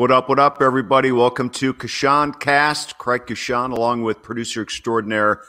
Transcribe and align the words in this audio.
What 0.00 0.10
up, 0.10 0.30
what 0.30 0.38
up, 0.38 0.62
everybody? 0.62 1.12
Welcome 1.12 1.50
to 1.50 1.74
Coshun 1.74 2.40
Cast. 2.40 2.96
Craig 2.96 3.26
Coshun, 3.26 3.70
along 3.70 4.02
with 4.02 4.22
producer 4.22 4.62
extraordinaire 4.62 5.42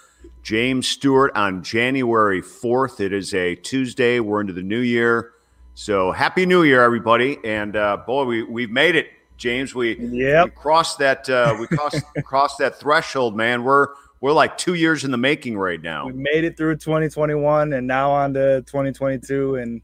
James 0.43 0.89
Stewart 0.89 1.31
on 1.35 1.63
January 1.63 2.41
4th. 2.41 2.99
It 2.99 3.13
is 3.13 3.33
a 3.33 3.55
Tuesday. 3.55 4.19
We're 4.19 4.41
into 4.41 4.51
the 4.51 4.61
new 4.61 4.81
year. 4.81 5.31
So 5.73 6.11
happy 6.11 6.45
new 6.45 6.63
year, 6.63 6.83
everybody. 6.83 7.37
And 7.45 7.77
uh, 7.77 8.03
boy, 8.05 8.25
we, 8.25 8.43
we've 8.43 8.69
made 8.69 8.97
it, 8.97 9.07
James. 9.37 9.73
We, 9.73 9.97
yep. 9.97 10.47
we 10.47 10.51
crossed 10.51 10.99
that 10.99 11.29
uh, 11.29 11.55
we 11.57 11.67
crossed, 11.67 12.03
crossed 12.25 12.57
that 12.57 12.77
threshold, 12.77 13.37
man. 13.37 13.63
We're 13.63 13.87
we're 14.19 14.33
like 14.33 14.57
two 14.57 14.73
years 14.73 15.05
in 15.05 15.11
the 15.11 15.17
making 15.17 15.57
right 15.57 15.81
now. 15.81 16.07
We 16.07 16.11
made 16.11 16.43
it 16.43 16.57
through 16.57 16.75
2021 16.75 17.71
and 17.71 17.87
now 17.87 18.11
on 18.11 18.33
to 18.33 18.63
2022 18.63 19.55
and 19.55 19.81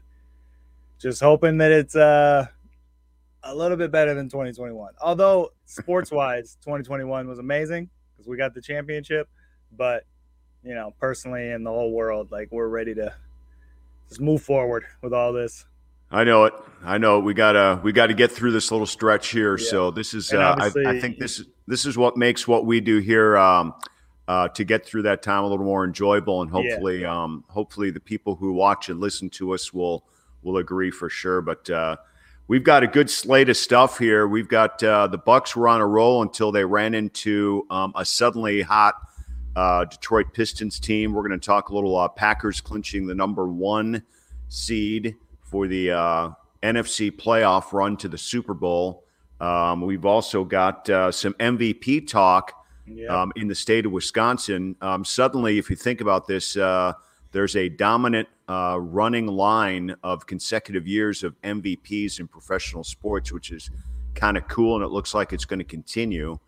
just 0.98 1.22
hoping 1.22 1.56
that 1.56 1.72
it's 1.72 1.96
uh 1.96 2.48
a 3.42 3.54
little 3.54 3.76
bit 3.76 3.90
better 3.90 4.14
than 4.14 4.28
2021. 4.28 4.94
Although 5.00 5.52
sports 5.66 6.10
wise, 6.10 6.56
2021 6.64 7.28
was 7.28 7.38
amazing 7.38 7.88
because 8.12 8.28
we 8.28 8.36
got 8.36 8.54
the 8.54 8.60
championship. 8.60 9.28
But 9.76 10.04
you 10.62 10.74
know, 10.74 10.94
personally, 11.00 11.50
in 11.50 11.64
the 11.64 11.70
whole 11.70 11.92
world, 11.92 12.30
like 12.30 12.48
we're 12.50 12.68
ready 12.68 12.94
to 12.94 13.14
just 14.08 14.20
move 14.20 14.42
forward 14.42 14.84
with 15.02 15.12
all 15.12 15.32
this. 15.32 15.64
I 16.10 16.24
know 16.24 16.44
it. 16.44 16.54
I 16.82 16.98
know 16.98 17.18
it. 17.18 17.24
we 17.24 17.34
gotta 17.34 17.80
we 17.82 17.92
gotta 17.92 18.14
get 18.14 18.32
through 18.32 18.52
this 18.52 18.70
little 18.70 18.86
stretch 18.86 19.28
here. 19.28 19.58
Yeah. 19.58 19.68
So 19.68 19.90
this 19.90 20.14
is 20.14 20.32
uh, 20.32 20.56
I, 20.58 20.66
I, 20.66 21.00
think 21.00 21.18
this 21.18 21.38
is 21.38 21.46
this 21.66 21.84
is 21.84 21.98
what 21.98 22.16
makes 22.16 22.48
what 22.48 22.64
we 22.64 22.80
do 22.80 22.98
here 22.98 23.36
um, 23.36 23.74
uh, 24.26 24.48
to 24.48 24.64
get 24.64 24.86
through 24.86 25.02
that 25.02 25.22
time 25.22 25.44
a 25.44 25.46
little 25.46 25.66
more 25.66 25.84
enjoyable, 25.84 26.40
and 26.40 26.50
hopefully 26.50 27.02
yeah. 27.02 27.24
um, 27.24 27.44
hopefully 27.48 27.90
the 27.90 28.00
people 28.00 28.36
who 28.36 28.52
watch 28.52 28.88
and 28.88 29.00
listen 29.00 29.28
to 29.30 29.52
us 29.52 29.72
will 29.72 30.04
will 30.42 30.56
agree 30.56 30.90
for 30.90 31.10
sure. 31.10 31.42
But 31.42 31.68
uh, 31.68 31.96
we've 32.48 32.64
got 32.64 32.82
a 32.82 32.86
good 32.86 33.08
slate 33.08 33.48
of 33.48 33.56
stuff 33.56 33.98
here. 33.98 34.26
We've 34.26 34.48
got 34.48 34.82
uh, 34.82 35.06
the 35.06 35.18
Bucks 35.18 35.54
were 35.54 35.68
on 35.68 35.80
a 35.80 35.86
roll 35.86 36.22
until 36.22 36.50
they 36.50 36.64
ran 36.64 36.94
into 36.94 37.66
um, 37.70 37.92
a 37.94 38.04
suddenly 38.04 38.62
hot 38.62 38.94
uh, 39.54 39.84
Detroit 39.84 40.32
Pistons 40.32 40.80
team. 40.80 41.12
We're 41.12 41.26
going 41.26 41.38
to 41.38 41.46
talk 41.46 41.68
a 41.68 41.74
little 41.74 41.96
uh, 41.96 42.08
Packers 42.08 42.60
clinching 42.60 43.06
the 43.06 43.14
number 43.14 43.46
one 43.46 44.02
seed 44.48 45.16
for 45.42 45.68
the 45.68 45.92
uh, 45.92 46.30
NFC 46.62 47.10
playoff 47.10 47.72
run 47.72 47.96
to 47.98 48.08
the 48.08 48.18
Super 48.18 48.54
Bowl. 48.54 49.04
Um, 49.40 49.82
we've 49.82 50.04
also 50.04 50.44
got 50.44 50.88
uh, 50.90 51.12
some 51.12 51.34
MVP 51.34 52.08
talk 52.08 52.52
yeah. 52.86 53.08
um, 53.08 53.32
in 53.36 53.46
the 53.46 53.54
state 53.54 53.86
of 53.86 53.92
Wisconsin. 53.92 54.74
Um, 54.80 55.04
suddenly, 55.04 55.58
if 55.58 55.70
you 55.70 55.76
think 55.76 56.00
about 56.00 56.26
this, 56.26 56.56
uh, 56.56 56.94
there's 57.32 57.56
a 57.56 57.68
dominant 57.68 58.28
uh, 58.48 58.78
running 58.80 59.26
line 59.26 59.94
of 60.02 60.26
consecutive 60.26 60.86
years 60.86 61.22
of 61.22 61.40
MVPs 61.42 62.20
in 62.20 62.28
professional 62.28 62.84
sports, 62.84 63.32
which 63.32 63.50
is 63.50 63.70
kind 64.14 64.36
of 64.36 64.48
cool, 64.48 64.76
and 64.76 64.84
it 64.84 64.88
looks 64.88 65.14
like 65.14 65.32
it's 65.32 65.44
going 65.44 65.58
to 65.58 65.64
continue. 65.64 66.38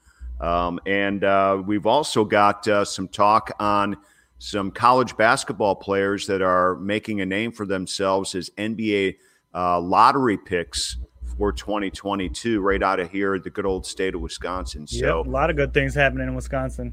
Um, 0.40 0.80
and 0.86 1.22
uh, 1.22 1.62
we've 1.64 1.86
also 1.86 2.24
got 2.24 2.66
uh, 2.66 2.84
some 2.84 3.08
talk 3.08 3.52
on 3.60 3.96
some 4.38 4.70
college 4.70 5.16
basketball 5.18 5.76
players 5.76 6.26
that 6.26 6.40
are 6.40 6.76
making 6.76 7.20
a 7.20 7.26
name 7.26 7.52
for 7.52 7.66
themselves 7.66 8.34
as 8.34 8.48
NBA 8.56 9.16
uh, 9.54 9.78
lottery 9.78 10.38
picks 10.38 10.96
for 11.36 11.52
2022, 11.52 12.60
right 12.60 12.82
out 12.82 13.00
of 13.00 13.10
here, 13.10 13.38
the 13.38 13.50
good 13.50 13.66
old 13.66 13.84
state 13.84 14.14
of 14.14 14.22
Wisconsin. 14.22 14.86
So 14.86 15.18
yep, 15.18 15.26
a 15.26 15.30
lot 15.30 15.50
of 15.50 15.56
good 15.56 15.74
things 15.74 15.94
happening 15.94 16.28
in 16.28 16.34
Wisconsin. 16.34 16.92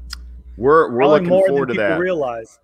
We're 0.56 0.90
we're 0.90 0.98
Probably 0.98 1.20
looking 1.20 1.46
forward 1.46 1.68
to 1.68 1.74
that. 1.74 1.98
Realize. 1.98 2.58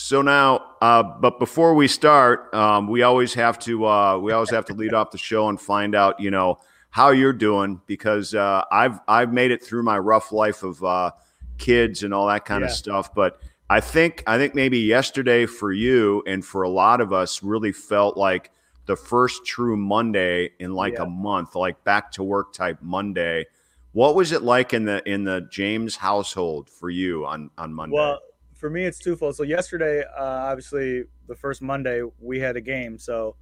So 0.00 0.22
now, 0.22 0.76
uh, 0.80 1.02
but 1.02 1.40
before 1.40 1.74
we 1.74 1.88
start, 1.88 2.54
um, 2.54 2.86
we 2.86 3.02
always 3.02 3.34
have 3.34 3.58
to 3.58 3.84
uh, 3.84 4.16
we 4.16 4.30
always 4.30 4.50
have 4.50 4.64
to 4.66 4.72
lead 4.72 4.94
off 4.94 5.10
the 5.10 5.18
show 5.18 5.48
and 5.48 5.60
find 5.60 5.96
out, 5.96 6.20
you 6.20 6.30
know, 6.30 6.60
how 6.90 7.10
you're 7.10 7.32
doing 7.32 7.80
because 7.86 8.32
uh, 8.32 8.62
I've 8.70 9.00
I've 9.08 9.32
made 9.32 9.50
it 9.50 9.60
through 9.60 9.82
my 9.82 9.98
rough 9.98 10.30
life 10.30 10.62
of 10.62 10.84
uh, 10.84 11.10
kids 11.58 12.04
and 12.04 12.14
all 12.14 12.28
that 12.28 12.44
kind 12.44 12.60
yeah. 12.60 12.68
of 12.68 12.72
stuff. 12.74 13.12
But 13.12 13.40
I 13.68 13.80
think 13.80 14.22
I 14.28 14.38
think 14.38 14.54
maybe 14.54 14.78
yesterday 14.78 15.46
for 15.46 15.72
you 15.72 16.22
and 16.28 16.44
for 16.44 16.62
a 16.62 16.70
lot 16.70 17.00
of 17.00 17.12
us 17.12 17.42
really 17.42 17.72
felt 17.72 18.16
like 18.16 18.52
the 18.86 18.94
first 18.94 19.44
true 19.44 19.76
Monday 19.76 20.50
in 20.60 20.74
like 20.74 20.92
yeah. 20.92 21.02
a 21.02 21.06
month, 21.06 21.56
like 21.56 21.82
back 21.82 22.12
to 22.12 22.22
work 22.22 22.52
type 22.52 22.78
Monday. 22.80 23.46
What 23.94 24.14
was 24.14 24.30
it 24.30 24.42
like 24.42 24.72
in 24.72 24.84
the 24.84 25.02
in 25.10 25.24
the 25.24 25.48
James 25.50 25.96
household 25.96 26.70
for 26.70 26.88
you 26.88 27.26
on 27.26 27.50
on 27.58 27.74
Monday? 27.74 27.96
Well, 27.96 28.20
for 28.58 28.68
me, 28.68 28.84
it's 28.84 28.98
twofold. 28.98 29.36
So 29.36 29.44
yesterday, 29.44 30.02
uh, 30.02 30.22
obviously, 30.50 31.04
the 31.28 31.36
first 31.36 31.62
Monday 31.62 32.02
we 32.20 32.40
had 32.40 32.56
a 32.56 32.60
game, 32.60 32.98
so 32.98 33.36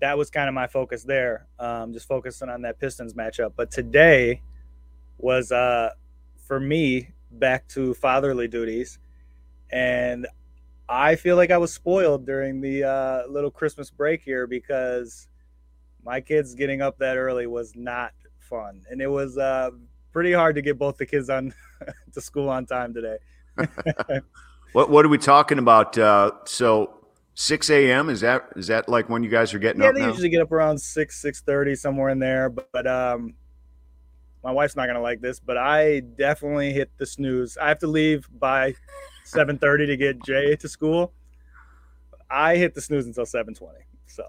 that 0.00 0.16
was 0.16 0.30
kind 0.30 0.48
of 0.48 0.54
my 0.54 0.66
focus 0.66 1.02
there, 1.02 1.46
um, 1.58 1.92
just 1.92 2.06
focusing 2.06 2.48
on 2.48 2.62
that 2.62 2.78
Pistons 2.78 3.14
matchup. 3.14 3.52
But 3.56 3.70
today 3.70 4.42
was 5.16 5.50
uh, 5.50 5.90
for 6.46 6.60
me 6.60 7.10
back 7.32 7.66
to 7.68 7.94
fatherly 7.94 8.46
duties, 8.46 8.98
and 9.70 10.26
I 10.88 11.16
feel 11.16 11.36
like 11.36 11.50
I 11.50 11.58
was 11.58 11.72
spoiled 11.72 12.26
during 12.26 12.60
the 12.60 12.84
uh, 12.84 13.22
little 13.26 13.50
Christmas 13.50 13.90
break 13.90 14.22
here 14.22 14.46
because 14.46 15.28
my 16.04 16.20
kids 16.20 16.54
getting 16.54 16.82
up 16.82 16.98
that 16.98 17.16
early 17.16 17.46
was 17.46 17.74
not 17.74 18.12
fun, 18.38 18.82
and 18.90 19.00
it 19.00 19.08
was 19.08 19.38
uh, 19.38 19.70
pretty 20.12 20.34
hard 20.34 20.56
to 20.56 20.62
get 20.62 20.78
both 20.78 20.98
the 20.98 21.06
kids 21.06 21.30
on 21.30 21.54
to 22.12 22.20
school 22.20 22.50
on 22.50 22.66
time 22.66 22.92
today. 22.92 23.16
What 24.72 24.90
what 24.90 25.04
are 25.04 25.08
we 25.08 25.18
talking 25.18 25.58
about? 25.58 25.96
Uh, 25.96 26.32
so 26.44 26.98
six 27.34 27.70
a.m. 27.70 28.10
is 28.10 28.20
that 28.20 28.48
is 28.56 28.66
that 28.66 28.88
like 28.88 29.08
when 29.08 29.22
you 29.22 29.30
guys 29.30 29.54
are 29.54 29.58
getting 29.58 29.80
yeah, 29.80 29.88
up? 29.88 29.94
Yeah, 29.94 30.00
they 30.00 30.06
now? 30.06 30.12
usually 30.12 30.28
get 30.28 30.42
up 30.42 30.52
around 30.52 30.78
six 30.78 31.20
six 31.20 31.40
thirty 31.40 31.74
somewhere 31.74 32.10
in 32.10 32.18
there. 32.18 32.50
But, 32.50 32.70
but 32.72 32.86
um, 32.86 33.34
my 34.44 34.52
wife's 34.52 34.76
not 34.76 34.86
gonna 34.86 35.00
like 35.00 35.20
this, 35.20 35.40
but 35.40 35.56
I 35.56 36.00
definitely 36.00 36.72
hit 36.72 36.90
the 36.98 37.06
snooze. 37.06 37.56
I 37.56 37.68
have 37.68 37.78
to 37.80 37.86
leave 37.86 38.28
by 38.38 38.74
seven 39.24 39.58
thirty 39.58 39.86
to 39.86 39.96
get 39.96 40.22
Jay 40.24 40.56
to 40.56 40.68
school. 40.68 41.12
I 42.30 42.56
hit 42.56 42.74
the 42.74 42.80
snooze 42.80 43.06
until 43.06 43.26
seven 43.26 43.54
twenty. 43.54 43.80
So. 44.06 44.24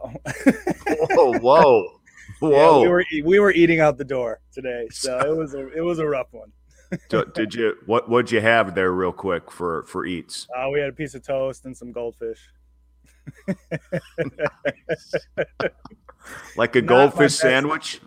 whoa! 0.88 1.40
Whoa! 1.40 1.40
Whoa! 1.40 1.94
Yeah, 2.42 2.78
we 2.80 2.88
were 2.88 3.06
we 3.24 3.40
were 3.40 3.52
eating 3.52 3.80
out 3.80 3.98
the 3.98 4.06
door 4.06 4.40
today, 4.54 4.88
so 4.92 5.18
it 5.20 5.36
was 5.36 5.56
a 5.56 5.68
it 5.74 5.82
was 5.82 5.98
a 5.98 6.06
rough 6.06 6.28
one 6.32 6.52
did 7.34 7.54
you 7.54 7.76
what 7.86 8.10
what'd 8.10 8.32
you 8.32 8.42
have 8.42 8.76
there 8.76 8.92
real 8.92 9.12
quick 9.12 9.52
for 9.52 9.84
for 9.84 10.06
eats? 10.06 10.48
Uh, 10.58 10.70
we 10.70 10.80
had 10.80 10.90
a 10.90 10.94
piece 10.94 11.14
of 11.16 11.24
toast 11.24 11.66
and 11.66 11.76
some 11.76 11.92
goldfish. 11.92 12.40
like 16.56 16.76
a 16.76 16.82
goldfish 16.82 17.36
sandwich? 17.36 18.02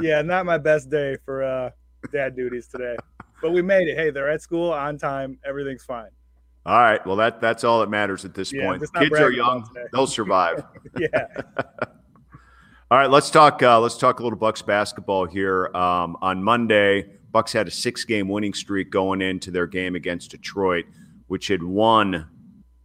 Yeah, 0.00 0.22
not 0.22 0.44
my 0.44 0.58
best 0.58 0.90
day 0.90 1.16
for 1.24 1.42
uh, 1.42 1.70
dad 2.12 2.36
duties 2.36 2.66
today. 2.68 2.96
But 3.42 3.52
we 3.52 3.62
made 3.62 3.88
it. 3.88 3.96
Hey, 3.96 4.10
they're 4.10 4.30
at 4.30 4.42
school 4.42 4.72
on 4.72 4.98
time. 4.98 5.38
Everything's 5.44 5.84
fine. 5.84 6.10
All 6.64 6.78
right. 6.78 7.04
Well, 7.06 7.16
that 7.16 7.40
that's 7.40 7.64
all 7.64 7.80
that 7.80 7.90
matters 7.90 8.24
at 8.24 8.34
this 8.34 8.52
yeah, 8.52 8.66
point. 8.66 8.82
Kids 8.94 9.18
are 9.18 9.30
young; 9.30 9.68
they'll 9.92 10.06
survive. 10.06 10.64
yeah. 10.98 11.26
all 12.90 12.98
right. 12.98 13.10
Let's 13.10 13.30
talk. 13.30 13.62
Uh, 13.62 13.78
let's 13.78 13.96
talk 13.96 14.20
a 14.20 14.22
little 14.22 14.38
Bucks 14.38 14.62
basketball 14.62 15.26
here. 15.26 15.70
Um, 15.74 16.16
on 16.22 16.42
Monday, 16.42 17.06
Bucks 17.36 17.52
had 17.52 17.68
a 17.68 17.70
six-game 17.70 18.28
winning 18.30 18.54
streak 18.54 18.90
going 18.90 19.20
into 19.20 19.50
their 19.50 19.66
game 19.66 19.94
against 19.94 20.30
Detroit, 20.30 20.86
which 21.26 21.48
had 21.48 21.62
won 21.62 22.26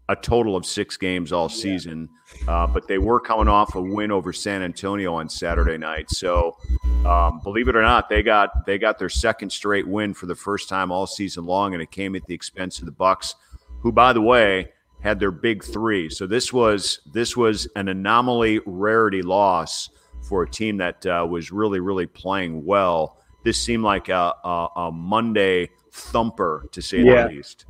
a 0.10 0.16
total 0.18 0.58
of 0.58 0.66
six 0.66 0.98
games 0.98 1.32
all 1.32 1.48
season. 1.48 2.10
Uh, 2.50 2.68
but 2.68 2.86
they 2.86 2.98
were 2.98 3.22
coming 3.22 3.48
off 3.48 3.76
a 3.76 3.82
win 3.82 4.12
over 4.12 4.34
San 4.34 4.62
Antonio 4.62 5.14
on 5.14 5.30
Saturday 5.30 5.78
night. 5.78 6.10
So, 6.10 6.58
um, 7.06 7.40
believe 7.46 7.70
it 7.70 7.78
or 7.78 7.82
not, 7.82 8.10
they 8.10 8.22
got 8.22 8.66
they 8.66 8.78
got 8.78 9.00
their 9.00 9.08
second 9.08 9.50
straight 9.54 9.88
win 9.88 10.14
for 10.14 10.26
the 10.26 10.36
first 10.36 10.68
time 10.68 10.92
all 10.92 11.08
season 11.08 11.46
long, 11.46 11.72
and 11.72 11.82
it 11.82 11.90
came 11.90 12.14
at 12.18 12.26
the 12.26 12.34
expense 12.34 12.80
of 12.80 12.86
the 12.86 12.92
Bucks, 12.92 13.36
who, 13.80 13.94
by 13.94 14.12
the 14.12 14.20
way, 14.20 14.68
had 15.00 15.18
their 15.18 15.32
big 15.32 15.64
three. 15.64 16.10
So 16.10 16.28
this 16.28 16.52
was 16.52 17.00
this 17.14 17.38
was 17.38 17.70
an 17.78 17.88
anomaly 17.88 18.60
rarity 18.66 19.22
loss 19.22 19.90
for 20.28 20.44
a 20.44 20.50
team 20.50 20.76
that 20.80 21.06
uh, 21.06 21.26
was 21.26 21.54
really 21.54 21.80
really 21.80 22.06
playing 22.06 22.66
well 22.66 23.21
this 23.44 23.62
seemed 23.62 23.84
like 23.84 24.10
a, 24.10 24.34
a, 24.44 24.68
a 24.76 24.92
Monday 24.92 25.70
thumper, 25.92 26.68
to 26.72 26.82
say 26.82 27.02
yeah. 27.02 27.28
the 27.28 27.36
least. 27.36 27.66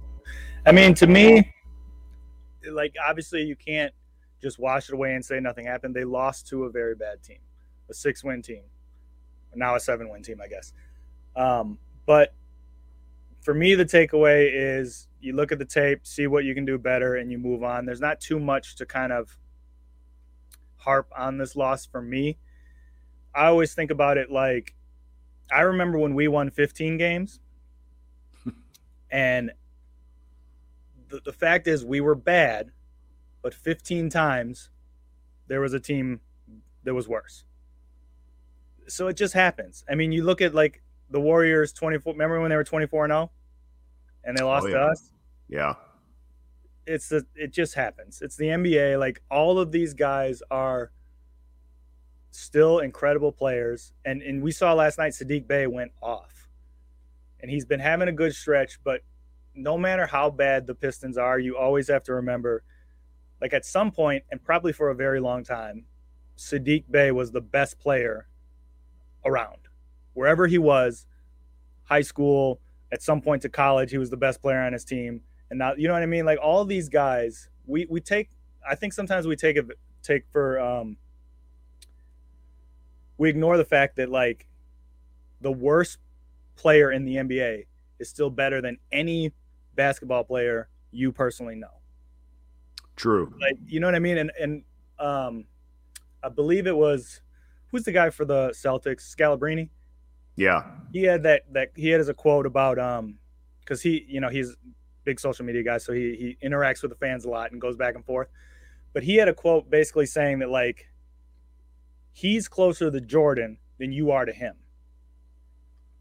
I 0.65 0.71
mean, 0.71 0.93
to 0.95 1.07
me, 1.07 1.53
like 2.69 2.95
obviously 3.03 3.41
you 3.41 3.55
can't 3.55 3.93
just 4.41 4.59
wash 4.59 4.89
it 4.89 4.93
away 4.93 5.15
and 5.15 5.23
say 5.23 5.39
nothing 5.39 5.65
happened. 5.65 5.95
They 5.95 6.03
lost 6.03 6.47
to 6.49 6.65
a 6.65 6.69
very 6.69 6.95
bad 6.95 7.23
team, 7.23 7.39
a 7.89 7.93
six-win 7.93 8.41
team, 8.41 8.63
now 9.55 9.75
a 9.75 9.79
seven-win 9.79 10.23
team, 10.23 10.39
I 10.43 10.47
guess. 10.47 10.73
Um, 11.35 11.77
but 12.05 12.33
for 13.41 13.53
me, 13.53 13.75
the 13.75 13.85
takeaway 13.85 14.51
is 14.53 15.07
you 15.19 15.33
look 15.33 15.51
at 15.51 15.59
the 15.59 15.65
tape, 15.65 16.05
see 16.05 16.27
what 16.27 16.43
you 16.43 16.53
can 16.53 16.65
do 16.65 16.77
better, 16.77 17.15
and 17.15 17.31
you 17.31 17.37
move 17.37 17.63
on. 17.63 17.85
There's 17.85 18.01
not 18.01 18.19
too 18.19 18.39
much 18.39 18.75
to 18.75 18.85
kind 18.85 19.11
of 19.11 19.37
harp 20.77 21.11
on 21.17 21.37
this 21.37 21.55
loss 21.55 21.85
for 21.85 22.01
me. 22.01 22.37
I 23.33 23.45
always 23.45 23.73
think 23.73 23.91
about 23.91 24.17
it 24.17 24.31
like 24.31 24.75
I 25.51 25.61
remember 25.61 25.97
when 25.97 26.15
we 26.15 26.27
won 26.27 26.49
15 26.49 26.97
games, 26.97 27.39
and 29.11 29.51
the, 31.09 31.19
the 31.23 31.33
fact 31.33 31.67
is 31.67 31.83
we 31.83 32.01
were 32.01 32.15
bad, 32.15 32.71
but 33.41 33.53
15 33.53 34.09
times 34.09 34.69
there 35.47 35.61
was 35.61 35.73
a 35.73 35.79
team 35.79 36.21
that 36.83 36.93
was 36.93 37.07
worse. 37.07 37.43
so 38.87 39.07
it 39.07 39.17
just 39.17 39.33
happens. 39.33 39.83
I 39.89 39.95
mean, 39.95 40.11
you 40.11 40.23
look 40.23 40.41
at 40.41 40.55
like 40.55 40.81
the 41.09 41.19
Warriors 41.19 41.73
24. 41.73 42.13
Remember 42.13 42.39
when 42.39 42.49
they 42.49 42.55
were 42.55 42.63
24 42.63 43.05
and 43.05 43.11
0, 43.11 43.31
and 44.23 44.37
they 44.37 44.43
oh, 44.43 44.47
lost 44.47 44.65
oh, 44.65 44.69
yeah. 44.69 44.75
to 44.75 44.81
us? 44.81 45.11
Yeah. 45.49 45.73
It's 46.87 47.09
the 47.09 47.25
it 47.35 47.51
just 47.51 47.75
happens. 47.75 48.21
It's 48.21 48.35
the 48.35 48.45
NBA. 48.45 48.99
Like 48.99 49.21
all 49.29 49.59
of 49.59 49.71
these 49.71 49.93
guys 49.93 50.41
are 50.49 50.91
still 52.31 52.79
incredible 52.79 53.31
players, 53.31 53.91
and 54.05 54.21
and 54.21 54.41
we 54.41 54.51
saw 54.51 54.73
last 54.73 54.97
night 54.97 55.13
Saddiq 55.13 55.47
Bey 55.47 55.67
went 55.67 55.91
off, 56.01 56.49
and 57.39 57.51
he's 57.51 57.65
been 57.65 57.79
having 57.79 58.07
a 58.07 58.13
good 58.13 58.33
stretch. 58.33 58.79
But 58.83 59.01
no 59.53 59.77
matter 59.77 60.05
how 60.07 60.29
bad 60.29 60.65
the 60.65 60.73
Pistons 60.73 61.17
are, 61.17 61.37
you 61.37 61.57
always 61.57 61.87
have 61.89 62.03
to 62.03 62.13
remember, 62.13 62.63
like 63.41 63.53
at 63.53 63.65
some 63.65 63.91
point, 63.91 64.23
and 64.31 64.43
probably 64.43 64.73
for 64.73 64.89
a 64.89 64.95
very 64.95 65.19
long 65.19 65.43
time, 65.43 65.85
Saddiq 66.37 66.85
Bey 66.89 67.11
was 67.11 67.31
the 67.31 67.41
best 67.41 67.79
player 67.79 68.27
around. 69.25 69.59
Wherever 70.13 70.47
he 70.47 70.57
was, 70.57 71.05
high 71.83 72.01
school, 72.01 72.59
at 72.91 73.01
some 73.01 73.21
point 73.21 73.41
to 73.43 73.49
college, 73.49 73.91
he 73.91 73.97
was 73.97 74.09
the 74.09 74.17
best 74.17 74.41
player 74.41 74.59
on 74.59 74.73
his 74.73 74.83
team. 74.83 75.21
And 75.49 75.59
now, 75.59 75.73
you 75.75 75.87
know 75.87 75.93
what 75.93 76.03
I 76.03 76.07
mean? 76.07 76.25
Like 76.25 76.39
all 76.41 76.65
these 76.65 76.89
guys, 76.89 77.49
we 77.65 77.85
we 77.89 77.99
take. 77.99 78.29
I 78.67 78.75
think 78.75 78.93
sometimes 78.93 79.27
we 79.27 79.35
take 79.35 79.57
a 79.57 79.63
take 80.01 80.23
for 80.31 80.59
um, 80.59 80.97
we 83.21 83.29
ignore 83.29 83.55
the 83.55 83.63
fact 83.63 83.97
that 83.97 84.09
like 84.09 84.47
the 85.41 85.51
worst 85.51 85.99
player 86.55 86.91
in 86.91 87.05
the 87.05 87.17
NBA 87.17 87.67
is 87.99 88.09
still 88.09 88.31
better 88.31 88.61
than 88.61 88.79
any 88.91 89.31
basketball 89.75 90.23
player 90.23 90.69
you 90.89 91.11
personally 91.11 91.53
know. 91.53 91.81
True. 92.95 93.31
Like 93.39 93.57
you 93.67 93.79
know 93.79 93.85
what 93.85 93.93
I 93.93 93.99
mean? 93.99 94.17
And 94.17 94.31
and 94.39 94.63
um, 94.97 95.45
I 96.23 96.29
believe 96.29 96.65
it 96.65 96.75
was 96.75 97.21
who's 97.67 97.83
the 97.83 97.91
guy 97.91 98.09
for 98.09 98.25
the 98.25 98.49
Celtics? 98.55 99.15
Scalabrine. 99.15 99.69
Yeah. 100.35 100.63
He 100.91 101.03
had 101.03 101.21
that 101.21 101.43
that 101.51 101.73
he 101.75 101.89
had 101.89 102.01
as 102.01 102.09
a 102.09 102.15
quote 102.15 102.47
about 102.47 102.79
um 102.79 103.19
because 103.59 103.83
he 103.83 104.03
you 104.09 104.19
know 104.19 104.29
he's 104.29 104.57
big 105.03 105.19
social 105.19 105.45
media 105.45 105.61
guy 105.61 105.77
so 105.77 105.93
he 105.93 106.37
he 106.41 106.47
interacts 106.47 106.81
with 106.81 106.89
the 106.89 106.97
fans 106.97 107.25
a 107.25 107.29
lot 107.29 107.51
and 107.51 107.61
goes 107.61 107.77
back 107.77 107.93
and 107.93 108.03
forth. 108.03 108.29
But 108.93 109.03
he 109.03 109.17
had 109.17 109.27
a 109.27 109.33
quote 109.35 109.69
basically 109.69 110.07
saying 110.07 110.39
that 110.39 110.49
like 110.49 110.90
he's 112.11 112.47
closer 112.47 112.91
to 112.91 113.01
Jordan 113.01 113.57
than 113.79 113.91
you 113.91 114.11
are 114.11 114.25
to 114.25 114.33
him. 114.33 114.55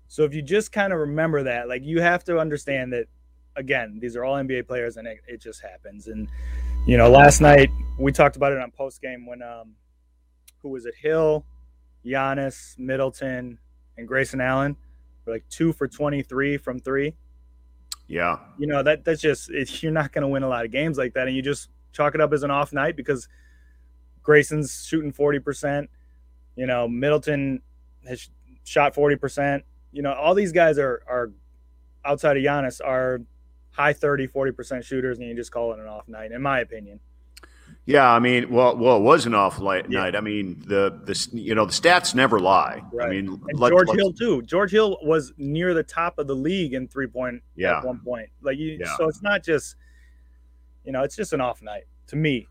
So 0.09 0.25
if 0.25 0.35
you 0.35 0.43
just 0.43 0.73
kind 0.73 0.93
of 0.93 0.99
remember 0.99 1.45
that, 1.45 1.69
like 1.69 1.85
you 1.85 2.01
have 2.01 2.25
to 2.25 2.39
understand 2.39 2.93
that 2.93 3.07
again, 3.57 3.99
these 4.01 4.17
are 4.17 4.25
all 4.25 4.37
NBA 4.37 4.67
players 4.67 4.97
and 4.97 5.07
it, 5.07 5.19
it 5.27 5.41
just 5.41 5.63
happens. 5.63 6.09
And 6.09 6.29
you 6.87 6.97
know, 6.97 7.11
last 7.11 7.41
night 7.41 7.71
we 7.99 8.11
talked 8.13 8.37
about 8.37 8.53
it 8.53 8.59
on 8.59 8.71
post 8.71 9.01
game 9.01 9.27
when 9.27 9.43
um 9.43 9.75
who 10.63 10.69
was 10.69 10.87
it? 10.87 10.95
Hill, 11.01 11.45
Giannis, 12.05 12.79
Middleton, 12.79 13.59
and 13.97 14.09
Grayson 14.09 14.41
Allen 14.41 14.77
were 15.25 15.35
like 15.35 15.45
two 15.49 15.73
for 15.73 15.89
23 15.89 16.57
from 16.57 16.81
three. 16.81 17.15
Yeah. 18.09 18.39
You 18.59 18.67
know, 18.67 18.83
that 18.83 19.05
that's 19.05 19.21
just, 19.21 19.51
it, 19.51 19.83
you're 19.83 19.93
not 19.93 20.13
going 20.13 20.23
to 20.23 20.29
win 20.29 20.43
a 20.43 20.49
lot 20.49 20.65
of 20.65 20.73
games 20.73 20.99
like 20.99 21.15
that. 21.15 21.29
And 21.29 21.37
you 21.37 21.43
just 21.43 21.69
chalk 21.93 22.15
it 22.15 22.21
up 22.21 22.33
as 22.33 22.43
an 22.43 22.51
off 22.51 22.73
night 22.73 22.97
because 22.97 23.29
Grayson's 24.23 24.85
shooting 24.85 25.13
40%. 25.13 25.87
You 26.57 26.67
know, 26.67 26.89
Middleton 26.89 27.63
has 28.07 28.29
shot 28.65 28.95
40%. 28.95 29.63
You 29.93 30.03
know, 30.03 30.13
all 30.13 30.35
these 30.35 30.53
guys 30.53 30.79
are, 30.79 31.03
are 31.09 31.33
outside 32.05 32.37
of 32.37 32.43
Giannis 32.43 32.81
are 32.85 33.21
high 33.71 33.93
30, 33.93 34.29
40% 34.29 34.85
shooters, 34.85 35.19
and 35.19 35.29
you 35.29 35.35
just 35.35 35.53
call 35.53 35.73
it 35.73 35.79
an 35.79 35.87
off 35.87 36.09
night, 36.09 36.33
in 36.33 36.43
my 36.43 36.61
opinion. 36.61 37.01
Yeah, 37.87 38.09
I 38.09 38.19
mean, 38.19 38.51
well, 38.51 38.77
well, 38.77 38.99
it 38.99 39.03
was 39.03 39.27
an 39.27 39.35
off 39.35 39.61
night. 39.61 39.87
Yeah. 39.89 40.03
I 40.03 40.21
mean, 40.21 40.63
the 40.67 41.01
the 41.05 41.29
you 41.33 41.55
know 41.55 41.65
the 41.65 41.73
stats 41.73 42.15
never 42.15 42.39
lie. 42.39 42.83
Right. 42.93 43.07
I 43.07 43.11
mean, 43.11 43.41
let, 43.55 43.71
George 43.71 43.91
Hill 43.97 44.13
too. 44.13 44.43
George 44.43 44.71
Hill 44.71 44.99
was 45.03 45.33
near 45.39 45.73
the 45.73 45.83
top 45.83 46.19
of 46.19 46.27
the 46.27 46.35
league 46.35 46.75
in 46.75 46.87
three 46.87 47.07
point 47.07 47.43
yeah. 47.57 47.79
at 47.79 47.85
one 47.85 47.99
point. 47.99 48.29
Like 48.43 48.59
you, 48.59 48.77
yeah. 48.81 48.97
so 48.97 49.09
it's 49.09 49.23
not 49.23 49.43
just 49.43 49.77
you 50.85 50.93
know, 50.93 51.03
it's 51.03 51.17
just 51.17 51.33
an 51.33 51.41
off 51.41 51.63
night 51.63 51.85
to 52.09 52.17
me. 52.17 52.49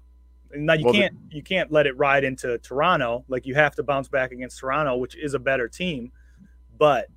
Now 0.54 0.74
you 0.74 0.86
well, 0.86 0.94
can't 0.94 1.30
the, 1.30 1.36
you 1.36 1.44
can't 1.44 1.72
let 1.72 1.86
it 1.86 1.98
ride 1.98 2.24
into 2.24 2.57
Toronto. 2.60 3.24
Like 3.28 3.46
you 3.46 3.56
have 3.56 3.75
to 3.75 3.84
bounce 3.84 4.07
back 4.07 4.31
against 4.31 4.60
Toronto, 4.60 4.98
which 4.98 5.16
is 5.16 5.34
a 5.34 5.40
better 5.40 5.68
team. 5.68 6.12
But 6.78 7.07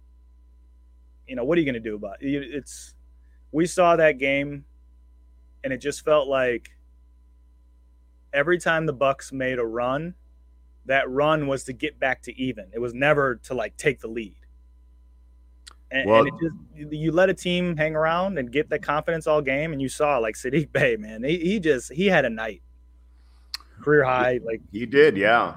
you 1.26 1.36
know, 1.36 1.44
what 1.44 1.56
are 1.56 1.60
you 1.60 1.66
going 1.66 1.82
to 1.82 1.88
do 1.88 1.94
about 1.94 2.22
it? 2.22 2.28
It's 2.28 2.94
we 3.52 3.66
saw 3.66 3.96
that 3.96 4.18
game, 4.18 4.64
and 5.64 5.72
it 5.72 5.78
just 5.78 6.04
felt 6.04 6.28
like 6.28 6.70
every 8.32 8.58
time 8.58 8.86
the 8.86 8.92
Bucks 8.92 9.32
made 9.32 9.58
a 9.58 9.64
run, 9.64 10.14
that 10.86 11.08
run 11.08 11.46
was 11.46 11.64
to 11.64 11.72
get 11.72 11.98
back 11.98 12.22
to 12.22 12.38
even. 12.38 12.66
It 12.72 12.80
was 12.80 12.94
never 12.94 13.36
to 13.44 13.54
like 13.54 13.76
take 13.76 14.00
the 14.00 14.08
lead. 14.08 14.36
And, 15.90 16.08
well, 16.08 16.20
and 16.20 16.28
it 16.28 16.34
just 16.40 16.92
you 16.92 17.12
let 17.12 17.28
a 17.28 17.34
team 17.34 17.76
hang 17.76 17.94
around 17.94 18.38
and 18.38 18.50
get 18.50 18.70
that 18.70 18.82
confidence 18.82 19.26
all 19.26 19.42
game, 19.42 19.72
and 19.72 19.80
you 19.80 19.90
saw 19.90 20.18
like 20.18 20.34
Saddiq 20.34 20.72
Bey, 20.72 20.96
man, 20.96 21.22
he, 21.22 21.38
he 21.38 21.60
just 21.60 21.92
he 21.92 22.06
had 22.06 22.24
a 22.24 22.30
night, 22.30 22.62
career 23.82 24.04
high. 24.04 24.40
Like 24.44 24.60
he 24.70 24.86
did, 24.86 25.16
yeah. 25.16 25.54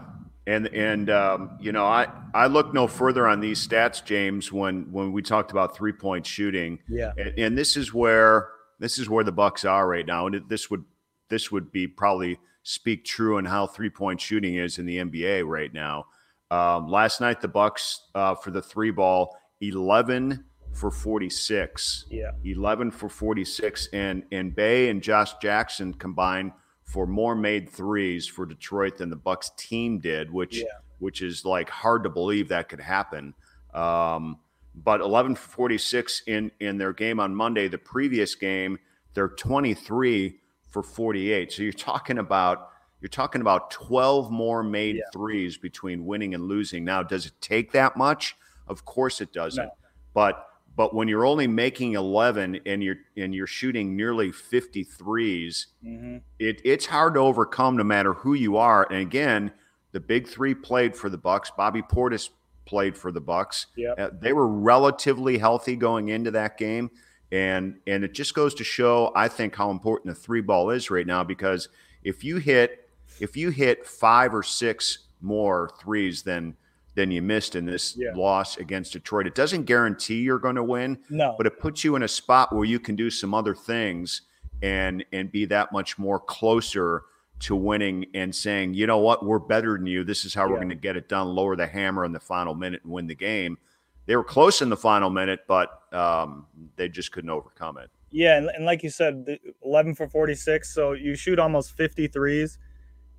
And 0.48 0.68
and 0.68 1.10
um, 1.10 1.58
you 1.60 1.72
know, 1.72 1.86
I 1.86 2.08
I 2.34 2.48
look 2.48 2.74
no 2.74 2.88
further 2.88 3.28
on 3.28 3.40
these 3.40 3.66
stats, 3.66 4.04
James, 4.04 4.52
when 4.52 4.92
when 4.92 5.12
we 5.12 5.22
talked 5.22 5.52
about 5.52 5.76
three 5.76 5.94
point 5.94 6.26
shooting. 6.26 6.80
Yeah. 6.88 7.12
And, 7.18 7.40
and 7.40 7.58
this 7.58 7.78
is 7.78 7.94
where 7.94 8.50
this 8.80 9.00
is 9.00 9.10
where 9.10 9.24
the 9.24 9.32
Bucks 9.32 9.66
are 9.66 9.88
right 9.88 10.06
now, 10.06 10.28
and 10.28 10.48
this 10.50 10.70
would 10.70 10.84
this 11.30 11.52
would 11.52 11.72
be 11.72 11.88
probably 11.88 12.38
speak 12.64 13.06
true 13.06 13.38
on 13.38 13.46
how 13.46 13.68
three 13.68 13.90
point 13.90 14.20
shooting 14.20 14.56
is 14.56 14.78
in 14.78 14.86
the 14.86 14.98
NBA 14.98 15.48
right 15.48 15.74
now. 15.74 16.06
Um, 16.52 16.90
last 16.90 17.22
night, 17.22 17.42
the 17.42 17.48
Bucks 17.48 18.02
uh, 18.14 18.36
for 18.36 18.52
the 18.52 18.62
three 18.62 18.92
ball, 18.92 19.36
eleven 19.62 20.46
for 20.74 20.92
forty 20.92 21.30
six. 21.30 22.06
Yeah, 22.10 22.32
eleven 22.44 22.92
for 22.92 23.10
forty 23.10 23.46
six, 23.46 23.88
and 23.94 24.24
and 24.32 24.56
Bey 24.56 24.90
and 24.90 25.02
Josh 25.02 25.34
Jackson 25.42 25.94
combined 25.94 26.52
for 26.86 27.06
more 27.06 27.36
made 27.36 27.70
threes 27.70 28.28
for 28.28 28.46
Detroit 28.46 28.98
than 28.98 29.10
the 29.10 29.16
Bucks 29.16 29.52
team 29.58 30.00
did, 30.00 30.32
which 30.32 30.58
yeah. 30.58 30.66
which 31.00 31.22
is 31.22 31.44
like 31.44 31.70
hard 31.70 32.04
to 32.04 32.10
believe 32.10 32.50
that 32.50 32.70
could 32.70 32.80
happen. 32.80 33.34
Um, 33.74 34.40
but 34.74 35.02
11 35.02 35.36
for 35.36 35.50
46 35.50 36.24
in 36.28 36.52
in 36.60 36.78
their 36.78 36.94
game 36.94 37.20
on 37.20 37.36
Monday. 37.36 37.68
The 37.68 37.78
previous 37.78 38.36
game, 38.36 38.80
they're 39.14 39.30
23 39.30 40.40
for 40.70 40.84
48. 40.84 41.52
So 41.52 41.64
you're 41.64 41.74
talking 41.74 42.18
about 42.18 42.70
you're 43.02 43.10
talking 43.10 43.42
about 43.42 43.72
12 43.72 44.32
more 44.32 44.64
made 44.64 44.98
yeah. 44.98 45.04
threes 45.14 45.58
between 45.58 46.06
winning 46.06 46.34
and 46.34 46.46
losing. 46.46 46.84
Now, 46.86 47.04
does 47.04 47.26
it 47.26 47.34
take 47.42 47.72
that 47.74 47.98
much? 47.98 48.36
Of 48.68 48.86
course 48.86 49.22
it 49.22 49.32
doesn't. 49.32 49.66
No. 49.66 49.72
But 50.14 50.48
but 50.76 50.94
when 50.94 51.08
you're 51.08 51.26
only 51.26 51.48
making 51.48 51.94
11 51.94 52.60
and 52.66 52.84
you're 52.84 52.98
and 53.16 53.34
you're 53.34 53.48
shooting 53.48 53.96
nearly 53.96 54.32
53s, 54.32 55.68
mm-hmm. 55.84 56.18
it, 56.38 56.62
it's 56.66 56.86
hard 56.86 57.14
to 57.14 57.22
overcome 57.22 57.78
no 57.78 57.84
matter 57.84 58.14
who 58.14 58.34
you 58.34 58.58
are. 58.58 58.86
And 58.92 59.00
again, 59.00 59.52
the 59.94 60.00
big 60.00 60.28
three 60.28 60.54
played 60.54 60.96
for 60.96 61.10
the 61.10 61.18
Bucks. 61.18 61.52
Bobby 61.56 61.82
Portis 61.82 62.30
played 62.66 62.98
for 62.98 63.12
the 63.12 63.22
Bucks. 63.22 63.68
Yep. 63.78 64.00
Uh, 64.00 64.10
they 64.20 64.34
were 64.34 64.48
relatively 64.48 65.38
healthy 65.38 65.76
going 65.76 66.10
into 66.10 66.32
that 66.32 66.58
game. 66.58 66.92
And 67.32 67.80
and 67.88 68.04
it 68.04 68.14
just 68.14 68.34
goes 68.34 68.54
to 68.56 68.64
show, 68.64 69.12
I 69.16 69.30
think, 69.30 69.56
how 69.56 69.72
important 69.72 70.14
the 70.14 70.22
three 70.22 70.42
ball 70.42 70.72
is 70.72 70.92
right 70.92 71.08
now. 71.08 71.24
Because 71.24 71.70
if 72.04 72.24
you 72.24 72.38
hit 72.38 72.90
if 73.20 73.38
you 73.38 73.50
hit 73.50 73.86
five 73.86 74.34
or 74.34 74.44
six 74.44 75.00
more 75.22 75.72
threes 75.80 76.24
than 76.24 76.56
than 76.96 77.12
you 77.12 77.22
missed 77.22 77.56
in 77.56 77.66
this 77.66 77.96
yeah. 77.98 78.12
loss 78.16 78.58
against 78.58 78.94
Detroit, 78.94 79.28
it 79.28 79.36
doesn't 79.36 79.64
guarantee 79.64 80.22
you're 80.22 80.40
going 80.40 80.56
to 80.56 80.64
win. 80.64 80.98
No, 81.10 81.36
but 81.38 81.48
it 81.48 81.60
puts 81.60 81.84
you 81.84 81.96
in 81.96 82.04
a 82.04 82.08
spot 82.08 82.54
where 82.54 82.66
you 82.66 82.80
can 82.80 82.96
do 82.96 83.10
some 83.10 83.34
other 83.34 83.56
things 83.56 84.24
and 84.62 85.06
and 85.12 85.32
be 85.32 85.46
that 85.46 85.72
much 85.72 85.98
more 85.98 86.20
closer 86.20 87.04
to 87.38 87.56
winning 87.56 88.06
and 88.14 88.34
saying, 88.34 88.74
you 88.74 88.88
know 88.88 88.98
what, 88.98 89.26
we're 89.26 89.40
better 89.40 89.78
than 89.78 89.86
you. 89.86 90.04
This 90.04 90.24
is 90.24 90.34
how 90.34 90.46
yeah. 90.46 90.52
we're 90.52 90.58
going 90.58 90.70
to 90.70 90.76
get 90.76 90.96
it 90.96 91.10
done. 91.10 91.28
Lower 91.28 91.56
the 91.56 91.68
hammer 91.68 92.06
in 92.06 92.14
the 92.14 92.20
final 92.20 92.56
minute 92.56 92.82
and 92.84 92.92
win 92.94 93.08
the 93.08 93.16
game 93.16 93.58
they 94.06 94.16
were 94.16 94.24
close 94.24 94.62
in 94.62 94.70
the 94.70 94.78
final 94.78 95.10
minute, 95.10 95.42
but 95.48 95.82
um, 95.94 96.46
they 96.76 96.90
just 96.90 97.12
couldn't 97.12 97.30
overcome 97.30 97.78
it. 97.78 97.90
Yeah, 98.12 98.38
and, 98.38 98.50
and 98.50 98.66
like 98.66 98.84
you 98.84 98.90
said, 98.90 99.40
11 99.64 99.96
for 99.96 100.08
46. 100.08 100.74
So 100.74 100.94
you 100.94 101.16
shoot 101.16 101.40
almost 101.40 101.76
53s 101.78 102.58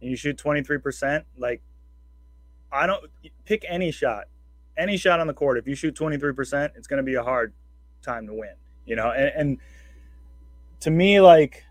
and 0.01 0.11
you 0.11 0.17
shoot 0.17 0.39
23%. 0.39 1.25
Like, 1.37 1.63
I 2.73 2.87
don't 2.87 3.05
pick 3.45 3.65
any 3.69 3.91
shot, 3.91 4.25
any 4.77 4.97
shot 4.97 5.21
on 5.21 5.27
the 5.27 5.35
court. 5.35 5.59
If 5.59 5.67
you 5.67 5.75
shoot 5.75 5.95
23%, 5.95 6.71
it's 6.77 6.87
going 6.87 6.99
to 6.99 7.03
be 7.03 7.15
a 7.15 7.23
hard 7.23 7.53
time 8.03 8.27
to 8.27 8.35
win, 8.35 8.55
you 8.85 8.97
know? 8.97 9.11
And, 9.11 9.33
and 9.37 9.59
to 10.81 10.91
me, 10.91 11.21
like, 11.21 11.65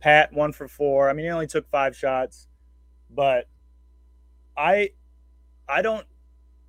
Pat 0.00 0.32
one 0.32 0.52
for 0.52 0.66
four. 0.66 1.08
I 1.08 1.12
mean, 1.12 1.26
he 1.26 1.30
only 1.30 1.46
took 1.46 1.68
five 1.70 1.96
shots, 1.96 2.48
but 3.08 3.46
I, 4.56 4.90
I 5.68 5.82
don't 5.82 6.06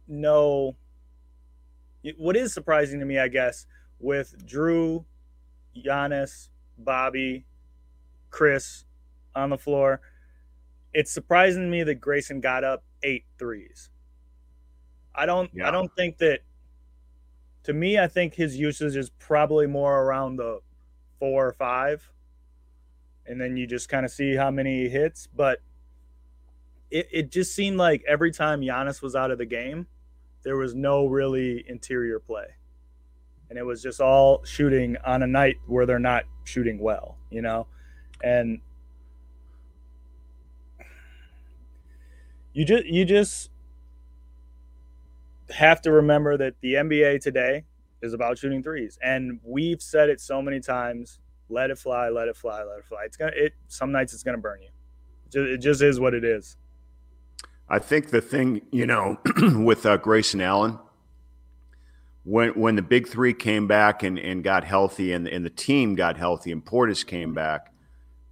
know 0.08 0.76
what 2.18 2.36
is 2.36 2.54
surprising 2.54 3.00
to 3.00 3.06
me, 3.06 3.18
I 3.18 3.28
guess, 3.28 3.66
with 4.00 4.36
Jrue, 4.46 5.06
Giannis, 5.76 6.50
Bobby, 6.78 7.46
Khris 8.30 8.86
on 9.36 9.50
the 9.50 9.58
floor, 9.58 10.02
it's 10.94 11.12
surprising 11.12 11.64
to 11.64 11.68
me 11.68 11.84
that 11.84 11.96
Grayson 11.96 12.40
got 12.40 12.64
up 12.64 12.84
eight 13.04 13.26
threes. 13.38 13.90
I 15.14 15.26
don't 15.26 15.50
yeah. 15.54 15.68
I 15.68 15.72
don't 15.72 15.94
think 15.96 16.18
that 16.18 16.40
to 17.64 17.74
me 17.74 18.00
I 18.00 18.08
think 18.08 18.34
his 18.34 18.58
usage 18.58 18.96
is 18.96 19.10
probably 19.12 19.68
more 19.68 20.02
around 20.02 20.38
the 20.38 20.60
four 21.20 21.48
or 21.48 21.54
five. 21.54 22.10
And 23.26 23.40
then 23.40 23.56
you 23.56 23.66
just 23.66 23.88
kind 23.88 24.06
of 24.06 24.12
see 24.12 24.36
how 24.36 24.52
many 24.52 24.84
he 24.84 24.90
hits. 24.90 25.28
But 25.34 25.60
it, 26.92 27.08
it 27.12 27.32
just 27.32 27.56
seemed 27.56 27.78
like 27.78 28.04
every 28.08 28.32
time 28.32 28.60
Giannis 28.62 29.02
was 29.02 29.16
out 29.16 29.32
of 29.32 29.38
the 29.38 29.46
game, 29.46 29.88
there 30.44 30.58
was 30.58 30.76
no 30.76 31.08
really 31.08 31.64
interior 31.68 32.20
play. 32.20 32.48
And 33.50 33.58
it 33.58 33.64
was 33.64 33.82
just 33.82 34.02
all 34.02 34.44
shooting 34.44 34.98
on 35.06 35.24
a 35.24 35.28
night 35.28 35.58
where 35.68 35.86
they're 35.86 36.00
not 36.00 36.26
shooting 36.44 36.80
well, 36.80 37.18
you 37.30 37.42
know? 37.42 37.68
And 38.22 38.60
you 42.54 42.66
just 42.66 42.86
you 42.86 43.06
just 43.06 43.50
have 45.50 45.82
to 45.82 45.92
remember 45.92 46.38
that 46.38 46.56
the 46.62 46.76
NBA 46.76 47.22
today 47.22 47.64
is 48.02 48.14
about 48.14 48.38
shooting 48.38 48.62
threes. 48.62 48.98
And 49.02 49.40
we've 49.44 49.82
said 49.82 50.10
it 50.10 50.20
so 50.20 50.42
many 50.42 50.60
times, 50.60 51.20
let 51.50 51.70
it 51.70 51.78
fly, 51.78 52.10
let 52.10 52.28
it 52.28 52.36
fly, 52.36 52.64
let 52.64 52.80
it 52.80 52.86
fly. 52.86 53.04
It's 53.06 53.18
gonna 53.18 53.32
it 53.36 53.54
some 53.68 53.92
nights 53.92 54.14
it's 54.14 54.24
gonna 54.24 54.38
burn 54.38 54.62
you. 54.62 54.70
It 55.36 55.58
just 55.58 55.82
is 55.82 56.00
what 56.00 56.14
it 56.14 56.24
is. 56.24 56.58
I 57.68 57.80
think 57.80 58.12
the 58.12 58.22
thing, 58.22 58.62
you 58.72 58.86
know, 58.86 59.18
with 59.42 59.86
uh, 59.86 59.98
Grayson 59.98 60.42
Allen, 60.42 60.78
when 62.24 62.50
when 62.52 62.76
the 62.76 62.82
big 62.82 63.08
three 63.08 63.34
came 63.34 63.68
back 63.68 64.04
and, 64.04 64.20
and 64.20 64.44
got 64.44 64.64
healthy 64.64 65.12
and, 65.12 65.28
and 65.28 65.46
the 65.46 65.50
team 65.50 65.96
got 65.96 66.18
healthy 66.18 66.52
and 66.52 66.64
Portis 66.64 67.06
came 67.06 67.34
back, 67.34 67.74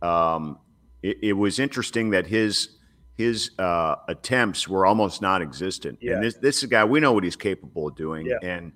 um, 0.01 0.59
it, 1.01 1.17
it, 1.21 1.33
was 1.33 1.59
interesting 1.59 2.11
that 2.11 2.27
his 2.27 2.77
his 3.17 3.51
uh, 3.59 3.95
attempts 4.07 4.67
were 4.67 4.85
almost 4.85 5.21
non-existent. 5.21 5.99
Yeah. 6.01 6.13
And 6.13 6.23
this 6.23 6.35
this 6.35 6.57
is 6.57 6.63
a 6.63 6.67
guy 6.67 6.83
we 6.83 6.99
know 6.99 7.13
what 7.13 7.23
he's 7.23 7.35
capable 7.35 7.87
of 7.87 7.95
doing, 7.95 8.25
yeah. 8.25 8.37
and 8.41 8.71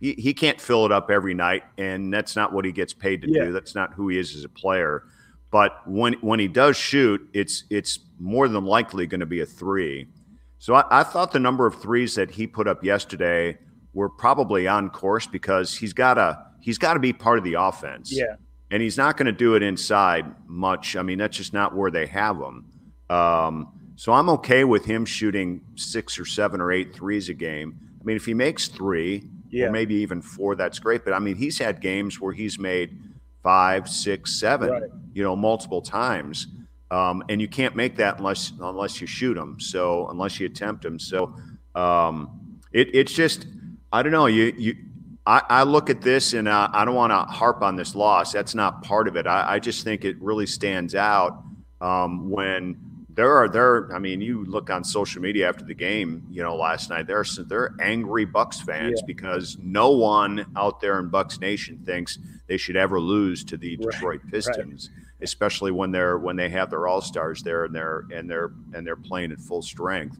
he, 0.00 0.12
he 0.14 0.34
can't 0.34 0.60
fill 0.60 0.86
it 0.86 0.92
up 0.92 1.10
every 1.10 1.34
night, 1.34 1.64
and 1.76 2.12
that's 2.12 2.36
not 2.36 2.52
what 2.52 2.64
he 2.64 2.72
gets 2.72 2.92
paid 2.92 3.22
to 3.22 3.30
yeah. 3.30 3.44
do. 3.44 3.52
That's 3.52 3.74
not 3.74 3.92
who 3.94 4.08
he 4.08 4.18
is 4.18 4.36
as 4.36 4.44
a 4.44 4.48
player. 4.48 5.04
But 5.50 5.80
when 5.86 6.14
when 6.14 6.38
he 6.38 6.48
does 6.48 6.76
shoot, 6.76 7.26
it's 7.32 7.64
it's 7.70 7.98
more 8.18 8.48
than 8.48 8.64
likely 8.64 9.06
going 9.06 9.20
to 9.20 9.26
be 9.26 9.40
a 9.40 9.46
three. 9.46 10.06
So 10.58 10.74
I, 10.74 11.00
I, 11.00 11.02
thought 11.04 11.30
the 11.30 11.38
number 11.38 11.66
of 11.66 11.80
threes 11.80 12.16
that 12.16 12.32
he 12.32 12.46
put 12.46 12.66
up 12.66 12.82
yesterday 12.82 13.56
were 13.94 14.08
probably 14.08 14.66
on 14.66 14.90
course 14.90 15.26
because 15.26 15.74
he's 15.74 15.92
got 15.92 16.14
to 16.14 16.38
he's 16.60 16.78
got 16.78 16.94
to 16.94 17.00
be 17.00 17.12
part 17.12 17.38
of 17.38 17.44
the 17.44 17.54
offense. 17.54 18.12
Yeah, 18.12 18.34
and 18.70 18.82
he's 18.82 18.98
not 18.98 19.16
going 19.16 19.26
to 19.26 19.32
do 19.32 19.54
it 19.54 19.62
inside 19.62 20.26
much. 20.46 20.96
I 20.96 21.02
mean, 21.02 21.18
that's 21.18 21.36
just 21.36 21.52
not 21.52 21.74
where 21.74 21.90
they 21.90 22.06
have 22.06 22.36
him. 22.36 22.66
Um, 23.08 23.77
so 23.98 24.12
I'm 24.12 24.28
okay 24.28 24.62
with 24.62 24.84
him 24.84 25.04
shooting 25.04 25.60
six 25.74 26.20
or 26.20 26.24
seven 26.24 26.60
or 26.60 26.70
eight 26.70 26.94
threes 26.94 27.28
a 27.30 27.34
game. 27.34 27.76
I 28.00 28.04
mean, 28.04 28.14
if 28.14 28.24
he 28.24 28.32
makes 28.32 28.68
three 28.68 29.28
yeah. 29.50 29.66
or 29.66 29.72
maybe 29.72 29.96
even 29.96 30.22
four, 30.22 30.54
that's 30.54 30.78
great. 30.78 31.04
But 31.04 31.14
I 31.14 31.18
mean, 31.18 31.34
he's 31.34 31.58
had 31.58 31.80
games 31.80 32.20
where 32.20 32.32
he's 32.32 32.60
made 32.60 32.96
five, 33.42 33.88
six, 33.88 34.38
seven, 34.38 34.70
right. 34.70 34.82
you 35.14 35.24
know, 35.24 35.34
multiple 35.34 35.82
times. 35.82 36.46
Um, 36.92 37.24
and 37.28 37.40
you 37.40 37.48
can't 37.48 37.74
make 37.74 37.96
that 37.96 38.18
unless 38.18 38.52
unless 38.60 39.00
you 39.00 39.08
shoot 39.08 39.34
them. 39.34 39.58
So 39.58 40.06
unless 40.10 40.38
you 40.38 40.46
attempt 40.46 40.84
them. 40.84 41.00
So 41.00 41.34
um, 41.74 42.60
it, 42.70 42.94
it's 42.94 43.12
just 43.12 43.48
I 43.92 44.04
don't 44.04 44.12
know. 44.12 44.26
You 44.26 44.54
you 44.56 44.76
I, 45.26 45.42
I 45.48 45.62
look 45.64 45.90
at 45.90 46.02
this 46.02 46.34
and 46.34 46.46
uh, 46.46 46.68
I 46.72 46.84
don't 46.84 46.94
want 46.94 47.10
to 47.10 47.32
harp 47.32 47.62
on 47.62 47.74
this 47.74 47.96
loss. 47.96 48.32
That's 48.32 48.54
not 48.54 48.84
part 48.84 49.08
of 49.08 49.16
it. 49.16 49.26
I, 49.26 49.54
I 49.54 49.58
just 49.58 49.82
think 49.82 50.04
it 50.04 50.22
really 50.22 50.46
stands 50.46 50.94
out 50.94 51.42
um, 51.80 52.30
when 52.30 52.87
there 53.18 53.36
are 53.36 53.48
there. 53.48 53.92
I 53.92 53.98
mean, 53.98 54.20
you 54.20 54.44
look 54.44 54.70
on 54.70 54.84
social 54.84 55.20
media 55.20 55.48
after 55.48 55.64
the 55.64 55.74
game. 55.74 56.24
You 56.30 56.44
know, 56.44 56.54
last 56.54 56.88
night 56.88 57.08
there 57.08 57.18
are 57.18 57.44
there 57.46 57.62
are 57.62 57.74
angry 57.80 58.24
Bucks 58.24 58.60
fans 58.60 59.00
yeah. 59.00 59.06
because 59.08 59.58
no 59.60 59.90
one 59.90 60.46
out 60.54 60.80
there 60.80 61.00
in 61.00 61.08
Bucks 61.08 61.40
Nation 61.40 61.82
thinks 61.84 62.20
they 62.46 62.56
should 62.56 62.76
ever 62.76 63.00
lose 63.00 63.42
to 63.46 63.56
the 63.56 63.76
right. 63.76 63.90
Detroit 63.90 64.20
Pistons, 64.30 64.90
right. 64.94 65.06
especially 65.20 65.72
when 65.72 65.90
they're 65.90 66.18
when 66.18 66.36
they 66.36 66.48
have 66.48 66.70
their 66.70 66.86
all 66.86 67.00
stars 67.00 67.42
there 67.42 67.64
and 67.64 67.74
they're 67.74 68.04
and 68.12 68.30
they're 68.30 68.52
and 68.72 68.86
they're 68.86 68.94
playing 68.94 69.32
at 69.32 69.40
full 69.40 69.62
strength. 69.62 70.16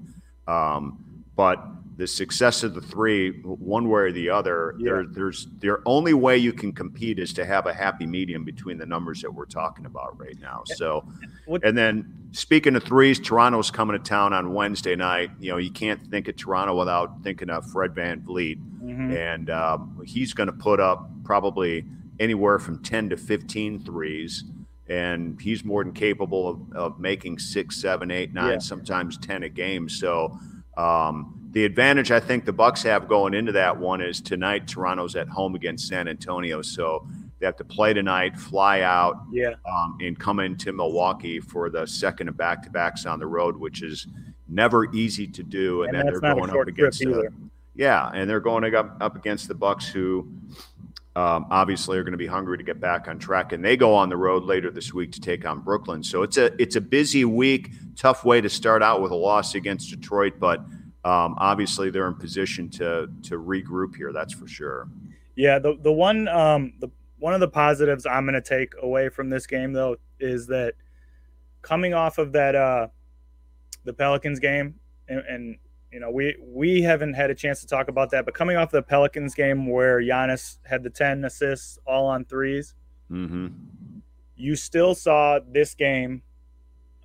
Um, 0.48 0.98
but 1.36 1.64
the 1.98 2.06
success 2.06 2.62
of 2.62 2.74
the 2.74 2.80
three, 2.80 3.40
one 3.42 3.88
way 3.88 4.02
or 4.02 4.12
the 4.12 4.30
other, 4.30 4.76
yeah. 4.78 4.84
there, 4.84 5.06
there's 5.10 5.48
the 5.58 5.82
only 5.84 6.14
way 6.14 6.38
you 6.38 6.52
can 6.52 6.72
compete 6.72 7.18
is 7.18 7.32
to 7.32 7.44
have 7.44 7.66
a 7.66 7.74
happy 7.74 8.06
medium 8.06 8.44
between 8.44 8.78
the 8.78 8.86
numbers 8.86 9.20
that 9.20 9.34
we're 9.34 9.44
talking 9.44 9.84
about 9.84 10.18
right 10.18 10.38
now. 10.40 10.62
So, 10.64 11.04
and 11.64 11.76
then 11.76 12.14
speaking 12.30 12.76
of 12.76 12.84
threes, 12.84 13.18
Toronto's 13.18 13.72
coming 13.72 13.98
to 13.98 14.02
town 14.02 14.32
on 14.32 14.54
Wednesday 14.54 14.94
night. 14.94 15.32
You 15.40 15.50
know, 15.50 15.58
you 15.58 15.72
can't 15.72 16.00
think 16.08 16.28
of 16.28 16.36
Toronto 16.36 16.78
without 16.78 17.20
thinking 17.24 17.50
of 17.50 17.68
Fred 17.72 17.94
VanVleet. 17.94 18.60
Mm-hmm. 18.80 19.16
And 19.16 19.50
um, 19.50 20.00
he's 20.06 20.32
going 20.32 20.46
to 20.46 20.52
put 20.52 20.78
up 20.78 21.10
probably 21.24 21.84
anywhere 22.20 22.60
from 22.60 22.80
10 22.80 23.10
to 23.10 23.16
15 23.16 23.84
threes. 23.84 24.44
And 24.88 25.38
he's 25.40 25.64
more 25.64 25.82
than 25.82 25.92
capable 25.92 26.48
of, 26.48 26.76
of 26.76 27.00
making 27.00 27.40
six, 27.40 27.76
seven, 27.76 28.12
eight, 28.12 28.32
nine, 28.32 28.52
yeah. 28.52 28.58
sometimes 28.58 29.18
10 29.18 29.42
a 29.42 29.48
game. 29.48 29.88
So, 29.88 30.38
um, 30.76 31.37
the 31.58 31.64
advantage 31.64 32.12
I 32.12 32.20
think 32.20 32.44
the 32.44 32.52
Bucks 32.52 32.84
have 32.84 33.08
going 33.08 33.34
into 33.34 33.50
that 33.50 33.76
one 33.76 34.00
is 34.00 34.20
tonight 34.20 34.68
Toronto's 34.68 35.16
at 35.16 35.28
home 35.28 35.56
against 35.56 35.88
San 35.88 36.06
Antonio, 36.06 36.62
so 36.62 37.04
they 37.40 37.46
have 37.46 37.56
to 37.56 37.64
play 37.64 37.92
tonight, 37.92 38.38
fly 38.38 38.82
out, 38.82 39.24
yeah, 39.32 39.54
um, 39.68 39.98
and 40.00 40.16
come 40.16 40.38
into 40.38 40.72
Milwaukee 40.72 41.40
for 41.40 41.68
the 41.68 41.84
second 41.84 42.28
of 42.28 42.36
back 42.36 42.62
to 42.62 42.70
backs 42.70 43.06
on 43.06 43.18
the 43.18 43.26
road, 43.26 43.56
which 43.56 43.82
is 43.82 44.06
never 44.46 44.88
easy 44.94 45.26
to 45.26 45.42
do. 45.42 45.82
And, 45.82 45.96
and 45.96 46.06
then 46.06 46.12
they're 46.12 46.32
going 46.32 46.48
up 46.48 46.68
against, 46.68 47.04
uh, 47.04 47.22
yeah, 47.74 48.08
and 48.14 48.30
they're 48.30 48.38
going 48.38 48.72
up 48.72 48.96
up 49.00 49.16
against 49.16 49.48
the 49.48 49.54
Bucks, 49.56 49.88
who 49.88 50.30
um, 51.16 51.44
obviously 51.50 51.98
are 51.98 52.04
going 52.04 52.12
to 52.12 52.18
be 52.18 52.28
hungry 52.28 52.56
to 52.56 52.62
get 52.62 52.78
back 52.78 53.08
on 53.08 53.18
track, 53.18 53.50
and 53.52 53.64
they 53.64 53.76
go 53.76 53.96
on 53.96 54.10
the 54.10 54.16
road 54.16 54.44
later 54.44 54.70
this 54.70 54.94
week 54.94 55.10
to 55.10 55.20
take 55.20 55.44
on 55.44 55.58
Brooklyn. 55.58 56.04
So 56.04 56.22
it's 56.22 56.36
a 56.36 56.52
it's 56.62 56.76
a 56.76 56.80
busy 56.80 57.24
week, 57.24 57.72
tough 57.96 58.24
way 58.24 58.40
to 58.40 58.48
start 58.48 58.80
out 58.80 59.02
with 59.02 59.10
a 59.10 59.16
loss 59.16 59.56
against 59.56 59.90
Detroit, 59.90 60.34
but 60.38 60.64
um, 61.08 61.36
obviously 61.38 61.88
they're 61.90 62.06
in 62.06 62.14
position 62.14 62.68
to 62.68 63.08
to 63.22 63.38
regroup 63.38 63.96
here. 63.96 64.12
That's 64.12 64.34
for 64.34 64.46
sure. 64.46 64.88
Yeah, 65.36 65.58
the 65.58 65.78
the 65.80 65.92
one 65.92 66.28
um, 66.28 66.74
the 66.80 66.90
one 67.18 67.32
of 67.32 67.40
the 67.40 67.48
positives 67.48 68.04
I'm 68.04 68.24
going 68.24 68.34
to 68.34 68.42
take 68.42 68.74
away 68.82 69.08
from 69.08 69.30
this 69.30 69.46
game, 69.46 69.72
though, 69.72 69.96
is 70.20 70.46
that 70.48 70.74
coming 71.62 71.94
off 71.94 72.18
of 72.18 72.32
that 72.32 72.54
uh, 72.54 72.88
the 73.84 73.92
Pelicans 73.94 74.38
game, 74.38 74.74
and, 75.08 75.20
and, 75.20 75.56
you 75.90 76.00
know 76.00 76.10
we 76.10 76.36
we 76.46 76.82
haven't 76.82 77.14
had 77.14 77.30
a 77.30 77.34
chance 77.34 77.62
to 77.62 77.66
talk 77.66 77.88
about 77.88 78.10
that, 78.10 78.26
but 78.26 78.34
coming 78.34 78.58
off 78.58 78.70
the 78.70 78.82
Pelicans 78.82 79.34
game 79.34 79.66
where 79.66 80.02
Giannis 80.02 80.58
had 80.64 80.82
the 80.82 80.90
ten 80.90 81.24
assists 81.24 81.78
all 81.86 82.06
on 82.06 82.26
3s 82.26 82.74
mm-hmm. 83.10 83.46
you 84.36 84.54
still 84.54 84.94
saw 84.94 85.38
this 85.50 85.74
game. 85.74 86.20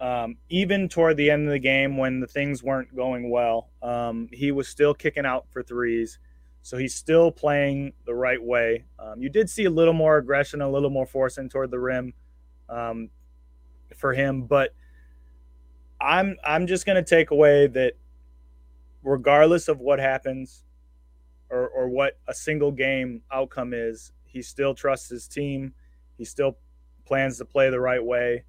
Um, 0.03 0.35
even 0.49 0.89
toward 0.89 1.15
the 1.15 1.31
end 1.31 1.47
of 1.47 1.53
the 1.53 1.59
game, 1.59 1.95
when 1.95 2.19
the 2.19 2.27
things 2.27 2.61
weren't 2.61 2.93
going 2.93 3.29
well, 3.29 3.69
um, 3.81 4.27
he 4.33 4.51
was 4.51 4.67
still 4.67 4.93
kicking 4.93 5.25
out 5.25 5.45
for 5.49 5.63
threes. 5.63 6.19
So 6.61 6.75
he's 6.75 6.93
still 6.93 7.31
playing 7.31 7.93
the 8.05 8.13
right 8.13 8.41
way. 8.41 8.83
Um, 8.99 9.21
you 9.21 9.29
did 9.29 9.49
see 9.49 9.63
a 9.63 9.69
little 9.69 9.93
more 9.93 10.17
aggression, 10.17 10.61
a 10.61 10.69
little 10.69 10.89
more 10.89 11.05
forcing 11.05 11.47
toward 11.47 11.71
the 11.71 11.79
rim 11.79 12.13
um, 12.67 13.11
for 13.95 14.13
him, 14.13 14.43
but 14.43 14.75
I'm 16.01 16.35
I'm 16.43 16.67
just 16.67 16.85
going 16.85 17.01
to 17.01 17.09
take 17.09 17.31
away 17.31 17.67
that 17.67 17.93
regardless 19.03 19.69
of 19.69 19.79
what 19.79 19.99
happens 19.99 20.65
or, 21.49 21.69
or 21.69 21.87
what 21.87 22.19
a 22.27 22.33
single 22.33 22.73
game 22.73 23.21
outcome 23.31 23.73
is, 23.73 24.11
he 24.25 24.41
still 24.41 24.73
trusts 24.73 25.07
his 25.07 25.29
team. 25.29 25.73
He 26.17 26.25
still 26.25 26.57
plans 27.05 27.37
to 27.37 27.45
play 27.45 27.69
the 27.69 27.79
right 27.79 28.03
way. 28.03 28.43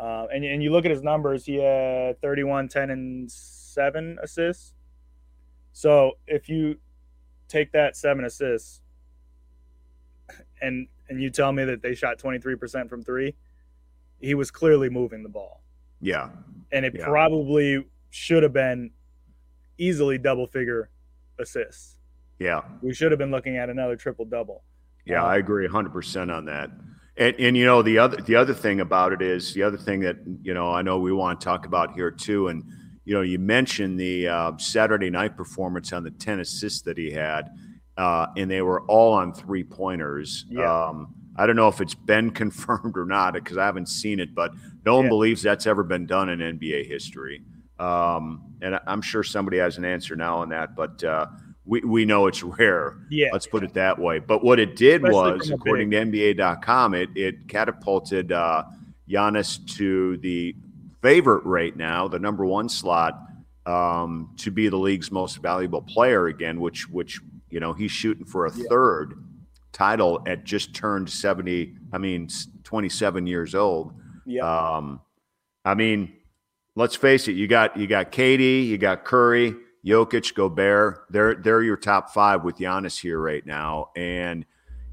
Uh, 0.00 0.26
and, 0.32 0.44
and 0.44 0.62
you 0.62 0.72
look 0.72 0.86
at 0.86 0.90
his 0.90 1.02
numbers, 1.02 1.44
he 1.44 1.56
had 1.56 2.20
31, 2.22 2.68
10, 2.68 2.90
and 2.90 3.30
7 3.30 4.18
assists. 4.22 4.72
So 5.72 6.12
if 6.26 6.48
you 6.48 6.78
take 7.48 7.72
that 7.72 7.96
seven 7.96 8.24
assists 8.24 8.80
and 10.62 10.86
and 11.08 11.20
you 11.20 11.28
tell 11.28 11.52
me 11.52 11.64
that 11.64 11.82
they 11.82 11.94
shot 11.94 12.16
23% 12.18 12.88
from 12.88 13.02
3 13.02 13.34
he 14.20 14.34
was 14.34 14.50
clearly 14.50 14.90
moving 14.90 15.22
the 15.22 15.28
ball. 15.30 15.62
Yeah. 16.00 16.28
And 16.72 16.84
it 16.84 16.94
yeah. 16.94 17.06
probably 17.06 17.86
should 18.10 18.42
have 18.42 18.52
been 18.52 18.90
easily 19.78 20.18
double 20.18 20.46
figure 20.46 20.90
assists. 21.38 21.96
Yeah. 22.38 22.60
We 22.82 22.92
should 22.92 23.12
have 23.12 23.18
been 23.18 23.30
looking 23.30 23.56
at 23.56 23.70
another 23.70 23.96
triple 23.96 24.26
double. 24.26 24.62
Yeah 25.06 25.22
um, 25.22 25.30
i 25.30 25.36
agree 25.38 25.66
100% 25.66 26.34
on 26.34 26.44
that 26.44 26.70
and, 27.20 27.36
and 27.38 27.56
you 27.56 27.64
know 27.64 27.82
the 27.82 27.98
other 27.98 28.16
the 28.16 28.34
other 28.34 28.54
thing 28.54 28.80
about 28.80 29.12
it 29.12 29.22
is 29.22 29.54
the 29.54 29.62
other 29.62 29.76
thing 29.76 30.00
that 30.00 30.16
you 30.42 30.52
know 30.52 30.72
i 30.72 30.82
know 30.82 30.98
we 30.98 31.12
want 31.12 31.40
to 31.40 31.44
talk 31.44 31.66
about 31.66 31.92
here 31.94 32.10
too 32.10 32.48
and 32.48 32.64
you 33.10 33.16
know, 33.16 33.22
you 33.22 33.40
mentioned 33.40 33.98
the 33.98 34.28
uh, 34.28 34.56
Saturday 34.58 35.10
night 35.10 35.36
performance 35.36 35.92
on 35.92 36.04
the 36.04 36.12
10 36.12 36.38
assists 36.38 36.82
that 36.82 36.96
he 36.96 37.10
had, 37.10 37.50
uh, 37.96 38.26
and 38.36 38.48
they 38.48 38.62
were 38.62 38.82
all 38.82 39.12
on 39.14 39.32
three 39.32 39.64
pointers. 39.64 40.44
Yeah. 40.48 40.86
Um, 40.86 41.14
I 41.36 41.46
don't 41.46 41.56
know 41.56 41.66
if 41.66 41.80
it's 41.80 41.94
been 41.94 42.30
confirmed 42.44 42.96
or 42.96 43.06
not 43.06 43.34
because 43.34 43.56
I 43.56 43.64
haven't 43.64 43.88
seen 43.88 44.20
it, 44.20 44.32
but 44.32 44.52
no 44.84 44.94
one 44.94 45.06
yeah. 45.06 45.08
believes 45.08 45.42
that's 45.42 45.66
ever 45.66 45.82
been 45.82 46.06
done 46.06 46.28
in 46.28 46.38
NBA 46.38 46.86
history. 46.86 47.42
Um, 47.80 48.54
and 48.60 48.78
I'm 48.86 49.02
sure 49.02 49.24
somebody 49.24 49.58
has 49.58 49.76
an 49.76 49.84
answer 49.84 50.14
now 50.14 50.38
on 50.38 50.50
that, 50.50 50.76
but 50.76 51.02
uh, 51.02 51.26
we, 51.64 51.80
we 51.80 52.04
know 52.04 52.26
it's 52.26 52.42
rare. 52.42 52.96
Yeah. 53.10 53.28
Let's 53.32 53.46
put 53.46 53.62
it 53.62 53.74
that 53.74 53.98
way. 53.98 54.18
But 54.18 54.42
what 54.42 54.58
it 54.58 54.76
did 54.76 55.04
Especially 55.04 55.32
was, 55.32 55.50
according 55.50 55.90
big. 55.90 56.12
to 56.12 56.18
NBA.com, 56.36 56.94
it, 56.94 57.10
it 57.14 57.48
catapulted 57.48 58.32
uh, 58.32 58.64
Giannis 59.08 59.64
to 59.76 60.16
the 60.18 60.54
favorite 61.02 61.44
right 61.44 61.76
now, 61.76 62.08
the 62.08 62.18
number 62.18 62.44
one 62.44 62.68
slot, 62.68 63.20
um, 63.66 64.34
to 64.38 64.50
be 64.50 64.68
the 64.68 64.76
league's 64.76 65.10
most 65.10 65.38
valuable 65.38 65.82
player 65.82 66.26
again, 66.26 66.60
which, 66.60 66.88
which 66.88 67.20
you 67.50 67.60
know, 67.60 67.72
he's 67.72 67.92
shooting 67.92 68.24
for 68.24 68.46
a 68.46 68.56
yeah. 68.56 68.64
third 68.68 69.22
title 69.72 70.22
at 70.26 70.44
just 70.44 70.74
turned 70.74 71.08
70, 71.08 71.74
I 71.92 71.98
mean, 71.98 72.28
27 72.64 73.26
years 73.26 73.54
old. 73.54 73.92
Yeah. 74.26 74.42
Um, 74.42 75.00
I 75.64 75.74
mean, 75.74 76.12
let's 76.74 76.96
face 76.96 77.28
it, 77.28 77.32
you 77.32 77.46
got 77.46 77.76
you 77.76 77.86
got 77.86 78.12
KD, 78.12 78.66
you 78.66 78.78
got 78.78 79.04
Curry, 79.04 79.54
Jokic, 79.84 80.34
Gobert. 80.34 81.06
They're 81.10 81.34
they're 81.34 81.62
your 81.62 81.76
top 81.76 82.10
five 82.10 82.44
with 82.44 82.58
Giannis 82.58 83.00
here 83.00 83.18
right 83.18 83.44
now. 83.44 83.90
And 83.96 84.44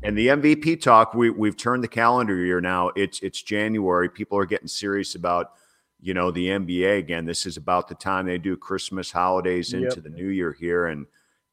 and 0.03 0.17
the 0.17 0.27
MVP 0.27 0.81
talk, 0.81 1.13
we 1.13 1.29
we've 1.29 1.57
turned 1.57 1.83
the 1.83 1.89
calendar 1.89 2.35
year 2.37 2.61
now. 2.61 2.91
It's 2.95 3.19
it's 3.21 3.41
January. 3.41 4.09
People 4.09 4.37
are 4.37 4.45
getting 4.45 4.67
serious 4.67 5.15
about 5.15 5.53
you 5.99 6.13
know 6.13 6.31
the 6.31 6.47
NBA 6.47 6.99
again. 6.99 7.25
This 7.25 7.45
is 7.45 7.57
about 7.57 7.87
the 7.87 7.95
time 7.95 8.25
they 8.25 8.37
do 8.37 8.55
Christmas 8.55 9.11
holidays 9.11 9.73
into 9.73 9.95
yep. 9.95 10.03
the 10.03 10.09
new 10.09 10.27
year 10.27 10.53
here, 10.53 10.87
and 10.87 11.05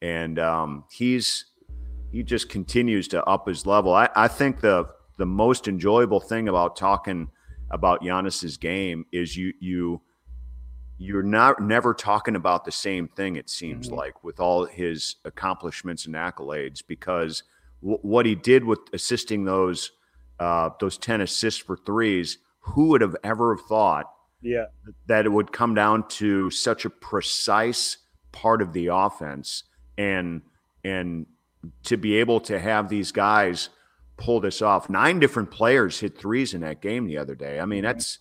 and 0.02 0.38
um, 0.38 0.84
he's 0.90 1.46
he 2.12 2.22
just 2.22 2.48
continues 2.48 3.08
to 3.08 3.24
up 3.24 3.48
his 3.48 3.66
level. 3.66 3.94
I, 3.94 4.08
I 4.14 4.28
think 4.28 4.60
the 4.60 4.88
the 5.16 5.26
most 5.26 5.66
enjoyable 5.66 6.20
thing 6.20 6.48
about 6.48 6.76
talking 6.76 7.28
about 7.70 8.02
Giannis's 8.02 8.56
game 8.56 9.06
is 9.10 9.36
you 9.36 9.52
you 9.60 10.00
you're 10.98 11.22
not 11.22 11.60
never 11.60 11.92
talking 11.92 12.36
about 12.36 12.64
the 12.64 12.72
same 12.72 13.08
thing 13.08 13.36
it 13.36 13.50
seems 13.50 13.86
mm-hmm. 13.86 13.96
like 13.96 14.22
with 14.22 14.40
all 14.40 14.64
his 14.64 15.16
accomplishments 15.24 16.06
and 16.06 16.14
accolades 16.14 16.82
because 16.86 17.42
w- 17.82 17.98
what 18.02 18.26
he 18.26 18.34
did 18.34 18.64
with 18.64 18.80
assisting 18.92 19.44
those 19.44 19.92
uh, 20.40 20.70
those 20.80 20.98
10 20.98 21.20
assists 21.20 21.60
for 21.60 21.76
threes 21.76 22.38
who 22.60 22.88
would 22.88 23.00
have 23.00 23.16
ever 23.24 23.56
have 23.56 23.66
thought 23.66 24.06
yeah 24.40 24.66
that 25.06 25.26
it 25.26 25.30
would 25.30 25.52
come 25.52 25.74
down 25.74 26.06
to 26.08 26.50
such 26.50 26.84
a 26.84 26.90
precise 26.90 27.98
part 28.32 28.62
of 28.62 28.72
the 28.72 28.88
offense 28.88 29.64
and 29.98 30.42
and 30.84 31.26
to 31.82 31.96
be 31.96 32.16
able 32.16 32.40
to 32.40 32.60
have 32.60 32.88
these 32.88 33.10
guys 33.10 33.70
pull 34.16 34.38
this 34.38 34.62
off 34.62 34.88
nine 34.88 35.18
different 35.18 35.50
players 35.50 35.98
hit 35.98 36.16
threes 36.16 36.54
in 36.54 36.60
that 36.60 36.80
game 36.80 37.06
the 37.06 37.18
other 37.18 37.34
day 37.34 37.58
i 37.58 37.64
mean 37.64 37.78
mm-hmm. 37.78 37.86
that's 37.86 38.18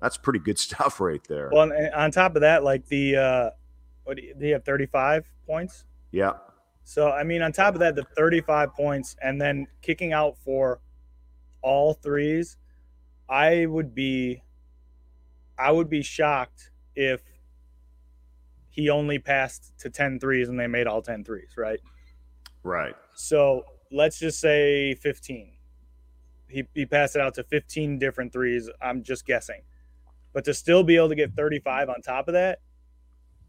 that's 0.00 0.16
pretty 0.16 0.38
good 0.38 0.58
stuff 0.58 1.00
right 1.00 1.22
there. 1.28 1.50
Well, 1.52 1.72
on 1.94 2.10
top 2.10 2.36
of 2.36 2.42
that, 2.42 2.64
like 2.64 2.86
the 2.86 3.16
uh, 3.16 3.50
what 4.04 4.16
do 4.16 4.22
you, 4.22 4.34
do 4.34 4.46
you 4.46 4.52
have 4.54 4.64
35 4.64 5.30
points? 5.46 5.84
Yeah. 6.10 6.32
So 6.84 7.10
I 7.10 7.22
mean, 7.22 7.42
on 7.42 7.52
top 7.52 7.74
of 7.74 7.80
that, 7.80 7.94
the 7.94 8.04
35 8.16 8.74
points, 8.74 9.16
and 9.22 9.40
then 9.40 9.66
kicking 9.82 10.12
out 10.12 10.38
for 10.38 10.80
all 11.62 11.94
threes, 11.94 12.56
I 13.28 13.66
would 13.66 13.94
be, 13.94 14.42
I 15.58 15.70
would 15.70 15.90
be 15.90 16.02
shocked 16.02 16.70
if 16.96 17.22
he 18.70 18.88
only 18.90 19.18
passed 19.18 19.72
to 19.80 19.90
10 19.90 20.20
threes 20.20 20.48
and 20.48 20.58
they 20.58 20.66
made 20.66 20.86
all 20.86 21.02
10 21.02 21.24
threes, 21.24 21.50
right? 21.56 21.80
Right. 22.62 22.94
So 23.14 23.64
let's 23.90 24.18
just 24.18 24.40
say 24.40 24.94
15. 24.94 25.52
He, 26.48 26.64
he 26.74 26.86
passed 26.86 27.16
it 27.16 27.20
out 27.20 27.34
to 27.34 27.42
15 27.42 27.98
different 27.98 28.32
threes. 28.32 28.70
I'm 28.80 29.02
just 29.02 29.26
guessing. 29.26 29.62
But 30.38 30.44
to 30.44 30.54
still 30.54 30.84
be 30.84 30.94
able 30.94 31.08
to 31.08 31.16
get 31.16 31.34
35 31.34 31.88
on 31.88 32.00
top 32.00 32.28
of 32.28 32.34
that 32.34 32.60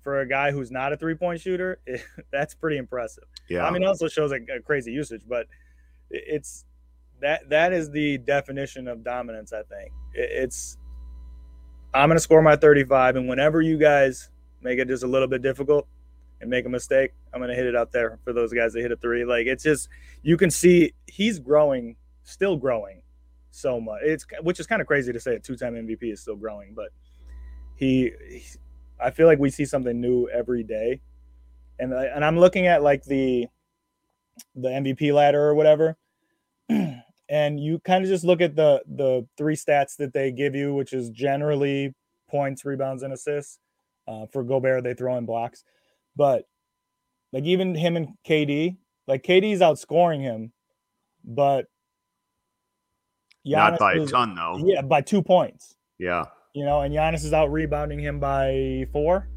for 0.01 0.21
a 0.21 0.27
guy 0.27 0.49
who's 0.49 0.71
not 0.71 0.91
a 0.91 0.97
three 0.97 1.13
point 1.13 1.39
shooter, 1.39 1.79
it, 1.85 2.03
that's 2.31 2.55
pretty 2.55 2.77
impressive. 2.77 3.25
Yeah. 3.47 3.63
I 3.63 3.69
mean, 3.69 3.83
it 3.83 3.85
also 3.85 4.07
shows 4.07 4.31
a, 4.31 4.39
a 4.51 4.59
crazy 4.59 4.91
usage, 4.91 5.21
but 5.29 5.45
it's 6.09 6.65
that 7.21 7.47
that 7.51 7.73
is 7.73 7.91
the 7.91 8.17
definition 8.17 8.87
of 8.87 9.03
dominance. 9.03 9.53
I 9.53 9.61
think 9.61 9.91
it, 10.15 10.31
it's 10.31 10.79
I'm 11.93 12.09
going 12.09 12.15
to 12.15 12.23
score 12.23 12.41
my 12.41 12.55
35, 12.55 13.17
and 13.17 13.29
whenever 13.29 13.61
you 13.61 13.77
guys 13.77 14.31
make 14.63 14.79
it 14.79 14.87
just 14.87 15.03
a 15.03 15.07
little 15.07 15.27
bit 15.27 15.43
difficult 15.43 15.87
and 16.41 16.49
make 16.49 16.65
a 16.65 16.69
mistake, 16.69 17.11
I'm 17.31 17.39
going 17.39 17.51
to 17.51 17.55
hit 17.55 17.67
it 17.67 17.75
out 17.75 17.91
there 17.91 18.17
for 18.23 18.33
those 18.33 18.51
guys 18.51 18.73
that 18.73 18.81
hit 18.81 18.91
a 18.91 18.95
three. 18.95 19.25
Like 19.25 19.45
it's 19.45 19.61
just 19.63 19.89
you 20.23 20.37
can 20.37 20.49
see 20.49 20.95
he's 21.05 21.37
growing, 21.37 21.97
still 22.23 22.57
growing 22.57 23.03
so 23.51 23.79
much. 23.79 24.01
It's 24.03 24.25
which 24.41 24.59
is 24.59 24.67
kind 24.67 24.81
of 24.81 24.87
crazy 24.87 25.11
to 25.13 25.19
say 25.19 25.35
a 25.35 25.39
two-time 25.39 25.75
MVP 25.75 26.11
is 26.11 26.21
still 26.21 26.35
growing, 26.35 26.73
but 26.73 26.89
he, 27.75 28.11
he 28.29 28.43
I 28.99 29.11
feel 29.11 29.27
like 29.27 29.39
we 29.39 29.49
see 29.49 29.65
something 29.65 29.99
new 29.99 30.27
every 30.29 30.63
day, 30.63 31.01
and 31.79 31.93
and 31.93 32.23
I'm 32.23 32.37
looking 32.37 32.67
at 32.67 32.83
like 32.83 33.03
the 33.03 33.47
the 34.55 34.69
MVP 34.69 35.13
ladder 35.13 35.41
or 35.41 35.55
whatever, 35.55 35.97
and 36.69 37.59
you 37.59 37.79
kind 37.79 38.03
of 38.03 38.09
just 38.09 38.23
look 38.23 38.41
at 38.41 38.55
the 38.55 38.81
the 38.87 39.27
three 39.37 39.55
stats 39.55 39.95
that 39.97 40.13
they 40.13 40.31
give 40.31 40.55
you, 40.55 40.73
which 40.73 40.93
is 40.93 41.09
generally 41.09 41.93
points, 42.29 42.65
rebounds, 42.65 43.03
and 43.03 43.13
assists. 43.13 43.59
Uh, 44.07 44.25
for 44.25 44.43
Gobert, 44.43 44.83
they 44.83 44.95
throw 44.95 45.17
in 45.17 45.27
blocks, 45.27 45.63
but 46.15 46.45
like 47.31 47.43
even 47.43 47.75
him 47.75 47.95
and 47.95 48.09
KD, 48.27 48.77
like 49.07 49.23
KD's 49.23 49.61
outscoring 49.61 50.21
him, 50.21 50.51
but 51.23 51.67
Giannis 53.45 53.71
Not 53.71 53.79
by 53.79 53.93
is, 53.93 54.09
a 54.09 54.11
ton, 54.11 54.35
though. 54.35 54.61
Yeah, 54.65 54.81
by 54.81 55.01
two 55.01 55.21
points. 55.21 55.75
Yeah. 55.97 56.25
You 56.53 56.65
know, 56.65 56.81
and 56.81 56.93
Giannis 56.93 57.23
is 57.23 57.33
out 57.33 57.51
rebounding 57.51 57.99
him 57.99 58.19
by 58.19 58.85
four. 58.91 59.29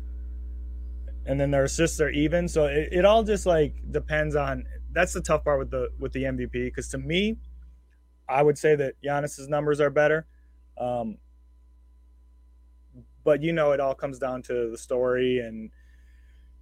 And 1.25 1.41
then 1.41 1.51
their 1.51 1.65
assists 1.65 2.01
are 2.01 2.11
even. 2.11 2.49
So 2.49 2.67
it, 2.67 2.89
it 2.93 3.05
all 3.05 3.23
just 3.23 3.47
like 3.47 3.75
depends 3.91 4.35
on 4.35 4.65
that's 4.93 5.13
the 5.13 5.21
tough 5.21 5.45
part 5.45 5.59
with 5.59 5.71
the 5.71 5.91
with 5.99 6.13
the 6.13 6.25
MVP. 6.25 6.51
Because 6.53 6.89
to 6.89 6.99
me, 6.99 7.37
I 8.29 8.43
would 8.43 8.59
say 8.59 8.75
that 8.75 8.95
Giannis's 9.05 9.49
numbers 9.49 9.81
are 9.81 9.91
better. 9.91 10.27
Um, 10.77 11.19
but 13.25 13.43
you 13.43 13.53
know, 13.53 13.73
it 13.73 13.79
all 13.79 13.95
comes 13.95 14.19
down 14.19 14.43
to 14.43 14.71
the 14.71 14.79
story 14.79 15.39
and 15.39 15.71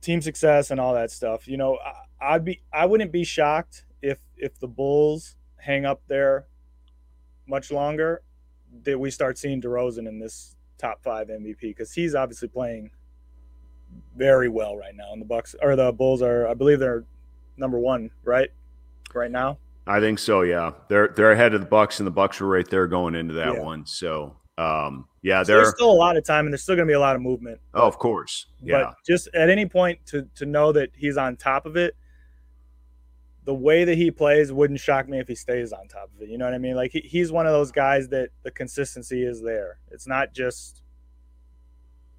team 0.02 0.20
success 0.20 0.70
and 0.70 0.78
all 0.78 0.94
that 0.94 1.10
stuff. 1.10 1.48
You 1.48 1.56
know, 1.56 1.78
I, 1.78 2.34
I'd 2.34 2.44
be 2.44 2.60
I 2.72 2.84
wouldn't 2.86 3.12
be 3.12 3.24
shocked 3.24 3.84
if 4.02 4.18
if 4.36 4.58
the 4.58 4.68
Bulls 4.68 5.36
hang 5.56 5.86
up 5.86 6.02
there 6.06 6.46
much 7.50 7.70
longer, 7.70 8.22
that 8.84 8.98
we 8.98 9.10
start 9.10 9.36
seeing 9.36 9.60
DeRozan 9.60 10.08
in 10.08 10.18
this 10.18 10.56
top 10.78 11.02
five 11.02 11.28
MVP 11.28 11.60
because 11.60 11.92
he's 11.92 12.14
obviously 12.14 12.48
playing 12.48 12.90
very 14.16 14.48
well 14.48 14.76
right 14.76 14.94
now. 14.94 15.12
And 15.12 15.20
the 15.20 15.26
Bucks 15.26 15.54
or 15.60 15.76
the 15.76 15.92
Bulls 15.92 16.22
are, 16.22 16.46
I 16.46 16.54
believe, 16.54 16.78
they're 16.78 17.04
number 17.56 17.78
one, 17.78 18.10
right? 18.24 18.48
Right 19.12 19.30
now. 19.30 19.58
I 19.86 20.00
think 20.00 20.18
so. 20.18 20.42
Yeah, 20.42 20.72
they're 20.88 21.08
they're 21.08 21.32
ahead 21.32 21.54
of 21.54 21.60
the 21.60 21.66
Bucks, 21.66 21.98
and 21.98 22.06
the 22.06 22.12
Bucks 22.12 22.40
were 22.40 22.46
right 22.46 22.68
there 22.68 22.86
going 22.86 23.14
into 23.14 23.34
that 23.34 23.54
yeah. 23.54 23.60
one. 23.60 23.84
So, 23.86 24.36
um, 24.56 25.06
yeah, 25.22 25.42
so 25.42 25.52
there's 25.52 25.70
still 25.70 25.90
a 25.90 25.92
lot 25.92 26.16
of 26.16 26.24
time, 26.24 26.46
and 26.46 26.52
there's 26.52 26.62
still 26.62 26.76
going 26.76 26.86
to 26.86 26.90
be 26.90 26.94
a 26.94 27.00
lot 27.00 27.16
of 27.16 27.22
movement. 27.22 27.60
But, 27.72 27.82
oh, 27.82 27.88
of 27.88 27.98
course. 27.98 28.46
Yeah. 28.62 28.84
But 28.84 28.94
just 29.04 29.28
at 29.34 29.50
any 29.50 29.66
point 29.66 29.98
to 30.06 30.28
to 30.36 30.46
know 30.46 30.70
that 30.72 30.90
he's 30.94 31.16
on 31.16 31.36
top 31.36 31.66
of 31.66 31.76
it 31.76 31.96
the 33.44 33.54
way 33.54 33.84
that 33.84 33.96
he 33.96 34.10
plays 34.10 34.52
wouldn't 34.52 34.80
shock 34.80 35.08
me 35.08 35.18
if 35.18 35.26
he 35.26 35.34
stays 35.34 35.72
on 35.72 35.88
top 35.88 36.10
of 36.14 36.22
it. 36.22 36.28
You 36.28 36.38
know 36.38 36.44
what 36.44 36.54
I 36.54 36.58
mean? 36.58 36.76
Like 36.76 36.92
he, 36.92 37.00
he's 37.00 37.32
one 37.32 37.46
of 37.46 37.52
those 37.52 37.72
guys 37.72 38.08
that 38.08 38.30
the 38.42 38.50
consistency 38.50 39.24
is 39.24 39.42
there. 39.42 39.78
It's 39.90 40.06
not 40.06 40.34
just 40.34 40.82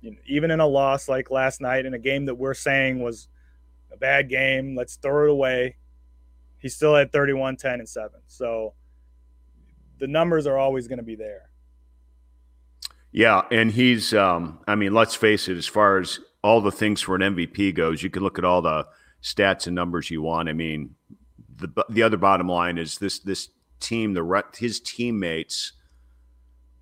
you 0.01 0.11
know, 0.11 0.17
even 0.25 0.49
in 0.51 0.59
a 0.59 0.67
loss 0.67 1.07
like 1.07 1.29
last 1.29 1.61
night 1.61 1.85
in 1.85 1.93
a 1.93 1.99
game 1.99 2.25
that 2.25 2.35
we're 2.35 2.55
saying 2.55 3.01
was 3.01 3.27
a 3.93 3.97
bad 3.97 4.29
game, 4.29 4.75
let's 4.75 4.95
throw 4.95 5.25
it 5.25 5.29
away. 5.29 5.75
He 6.57 6.69
still 6.69 6.95
had 6.95 7.11
31, 7.11 7.57
10, 7.57 7.79
and 7.79 7.89
7. 7.89 8.09
So 8.27 8.73
the 9.99 10.07
numbers 10.07 10.47
are 10.47 10.57
always 10.57 10.87
going 10.87 10.97
to 10.97 11.03
be 11.03 11.15
there. 11.15 11.49
Yeah, 13.11 13.41
and 13.51 13.71
he's 13.71 14.13
um 14.13 14.59
I 14.67 14.75
mean, 14.75 14.93
let's 14.93 15.15
face 15.15 15.47
it, 15.47 15.57
as 15.57 15.67
far 15.67 15.99
as 15.99 16.19
all 16.43 16.61
the 16.61 16.71
things 16.71 17.01
for 17.01 17.15
an 17.15 17.21
MVP 17.21 17.75
goes, 17.75 18.01
you 18.01 18.09
can 18.09 18.23
look 18.23 18.39
at 18.39 18.45
all 18.45 18.61
the 18.61 18.87
stats 19.21 19.67
and 19.67 19.75
numbers 19.75 20.09
you 20.09 20.21
want. 20.21 20.49
I 20.49 20.53
mean, 20.53 20.95
the 21.57 21.85
the 21.89 22.03
other 22.03 22.17
bottom 22.17 22.47
line 22.47 22.77
is 22.77 22.97
this 22.97 23.19
this 23.19 23.49
team 23.79 24.13
the 24.13 24.43
his 24.57 24.79
teammates 24.79 25.73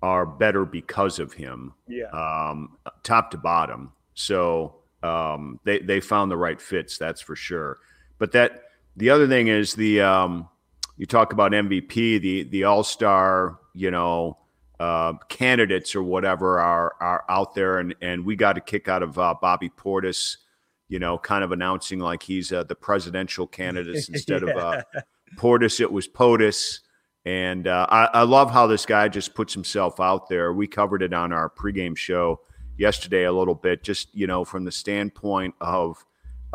are 0.02 0.24
better 0.24 0.64
because 0.64 1.18
of 1.18 1.32
him. 1.32 1.74
Yeah. 1.86 2.06
Um, 2.06 2.78
top 3.02 3.30
to 3.32 3.38
bottom. 3.38 3.92
So 4.14 4.76
um, 5.02 5.60
they 5.64 5.78
they 5.80 6.00
found 6.00 6.30
the 6.30 6.36
right 6.36 6.60
fits. 6.60 6.98
That's 6.98 7.20
for 7.20 7.36
sure. 7.36 7.78
But 8.18 8.32
that 8.32 8.64
the 8.96 9.10
other 9.10 9.28
thing 9.28 9.48
is 9.48 9.74
the 9.74 10.00
um, 10.00 10.48
you 10.96 11.06
talk 11.06 11.32
about 11.32 11.52
MVP, 11.52 12.20
the 12.20 12.42
the 12.44 12.64
All 12.64 12.82
Star, 12.82 13.58
you 13.74 13.90
know, 13.90 14.38
uh, 14.78 15.14
candidates 15.28 15.94
or 15.94 16.02
whatever 16.02 16.60
are 16.60 16.94
are 17.00 17.24
out 17.28 17.54
there, 17.54 17.78
and 17.78 17.94
and 18.00 18.24
we 18.24 18.36
got 18.36 18.56
a 18.56 18.60
kick 18.60 18.88
out 18.88 19.02
of 19.02 19.18
uh, 19.18 19.34
Bobby 19.40 19.70
Portis 19.70 20.36
you 20.90 20.98
know, 20.98 21.16
kind 21.16 21.42
of 21.42 21.52
announcing 21.52 22.00
like 22.00 22.22
he's 22.22 22.52
uh, 22.52 22.64
the 22.64 22.74
presidential 22.74 23.46
candidate 23.46 24.08
instead 24.08 24.42
yeah. 24.42 24.50
of 24.50 24.56
uh, 24.56 24.82
Portis. 25.36 25.80
It 25.80 25.90
was 25.90 26.06
POTUS. 26.06 26.80
And 27.24 27.68
uh, 27.68 27.86
I, 27.88 28.04
I, 28.06 28.22
love 28.22 28.50
how 28.50 28.66
this 28.66 28.86
guy 28.86 29.06
just 29.08 29.34
puts 29.34 29.52
himself 29.52 30.00
out 30.00 30.28
there. 30.28 30.54
We 30.54 30.66
covered 30.66 31.02
it 31.02 31.12
on 31.12 31.32
our 31.32 31.50
pregame 31.50 31.96
show 31.96 32.40
yesterday 32.78 33.24
a 33.24 33.32
little 33.32 33.54
bit, 33.54 33.82
just 33.82 34.08
you 34.14 34.26
know, 34.26 34.42
from 34.44 34.64
the 34.64 34.72
standpoint 34.72 35.54
of 35.60 36.04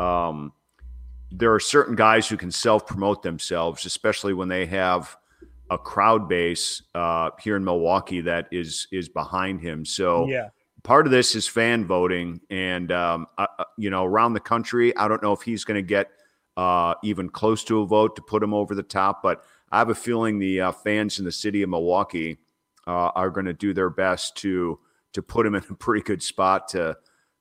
um, 0.00 0.52
there 1.30 1.54
are 1.54 1.60
certain 1.60 1.94
guys 1.94 2.28
who 2.28 2.36
can 2.36 2.50
self 2.50 2.84
promote 2.84 3.22
themselves, 3.22 3.86
especially 3.86 4.34
when 4.34 4.48
they 4.48 4.66
have 4.66 5.16
a 5.70 5.78
crowd 5.78 6.28
base 6.28 6.82
uh, 6.96 7.30
here 7.40 7.56
in 7.56 7.64
Milwaukee 7.64 8.20
that 8.22 8.48
is 8.50 8.88
is 8.90 9.08
behind 9.08 9.60
him. 9.60 9.84
So 9.84 10.28
yeah. 10.28 10.48
Part 10.86 11.04
of 11.04 11.10
this 11.10 11.34
is 11.34 11.48
fan 11.48 11.84
voting, 11.84 12.40
and 12.48 12.92
um, 12.92 13.26
uh, 13.36 13.46
you 13.76 13.90
know, 13.90 14.04
around 14.04 14.34
the 14.34 14.40
country, 14.40 14.96
I 14.96 15.08
don't 15.08 15.20
know 15.20 15.32
if 15.32 15.42
he's 15.42 15.64
going 15.64 15.74
to 15.74 15.86
get 15.86 16.10
uh, 16.56 16.94
even 17.02 17.28
close 17.28 17.64
to 17.64 17.80
a 17.80 17.86
vote 17.86 18.14
to 18.16 18.22
put 18.22 18.40
him 18.42 18.54
over 18.54 18.74
the 18.74 18.84
top, 18.84 19.20
but 19.20 19.42
I 19.72 19.78
have 19.78 19.90
a 19.90 19.96
feeling 19.96 20.38
the 20.38 20.60
uh, 20.60 20.72
fans 20.72 21.18
in 21.18 21.24
the 21.24 21.32
city 21.32 21.62
of 21.62 21.70
Milwaukee 21.70 22.38
uh, 22.86 23.10
are 23.16 23.30
going 23.30 23.46
to 23.46 23.52
do 23.52 23.74
their 23.74 23.90
best 23.90 24.36
to 24.36 24.78
to 25.12 25.22
put 25.22 25.44
him 25.44 25.56
in 25.56 25.64
a 25.68 25.74
pretty 25.74 26.02
good 26.02 26.22
spot 26.22 26.68
to 26.68 26.96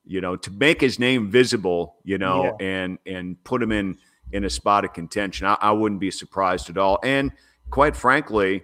you 0.06 0.22
know 0.22 0.36
to 0.36 0.50
make 0.50 0.82
his 0.82 0.98
name 0.98 1.30
visible, 1.30 1.98
you 2.04 2.18
know, 2.18 2.56
yeah. 2.60 2.66
and 2.66 2.98
and 3.06 3.44
put 3.44 3.62
him 3.62 3.72
in 3.72 3.96
in 4.32 4.44
a 4.44 4.50
spot 4.50 4.84
of 4.84 4.94
contention. 4.94 5.46
I, 5.46 5.56
I 5.62 5.72
wouldn't 5.72 6.02
be 6.02 6.10
surprised 6.10 6.72
at 6.72 6.80
all, 6.80 6.98
and 7.04 7.32
quite 7.70 7.96
frankly, 7.96 8.64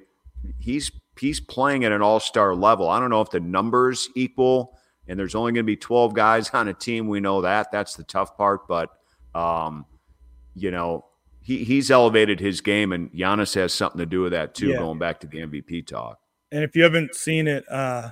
he's 0.58 0.92
he's 1.20 1.40
playing 1.40 1.84
at 1.84 1.92
an 1.92 2.02
all-star 2.02 2.56
level. 2.56 2.90
I 2.90 3.00
don't 3.00 3.10
know 3.10 3.22
if 3.22 3.30
the 3.30 3.40
numbers 3.40 4.10
equal 4.16 4.78
and 5.08 5.20
there's 5.20 5.36
only 5.36 5.52
going 5.52 5.66
to 5.66 5.68
be 5.68 5.76
12 5.76 6.14
guys 6.14 6.50
on 6.54 6.68
a 6.68 6.74
team. 6.74 7.08
We 7.08 7.20
know 7.20 7.42
that. 7.42 7.72
That's 7.72 7.96
the 7.96 8.04
tough 8.04 8.38
part, 8.38 8.68
but 8.68 8.90
um, 9.36 9.86
you 10.56 10.72
know, 10.72 11.06
he 11.44 11.64
he's 11.64 11.90
elevated 11.90 12.40
his 12.40 12.62
game 12.62 12.92
and 12.92 13.12
Giannis 13.12 13.56
has 13.56 13.74
something 13.74 14.00
to 14.00 14.06
do 14.06 14.22
with 14.22 14.32
that 14.32 14.54
too, 14.54 14.68
yeah. 14.68 14.78
going 14.78 15.00
back 15.00 15.20
to 15.22 15.28
the 15.28 15.40
MVP 15.40 15.88
talk. 15.88 16.20
And 16.52 16.64
if 16.64 16.76
you 16.76 16.84
haven't 16.84 17.16
seen 17.16 17.48
it, 17.48 17.70
uh 17.70 18.12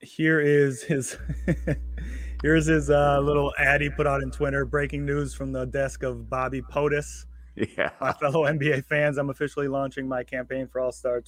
here 0.00 0.40
is 0.40 0.82
his 0.82 1.16
here's 2.42 2.66
his 2.66 2.90
uh, 2.90 3.20
little 3.20 3.52
ad 3.58 3.80
he 3.80 3.90
put 3.90 4.06
out 4.06 4.22
in 4.22 4.30
Twitter. 4.30 4.64
Breaking 4.64 5.04
news 5.04 5.34
from 5.34 5.52
the 5.52 5.66
desk 5.66 6.02
of 6.02 6.28
Bobby 6.28 6.62
POTUS. 6.62 7.26
Yeah. 7.76 7.90
My 8.00 8.12
fellow 8.12 8.44
NBA 8.44 8.86
fans, 8.86 9.18
I'm 9.18 9.28
officially 9.28 9.68
launching 9.68 10.08
my 10.08 10.22
campaign 10.24 10.66
for 10.66 10.80
All 10.80 10.92
Star 10.92 11.20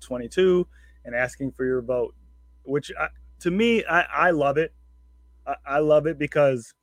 2022 0.00 0.66
and 1.04 1.14
asking 1.14 1.52
for 1.52 1.64
your 1.64 1.82
vote, 1.82 2.14
which 2.64 2.90
I, 2.98 3.08
to 3.40 3.50
me, 3.50 3.84
I, 3.84 4.02
I 4.02 4.30
love 4.30 4.58
it. 4.58 4.72
I, 5.46 5.54
I 5.66 5.78
love 5.78 6.06
it 6.06 6.18
because 6.18 6.74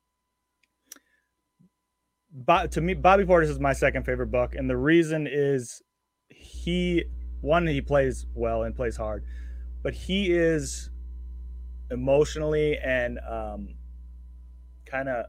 Bo- 2.31 2.67
to 2.67 2.81
me, 2.81 2.93
Bobby 2.93 3.25
Portis 3.25 3.49
is 3.49 3.59
my 3.59 3.73
second 3.73 4.03
favorite 4.05 4.31
Buck, 4.31 4.55
and 4.55 4.69
the 4.69 4.77
reason 4.77 5.27
is 5.29 5.81
he 6.29 7.03
one 7.41 7.67
he 7.67 7.81
plays 7.81 8.25
well 8.33 8.63
and 8.63 8.75
plays 8.75 8.95
hard, 8.97 9.23
but 9.81 9.93
he 9.93 10.31
is 10.31 10.89
emotionally 11.91 12.77
and 12.77 13.19
um, 13.29 13.75
kind 14.85 15.09
of 15.09 15.25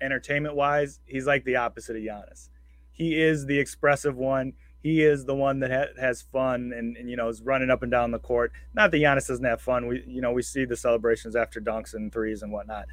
entertainment 0.00 0.54
wise, 0.54 1.00
he's 1.04 1.26
like 1.26 1.44
the 1.44 1.56
opposite 1.56 1.96
of 1.96 2.02
Giannis 2.02 2.48
he 2.94 3.20
is 3.20 3.46
the 3.46 3.58
expressive 3.58 4.16
one. 4.16 4.52
He 4.84 5.02
is 5.02 5.24
the 5.24 5.34
one 5.34 5.60
that 5.60 5.72
ha- 5.72 6.00
has 6.00 6.22
fun 6.22 6.72
and, 6.76 6.96
and, 6.96 7.08
you 7.08 7.16
know 7.16 7.28
is 7.28 7.40
running 7.40 7.70
up 7.70 7.82
and 7.82 7.90
down 7.90 8.10
the 8.10 8.18
court. 8.18 8.52
Not 8.74 8.90
that 8.90 8.98
Giannis 8.98 9.26
doesn't 9.26 9.44
have 9.44 9.60
fun. 9.60 9.86
We 9.88 10.04
you 10.06 10.20
know 10.20 10.30
we 10.30 10.42
see 10.42 10.66
the 10.66 10.76
celebrations 10.76 11.34
after 11.34 11.60
dunks 11.60 11.94
and 11.94 12.12
threes 12.12 12.42
and 12.42 12.52
whatnot, 12.52 12.84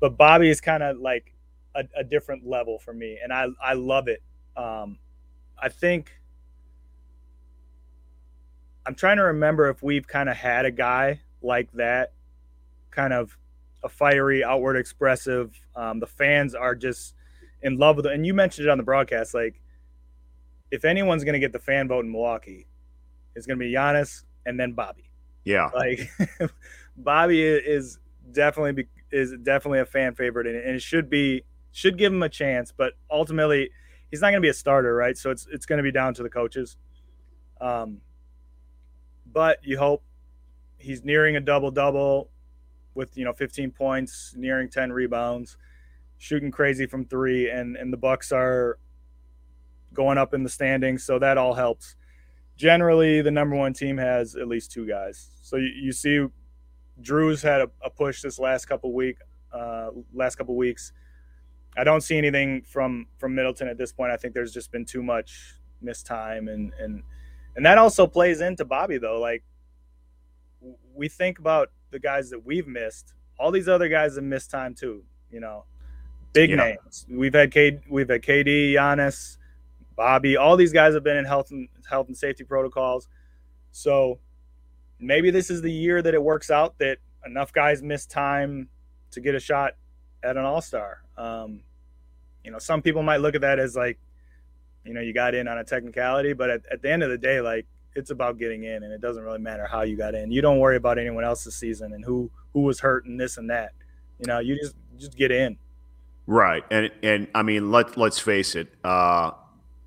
but 0.00 0.18
Bobby 0.18 0.50
is 0.50 0.60
kind 0.60 0.82
of 0.82 0.98
like 0.98 1.32
a, 1.74 1.84
a, 1.96 2.02
different 2.02 2.44
level 2.44 2.78
for 2.80 2.92
me, 2.92 3.18
and 3.22 3.32
I 3.32 3.46
I 3.64 3.74
love 3.74 4.08
it. 4.08 4.20
Um, 4.56 4.98
I 5.56 5.68
think 5.68 6.12
I'm 8.84 8.96
trying 8.96 9.18
to 9.18 9.24
remember 9.24 9.68
if 9.68 9.80
we've 9.80 10.08
kind 10.08 10.28
of 10.28 10.36
had 10.36 10.64
a 10.64 10.72
guy 10.72 11.20
like 11.40 11.70
that, 11.72 12.14
kind 12.90 13.12
of 13.12 13.38
a 13.84 13.88
fiery, 13.88 14.42
outward 14.42 14.76
expressive. 14.76 15.54
Um, 15.76 16.00
the 16.00 16.06
fans 16.08 16.54
are 16.56 16.74
just 16.74 17.14
in 17.62 17.76
love 17.76 17.96
with 17.96 18.06
it. 18.06 18.12
And 18.12 18.26
you 18.26 18.34
mentioned 18.34 18.66
it 18.66 18.70
on 18.70 18.78
the 18.78 18.84
broadcast. 18.84 19.34
Like, 19.34 19.60
if 20.70 20.84
anyone's 20.84 21.24
going 21.24 21.34
to 21.34 21.38
get 21.38 21.52
the 21.52 21.58
fan 21.58 21.88
vote 21.88 22.04
in 22.04 22.12
Milwaukee, 22.12 22.66
it's 23.34 23.46
going 23.46 23.58
to 23.58 23.64
be 23.64 23.72
Giannis 23.72 24.24
and 24.46 24.58
then 24.58 24.72
Bobby. 24.72 25.10
Yeah. 25.44 25.70
Like, 25.74 26.10
Bobby 26.96 27.42
is 27.42 27.98
definitely 28.32 28.86
is 29.10 29.34
definitely 29.42 29.80
a 29.80 29.86
fan 29.86 30.14
favorite, 30.14 30.46
and 30.46 30.56
it 30.56 30.82
should 30.82 31.08
be 31.08 31.44
should 31.72 31.96
give 31.96 32.12
him 32.12 32.22
a 32.22 32.28
chance. 32.28 32.72
But 32.76 32.94
ultimately, 33.10 33.70
he's 34.10 34.20
not 34.20 34.28
going 34.28 34.42
to 34.42 34.46
be 34.46 34.50
a 34.50 34.54
starter, 34.54 34.94
right? 34.94 35.16
So 35.16 35.30
it's 35.30 35.46
it's 35.50 35.66
going 35.66 35.78
to 35.78 35.82
be 35.82 35.92
down 35.92 36.14
to 36.14 36.22
the 36.22 36.30
coaches. 36.30 36.76
Um, 37.60 38.00
but 39.32 39.58
you 39.62 39.78
hope 39.78 40.02
he's 40.76 41.04
nearing 41.04 41.36
a 41.36 41.40
double 41.40 41.70
double 41.70 42.30
with 42.94 43.16
you 43.16 43.24
know 43.24 43.32
15 43.32 43.70
points, 43.70 44.34
nearing 44.36 44.68
10 44.68 44.92
rebounds 44.92 45.56
shooting 46.18 46.50
crazy 46.50 46.86
from 46.86 47.04
three, 47.04 47.48
and 47.48 47.76
and 47.76 47.92
the 47.92 47.96
Bucks 47.96 48.30
are 48.32 48.78
going 49.92 50.18
up 50.18 50.34
in 50.34 50.42
the 50.42 50.48
standings, 50.48 51.04
so 51.04 51.18
that 51.18 51.38
all 51.38 51.54
helps. 51.54 51.96
Generally, 52.56 53.22
the 53.22 53.30
number 53.30 53.56
one 53.56 53.72
team 53.72 53.96
has 53.98 54.34
at 54.34 54.48
least 54.48 54.72
two 54.72 54.86
guys. 54.86 55.30
So 55.42 55.56
you, 55.56 55.70
you 55.80 55.92
see, 55.92 56.26
Jrue's 57.00 57.42
had 57.42 57.60
a, 57.60 57.70
a, 57.84 57.90
push 57.90 58.20
this 58.22 58.38
last 58.38 58.66
couple 58.66 58.92
week, 58.92 59.18
uh, 59.52 59.90
last 60.12 60.36
couple 60.36 60.56
weeks. 60.56 60.92
I 61.76 61.84
don't 61.84 62.00
see 62.00 62.18
anything 62.18 62.62
from 62.62 63.06
from 63.18 63.34
Middleton 63.34 63.68
at 63.68 63.78
this 63.78 63.92
point. 63.92 64.10
I 64.10 64.16
think 64.16 64.34
there's 64.34 64.52
just 64.52 64.72
been 64.72 64.84
too 64.84 65.02
much 65.02 65.54
missed 65.80 66.06
time, 66.06 66.48
and 66.48 66.72
and 66.80 67.02
and 67.54 67.64
that 67.64 67.78
also 67.78 68.06
plays 68.06 68.40
into 68.40 68.64
Bobby 68.64 68.98
though. 68.98 69.20
Like 69.20 69.44
we 70.94 71.08
think 71.08 71.38
about 71.38 71.70
the 71.90 71.98
guys 71.98 72.30
that 72.30 72.44
we've 72.44 72.66
missed. 72.66 73.14
All 73.38 73.52
these 73.52 73.68
other 73.68 73.88
guys 73.88 74.16
have 74.16 74.24
missed 74.24 74.50
time 74.50 74.74
too. 74.74 75.04
You 75.30 75.40
know, 75.40 75.64
big 76.32 76.50
yeah. 76.50 76.56
names. 76.56 77.06
We've 77.08 77.34
had 77.34 77.52
K, 77.52 77.80
we've 77.88 78.08
had 78.08 78.22
KD, 78.22 78.72
Giannis, 78.72 79.37
Bobby. 79.98 80.36
All 80.36 80.56
these 80.56 80.72
guys 80.72 80.94
have 80.94 81.02
been 81.02 81.16
in 81.16 81.24
health 81.24 81.50
and 81.50 81.68
health 81.90 82.06
and 82.06 82.16
safety 82.16 82.44
protocols. 82.44 83.08
So 83.72 84.20
maybe 85.00 85.32
this 85.32 85.50
is 85.50 85.60
the 85.60 85.72
year 85.72 86.00
that 86.00 86.14
it 86.14 86.22
works 86.22 86.50
out 86.52 86.78
that 86.78 86.98
enough 87.26 87.52
guys 87.52 87.82
miss 87.82 88.06
time 88.06 88.68
to 89.10 89.20
get 89.20 89.34
a 89.34 89.40
shot 89.40 89.72
at 90.22 90.36
an 90.36 90.44
All 90.44 90.62
Star. 90.62 91.02
Um, 91.16 91.62
you 92.44 92.52
know, 92.52 92.60
some 92.60 92.80
people 92.80 93.02
might 93.02 93.16
look 93.16 93.34
at 93.34 93.40
that 93.40 93.58
as 93.58 93.74
like, 93.74 93.98
you 94.84 94.94
know, 94.94 95.00
you 95.00 95.12
got 95.12 95.34
in 95.34 95.48
on 95.48 95.58
a 95.58 95.64
technicality, 95.64 96.32
but 96.32 96.48
at, 96.48 96.60
at 96.70 96.80
the 96.80 96.90
end 96.90 97.02
of 97.02 97.10
the 97.10 97.18
day, 97.18 97.40
like 97.40 97.66
it's 97.96 98.10
about 98.10 98.38
getting 98.38 98.62
in, 98.62 98.84
and 98.84 98.92
it 98.92 99.00
doesn't 99.00 99.24
really 99.24 99.40
matter 99.40 99.66
how 99.66 99.82
you 99.82 99.96
got 99.96 100.14
in. 100.14 100.30
You 100.30 100.40
don't 100.40 100.60
worry 100.60 100.76
about 100.76 100.98
anyone 100.98 101.24
else's 101.24 101.56
season 101.56 101.92
and 101.92 102.04
who 102.04 102.30
who 102.52 102.60
was 102.62 102.78
hurt 102.78 103.04
and 103.04 103.18
this 103.18 103.36
and 103.36 103.50
that. 103.50 103.72
You 104.20 104.26
know, 104.26 104.38
you 104.38 104.56
just 104.56 104.76
just 104.96 105.16
get 105.16 105.32
in. 105.32 105.58
Right, 106.28 106.62
and 106.70 106.92
and 107.02 107.26
I 107.34 107.42
mean 107.42 107.72
let 107.72 107.96
let's 107.96 108.20
face 108.20 108.54
it. 108.54 108.68
Uh, 108.84 109.32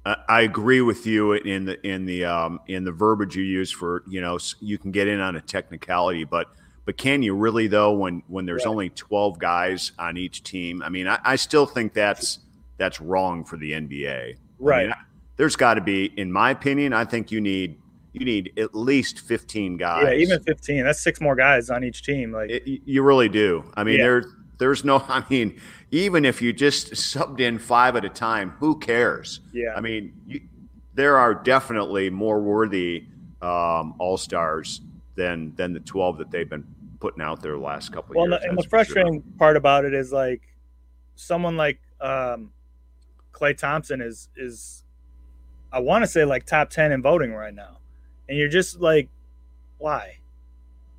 I 0.06 0.42
agree 0.42 0.82
with 0.82 1.06
you 1.06 1.34
in 1.34 1.66
the 1.66 1.88
in 1.88 2.06
the 2.06 2.26
um, 2.26 2.60
in 2.68 2.84
the 2.84 2.92
verbiage 2.92 3.36
you 3.36 3.44
use 3.44 3.72
for 3.72 4.04
you 4.08 4.20
know 4.20 4.40
you 4.60 4.78
can 4.78 4.92
get 4.92 5.08
in 5.08 5.20
on 5.20 5.36
a 5.36 5.42
technicality, 5.42 6.24
but 6.24 6.48
but 6.86 6.98
can 6.98 7.22
you 7.22 7.36
really 7.36 7.68
though 7.68 7.92
when 7.92 8.24
when 8.28 8.46
there's 8.46 8.66
only 8.66 8.90
twelve 8.90 9.38
guys 9.38 9.92
on 10.00 10.18
each 10.18 10.44
team? 10.44 10.82
I 10.82 10.90
mean, 10.90 11.08
I, 11.08 11.20
I 11.24 11.36
still 11.36 11.68
think 11.68 11.94
that's 11.94 12.40
that's 12.78 13.00
wrong 13.00 13.46
for 13.46 13.58
the 13.58 13.74
NBA. 13.74 14.38
Right. 14.58 14.84
I 14.84 14.86
mean, 14.86 14.96
there's 15.38 15.56
got 15.56 15.76
to 15.76 15.82
be, 15.82 16.06
in 16.18 16.32
my 16.32 16.52
opinion, 16.52 16.94
I 16.94 17.06
think 17.06 17.32
you 17.32 17.40
need 17.40 17.78
you 18.14 18.26
need 18.26 18.54
at 18.58 18.76
least 18.76 19.20
15 19.20 19.78
guys. 19.78 20.04
Yeah, 20.04 20.14
even 20.14 20.42
15. 20.44 20.84
That's 20.84 21.00
six 21.00 21.22
more 21.22 21.36
guys 21.36 21.70
on 21.70 21.84
each 21.84 22.04
team. 22.04 22.32
Like 22.32 22.50
it, 22.50 22.64
you 22.86 23.04
really 23.04 23.30
do. 23.30 23.64
I 23.76 23.84
mean, 23.84 24.00
yeah. 24.00 24.06
there 24.06 24.26
there's 24.58 24.84
no. 24.84 24.98
I 25.08 25.24
mean, 25.30 25.60
even 25.92 26.24
if 26.24 26.42
you 26.42 26.54
just 26.54 26.94
subbed 26.94 27.42
in 27.42 27.60
five 27.60 27.96
at 27.96 28.06
a 28.06 28.10
time, 28.10 28.52
who 28.60 28.80
cares? 28.80 29.42
Yeah. 29.54 29.74
I 29.76 29.82
mean, 29.82 30.14
you, 30.26 30.42
there 30.94 31.18
are 31.18 31.34
definitely 31.34 32.10
more 32.10 32.40
worthy 32.40 33.06
um, 33.42 33.96
all 34.00 34.18
stars 34.18 34.82
than 35.16 35.54
than 35.56 35.74
the 35.74 35.80
twelve 35.82 36.18
that 36.18 36.32
they've 36.32 36.50
been 36.50 36.66
putting 37.00 37.22
out 37.22 37.42
there 37.42 37.54
the 37.54 37.58
last 37.58 37.92
couple 37.92 38.16
well, 38.16 38.26
of 38.26 38.32
years. 38.32 38.42
Well, 38.42 38.50
and 38.50 38.58
the 38.58 38.70
frustrating 38.70 39.14
sure. 39.16 39.38
part 39.38 39.58
about 39.58 39.86
it 39.86 39.94
is 39.94 40.12
like 40.12 40.42
someone 41.16 41.58
like 41.58 41.80
um, 42.00 42.52
Klay 43.34 43.58
Thompson 43.58 44.02
is 44.02 44.30
is 44.36 44.84
I 45.72 45.80
want 45.80 46.04
to 46.04 46.08
say 46.08 46.24
like 46.24 46.46
top 46.46 46.70
ten 46.70 46.92
in 46.92 47.02
voting 47.02 47.34
right 47.34 47.54
now, 47.54 47.80
and 48.30 48.38
you're 48.38 48.50
just 48.50 48.80
like, 48.80 49.10
why? 49.78 50.20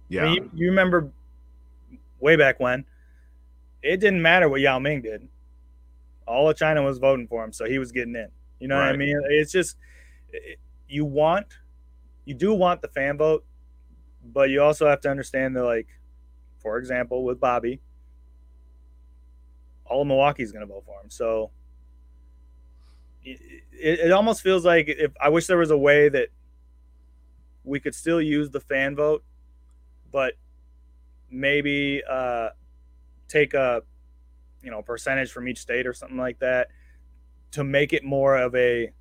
Yeah. 0.09 0.22
I 0.22 0.24
mean, 0.26 0.35
you, 0.35 0.50
you 0.55 0.66
remember 0.68 1.11
way 2.20 2.37
back 2.37 2.61
when 2.61 2.85
it 3.83 3.99
didn't 3.99 4.23
matter 4.23 4.49
what 4.49 4.61
Yao 4.61 4.79
Ming 4.79 5.03
did. 5.03 5.29
All 6.27 6.49
of 6.49 6.57
China 6.57 6.83
was 6.83 6.99
voting 6.99 7.27
for 7.27 7.45
him, 7.45 7.53
so 7.53 7.64
he 7.64 7.79
was 7.79 7.92
getting 7.92 8.14
in. 8.14 8.29
You 8.61 8.68
know 8.68 8.77
right. 8.77 8.87
what 8.87 8.95
I 8.95 8.99
mean? 8.99 9.21
It's 9.31 9.53
just 9.53 9.77
it, 10.33 10.59
you 10.88 11.05
want, 11.05 11.47
you 12.25 12.35
do 12.35 12.55
want 12.55 12.81
the 12.81 12.88
fan 12.88 13.18
vote, 13.18 13.45
but 14.25 14.51
you 14.51 14.62
also 14.62 14.87
have 14.87 15.01
to 15.01 15.11
understand 15.11 15.57
that, 15.57 15.64
like, 15.64 15.88
for 16.61 16.79
example, 16.79 17.25
with 17.25 17.40
Bobby, 17.40 17.81
all 19.85 20.03
of 20.03 20.07
Milwaukee's 20.07 20.53
going 20.53 20.66
to 20.66 20.73
vote 20.73 20.85
for 20.87 21.01
him. 21.01 21.11
So 21.11 21.51
it, 23.25 23.40
it, 23.73 23.99
it 23.99 24.12
almost 24.12 24.42
feels 24.42 24.64
like 24.64 24.87
if 24.88 25.12
I 25.21 25.29
wish 25.29 25.47
there 25.47 25.59
was 25.59 25.73
a 25.73 25.79
way 25.79 26.09
that 26.09 26.29
we 27.64 27.81
could 27.81 27.95
still 27.95 28.23
use 28.23 28.51
the 28.51 28.61
fan 28.61 28.95
vote, 28.95 29.25
but 30.12 30.35
maybe 31.31 32.03
uh, 32.09 32.51
take 33.33 33.55
a 33.55 33.83
you 34.62 34.71
know 34.71 34.83
percentage 34.83 35.33
from 35.33 35.49
each 35.49 35.59
state 35.59 35.87
or 35.87 35.95
something 35.95 36.18
like 36.18 36.38
that 36.40 36.68
to 37.53 37.64
make 37.64 37.92
it 37.92 38.05
more 38.05 38.37
of 38.37 38.55
a 38.55 38.92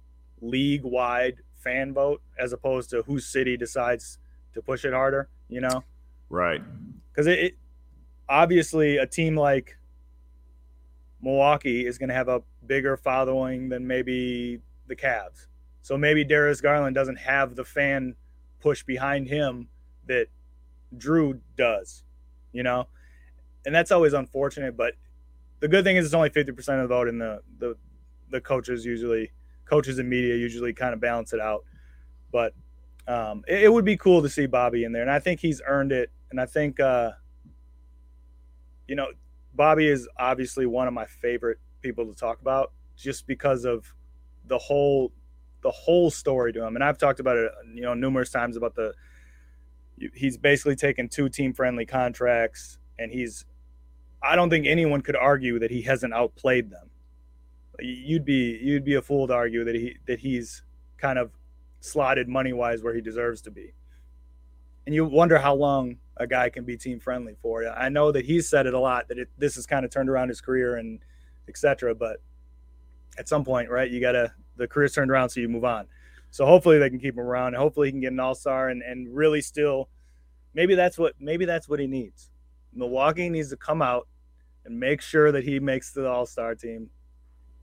league 0.42 0.84
wide 0.84 1.38
fan 1.58 1.94
vote 1.94 2.22
as 2.40 2.54
opposed 2.54 2.90
to 2.90 3.04
whose 3.04 3.26
city 3.26 3.56
decides 3.58 4.18
to 4.54 4.62
push 4.62 4.86
it 4.86 4.94
harder. 4.94 5.30
You 5.50 5.62
know, 5.62 5.84
right? 6.30 6.62
Because 7.12 7.28
it, 7.28 7.40
it 7.40 7.58
obviously 8.30 8.98
a 8.98 9.06
team 9.06 9.36
like 9.36 9.78
Milwaukee 11.22 11.86
is 11.86 11.98
going 11.98 12.10
to 12.10 12.16
have 12.16 12.30
a 12.30 12.42
bigger 12.66 12.98
following 12.98 13.70
than 13.70 13.86
maybe 13.86 14.60
the 14.88 14.96
Cavs. 14.96 15.48
So 15.82 15.98
maybe 15.98 16.24
Darius 16.24 16.62
Garland 16.62 16.96
doesn't 16.96 17.18
have 17.18 17.56
the 17.56 17.66
fan 17.66 18.16
push 18.60 18.84
behind 18.84 19.28
him 19.28 19.68
that 20.08 20.28
Jrue 20.98 21.40
does, 21.58 22.04
you 22.54 22.64
know? 22.64 22.88
And 23.66 23.74
that's 23.74 23.92
always 23.92 24.14
unfortunate, 24.14 24.76
but 24.76 24.94
the 25.60 25.68
good 25.68 25.84
thing 25.84 25.96
is 25.98 26.06
it's 26.06 26.14
only 26.14 26.30
50% 26.30 26.50
of 26.50 26.56
the 26.56 26.88
vote 26.88 27.08
and 27.08 27.22
the, 27.22 27.42
the, 27.60 27.76
the 28.30 28.42
coaches 28.42 28.86
usually, 28.86 29.32
coaches 29.66 30.00
and 30.00 30.10
media 30.10 30.36
usually 30.36 30.74
kind 30.74 30.94
of 30.94 31.00
balance 31.00 31.34
it 31.34 31.40
out. 31.40 31.64
But 32.32 32.54
um, 33.08 33.44
it, 33.48 33.64
it, 33.64 33.74
would 33.74 33.86
be 33.86 33.98
cool 33.98 34.22
to 34.22 34.30
see 34.30 34.48
Bobby 34.48 34.84
in 34.84 34.92
there. 34.92 35.02
And 35.02 35.12
I 35.12 35.20
think 35.20 35.40
he's 35.40 35.62
earned 35.66 35.92
it. 35.92 36.10
And 36.32 36.40
I 36.40 36.46
think, 36.46 36.80
uh, 36.80 37.12
you 38.88 38.96
know, 38.96 39.08
Bobby 39.54 39.88
is 39.88 40.08
obviously 40.18 40.66
one 40.66 40.88
of 40.88 40.94
my 40.94 41.06
favorite 41.06 41.60
people 41.82 42.06
to 42.06 42.14
talk 42.14 42.42
about 42.42 42.72
just 42.96 43.28
because 43.28 43.66
of 43.66 43.94
the 44.46 44.58
whole 44.58 45.12
the 45.62 45.72
whole 45.72 46.10
story 46.10 46.52
to 46.54 46.66
him. 46.66 46.76
And 46.76 46.84
I've 46.84 46.98
talked 46.98 47.20
about 47.20 47.38
it, 47.38 47.52
you 47.74 47.82
know, 47.82 47.94
numerous 47.94 48.32
times 48.32 48.58
about 48.58 48.76
the 48.76 48.94
he's 50.14 50.38
basically 50.38 50.76
taken 50.76 51.08
two 51.08 51.30
team 51.30 51.54
friendly 51.54 51.86
contracts 51.86 52.80
and 52.98 53.12
he's 53.12 53.46
I 54.24 54.36
don't 54.36 54.50
think 54.50 54.68
anyone 54.68 55.02
could 55.02 55.16
argue 55.16 55.60
that 55.60 55.72
he 55.72 55.82
hasn't 55.82 56.14
outplayed 56.14 56.70
them. 56.70 56.90
You'd 57.80 58.26
be 58.26 58.60
you'd 58.62 58.86
be 58.86 58.96
a 58.96 59.02
fool 59.02 59.28
to 59.28 59.34
argue 59.34 59.64
that 59.64 59.76
he 59.76 59.98
that 60.06 60.20
he's 60.20 60.64
kind 60.98 61.18
of 61.18 61.32
slotted 61.80 62.28
money 62.28 62.54
wise 62.54 62.84
where 62.84 62.94
he 62.94 63.02
deserves 63.02 63.42
to 63.42 63.52
be. 63.52 63.74
And 64.86 64.94
you 64.94 65.06
wonder 65.06 65.38
how 65.40 65.56
long 65.56 65.98
a 66.18 66.28
guy 66.28 66.50
can 66.50 66.64
be 66.64 66.78
team 66.78 67.00
friendly 67.00 67.36
for. 67.42 67.68
I 67.68 67.90
know 67.90 68.12
that 68.12 68.26
he's 68.26 68.48
said 68.48 68.68
it 68.68 68.74
a 68.74 68.80
lot 68.80 69.08
that 69.08 69.18
it, 69.18 69.30
this 69.38 69.56
has 69.56 69.66
kind 69.66 69.84
of 69.84 69.92
turned 69.92 70.10
around 70.10 70.30
his 70.30 70.42
career 70.42 70.76
and 70.76 71.00
etc. 71.48 71.96
But 71.96 72.18
at 73.18 73.28
some 73.28 73.44
point, 73.44 73.70
right, 73.70 73.90
you 73.90 74.00
gotta 74.00 74.34
the 74.58 74.68
career's 74.68 74.94
turned 74.94 75.10
around, 75.10 75.30
so 75.30 75.40
you 75.40 75.50
move 75.50 75.66
on. 75.66 75.88
So 76.30 76.46
hopefully 76.46 76.78
they 76.78 76.90
can 76.90 77.00
keep 77.00 77.16
him 77.16 77.22
around, 77.22 77.56
hopefully 77.56 77.88
he 77.88 77.92
can 77.92 78.02
get 78.02 78.12
an 78.12 78.20
all 78.20 78.36
star 78.36 78.70
and 78.70 78.84
and 78.84 79.14
really 79.16 79.42
still, 79.42 79.90
maybe 80.54 80.76
that's 80.76 80.98
what 80.98 81.16
maybe 81.20 81.46
that's 81.46 81.68
what 81.68 81.80
he 81.80 81.88
needs. 81.88 82.30
Milwaukee 82.74 83.30
needs 83.30 83.50
to 83.50 83.58
come 83.58 83.82
out 83.82 84.08
and 84.66 84.80
make 84.80 85.02
sure 85.02 85.32
that 85.32 85.44
he 85.44 85.60
makes 85.60 85.92
the 85.92 86.10
all 86.10 86.26
star 86.26 86.56
team, 86.56 86.90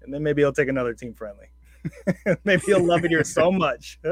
and 0.03 0.13
then 0.13 0.23
maybe 0.23 0.43
he'll 0.43 0.53
take 0.53 0.69
another 0.69 0.95
team 0.95 1.15
friendly. 1.15 1.47
maybe 2.45 2.63
he'll 2.67 2.85
love 2.85 3.05
it 3.05 3.11
here 3.11 3.25
so 3.25 3.51
much. 3.53 4.01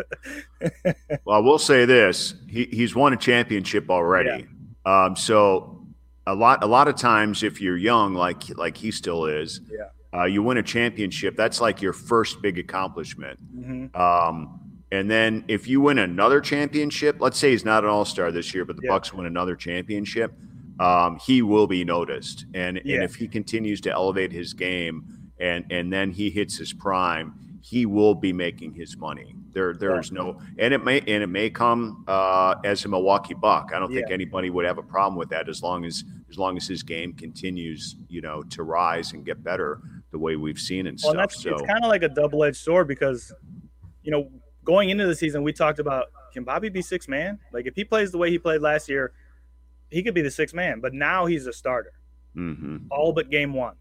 well, 1.25 1.37
I 1.37 1.39
will 1.39 1.59
say 1.59 1.85
this: 1.85 2.35
he, 2.49 2.67
he's 2.67 2.95
won 2.95 3.13
a 3.13 3.17
championship 3.17 3.91
already. 3.91 4.47
Yeah. 4.87 5.05
Um, 5.05 5.17
so 5.17 5.87
a 6.27 6.35
lot 6.35 6.63
a 6.63 6.67
lot 6.67 6.89
of 6.89 6.97
times, 6.97 7.43
if 7.43 7.61
you're 7.61 7.77
young, 7.77 8.15
like 8.15 8.57
like 8.57 8.77
he 8.77 8.91
still 8.91 9.27
is, 9.27 9.61
yeah 9.71 9.87
uh, 10.17 10.25
you 10.25 10.43
win 10.43 10.57
a 10.57 10.63
championship. 10.63 11.37
That's 11.37 11.61
like 11.61 11.83
your 11.83 11.93
first 11.93 12.41
big 12.41 12.59
accomplishment. 12.59 13.39
Mm-hmm. 13.55 14.01
Um, 14.01 14.61
and 14.91 15.11
then 15.11 15.45
if 15.49 15.69
you 15.69 15.81
win 15.81 15.99
another 15.99 16.41
championship, 16.41 17.17
let's 17.21 17.39
say 17.39 17.51
he's 17.51 17.65
not 17.65 17.85
an 17.85 17.91
All 17.91 18.05
Star 18.05 18.33
this 18.33 18.55
year, 18.55 18.65
but 18.65 18.77
the 18.77 18.83
yeah. 18.85 18.93
Bucks 18.93 19.13
win 19.13 19.27
another 19.27 19.57
championship, 19.57 20.33
um, 20.81 21.19
he 21.19 21.43
will 21.43 21.67
be 21.67 21.85
noticed. 21.85 22.47
And 22.55 22.81
yeah. 22.85 22.97
and 22.97 23.05
if 23.05 23.15
he 23.15 23.29
continues 23.29 23.81
to 23.83 23.93
elevate 23.93 24.33
his 24.33 24.53
game, 24.53 25.05
and 25.41 25.65
and 25.71 25.93
then 25.93 26.11
he 26.11 26.31
hits 26.31 26.57
his 26.57 26.73
prime, 26.73 27.35
he 27.61 27.87
will 27.87 28.15
be 28.15 28.33
making 28.33 28.75
his 28.75 28.97
money. 28.97 29.35
There 29.53 29.75
there's 29.75 30.11
yeah. 30.11 30.23
no, 30.23 30.41
and 30.59 30.75
it 30.75 30.85
may 30.85 30.99
and 31.01 31.23
it 31.23 31.29
may 31.29 31.51
come 31.51 32.05
uh, 32.07 32.57
as 32.65 32.85
a 32.85 32.89
Milwaukee 32.89 33.35
Buck. 33.35 33.71
I 33.75 33.79
don't 33.79 33.93
think 33.93 34.11
anybody 34.11 34.51
would 34.51 34.65
have 34.65 34.79
a 34.79 34.83
problem 34.83 35.17
with 35.17 35.31
that 35.31 35.49
as 35.49 35.63
long 35.63 35.85
as 35.85 36.05
as 36.31 36.39
long 36.39 36.57
as 36.57 36.67
his 36.67 36.83
game 36.83 37.13
continues, 37.13 37.97
you 38.09 38.21
know, 38.21 38.43
to 38.45 38.63
rise 38.63 39.13
and 39.13 39.25
get 39.25 39.43
better 39.43 39.81
the 40.13 40.19
way 40.19 40.37
we've 40.37 40.59
seen 40.59 40.87
and 40.87 40.99
well, 41.03 41.15
stuff. 41.15 41.33
so 41.33 41.55
it's 41.55 41.67
kind 41.67 41.85
of 41.85 41.89
like 41.89 42.03
a 42.03 42.09
double 42.09 42.45
edged 42.45 42.59
sword 42.59 42.87
because, 42.87 43.33
you 44.03 44.11
know, 44.11 44.31
going 44.65 44.91
into 44.91 45.07
the 45.07 45.15
season, 45.15 45.43
we 45.43 45.53
talked 45.53 45.79
about 45.79 46.07
can 46.33 46.45
Bobby 46.45 46.69
be 46.69 46.83
six 46.83 47.09
man? 47.09 47.39
Like 47.53 47.67
if 47.67 47.75
he 47.75 47.85
plays 47.85 48.13
the 48.13 48.19
way 48.19 48.31
he 48.31 48.39
played 48.39 48.61
last 48.61 48.89
year, 48.89 49.13
he 49.91 50.03
could 50.03 50.15
be 50.15 50.23
the 50.23 50.31
six 50.31 50.53
man. 50.55 50.81
But 50.81 50.95
now 50.95 51.27
he's 51.27 51.47
a 51.47 51.53
starter, 51.53 51.93
mm-hmm. 52.37 52.87
all 52.91 53.13
but 53.13 53.31
game 53.31 53.53
one. 53.53 53.77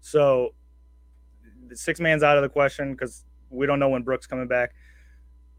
So 0.00 0.54
the 1.68 1.76
six 1.76 2.00
man's 2.00 2.22
out 2.22 2.36
of 2.36 2.42
the 2.42 2.48
question 2.48 2.92
because 2.92 3.24
we 3.50 3.66
don't 3.66 3.78
know 3.78 3.88
when 3.88 4.02
Brooks 4.02 4.26
coming 4.26 4.48
back. 4.48 4.74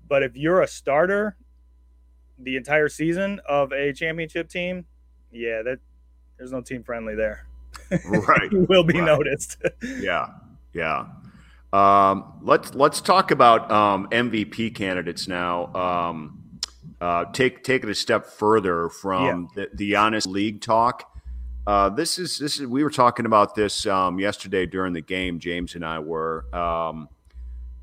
But 0.07 0.23
if 0.23 0.35
you're 0.35 0.61
a 0.61 0.67
starter 0.67 1.35
the 2.39 2.55
entire 2.55 2.87
season 2.87 3.41
of 3.47 3.71
a 3.73 3.91
championship 3.93 4.49
team, 4.49 4.85
yeah, 5.31 5.61
that 5.63 5.79
there's 6.37 6.51
no 6.51 6.61
team 6.61 6.83
friendly 6.83 7.15
there 7.15 7.47
right 8.05 8.51
will 8.69 8.83
be 8.83 8.99
right. 8.99 9.05
noticed 9.05 9.61
yeah 9.99 10.27
yeah 10.73 11.05
um, 11.73 12.39
let's 12.43 12.73
let's 12.75 13.01
talk 13.01 13.31
about 13.31 13.69
um, 13.69 14.07
MVP 14.09 14.73
candidates 14.73 15.27
now. 15.27 15.73
Um, 15.75 16.36
uh, 17.01 17.25
take 17.25 17.63
take 17.63 17.83
it 17.83 17.89
a 17.89 17.95
step 17.95 18.25
further 18.25 18.89
from 18.89 19.49
yeah. 19.55 19.63
the, 19.63 19.69
the 19.75 19.91
Giannis 19.93 20.27
league 20.27 20.61
talk. 20.61 21.11
Uh, 21.65 21.89
this 21.89 22.17
is 22.17 22.37
this 22.37 22.59
is 22.59 22.65
we 22.65 22.83
were 22.83 22.89
talking 22.89 23.25
about 23.25 23.55
this 23.55 23.85
um, 23.85 24.19
yesterday 24.19 24.65
during 24.65 24.93
the 24.93 25.01
game. 25.01 25.39
James 25.39 25.75
and 25.75 25.85
I 25.85 25.99
were 25.99 26.45
um, 26.55 27.09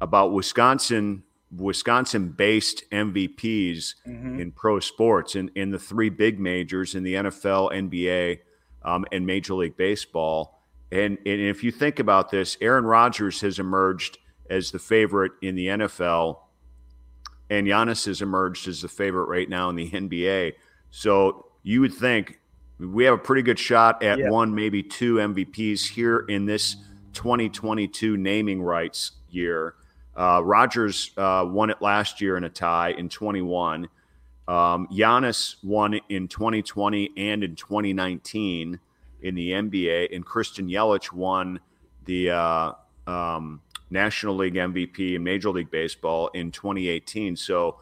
about 0.00 0.32
Wisconsin 0.32 1.22
Wisconsin 1.56 2.30
based 2.30 2.84
MVPs 2.90 3.94
mm-hmm. 4.06 4.40
in 4.40 4.52
pro 4.52 4.80
sports 4.80 5.36
in 5.36 5.50
in 5.54 5.70
the 5.70 5.78
three 5.78 6.08
big 6.08 6.40
majors 6.40 6.94
in 6.94 7.02
the 7.02 7.14
NFL, 7.14 7.72
NBA, 7.72 8.38
um, 8.84 9.04
and 9.12 9.26
Major 9.26 9.54
League 9.54 9.76
Baseball. 9.76 10.60
And, 10.92 11.18
and 11.26 11.40
if 11.40 11.64
you 11.64 11.72
think 11.72 11.98
about 11.98 12.30
this, 12.30 12.56
Aaron 12.60 12.84
Rodgers 12.84 13.40
has 13.40 13.58
emerged 13.58 14.18
as 14.48 14.70
the 14.70 14.78
favorite 14.78 15.32
in 15.42 15.56
the 15.56 15.66
NFL, 15.66 16.38
and 17.50 17.66
Giannis 17.66 18.06
has 18.06 18.22
emerged 18.22 18.68
as 18.68 18.82
the 18.82 18.88
favorite 18.88 19.26
right 19.26 19.48
now 19.48 19.68
in 19.70 19.76
the 19.76 19.90
NBA. 19.90 20.54
So 20.90 21.46
you 21.62 21.80
would 21.80 21.94
think 21.94 22.40
we 22.78 23.04
have 23.04 23.14
a 23.14 23.18
pretty 23.18 23.42
good 23.42 23.58
shot 23.58 24.02
at 24.02 24.18
yeah. 24.18 24.30
one, 24.30 24.54
maybe 24.54 24.82
two 24.82 25.16
MVPs 25.16 25.88
here 25.88 26.20
in 26.20 26.46
this 26.46 26.76
2022 27.12 28.16
naming 28.16 28.62
rights 28.62 29.12
year. 29.30 29.74
Uh, 30.16 30.40
Rodgers 30.44 31.10
uh, 31.16 31.44
won 31.46 31.70
it 31.70 31.80
last 31.80 32.20
year 32.20 32.36
in 32.36 32.44
a 32.44 32.50
tie 32.50 32.90
in 32.90 33.08
21. 33.08 33.88
Um, 34.46 34.86
Giannis 34.88 35.56
won 35.62 35.98
in 36.08 36.28
2020 36.28 37.10
and 37.16 37.42
in 37.42 37.56
2019 37.56 38.78
in 39.22 39.34
the 39.34 39.50
NBA, 39.50 40.14
and 40.14 40.24
Christian 40.24 40.68
Yelich 40.68 41.12
won 41.12 41.58
the 42.04 42.30
uh, 42.30 42.72
um, 43.06 43.62
National 43.90 44.36
League 44.36 44.54
MVP 44.54 45.14
in 45.14 45.22
Major 45.22 45.50
League 45.50 45.70
Baseball 45.70 46.28
in 46.28 46.50
2018. 46.50 47.36
So 47.36 47.78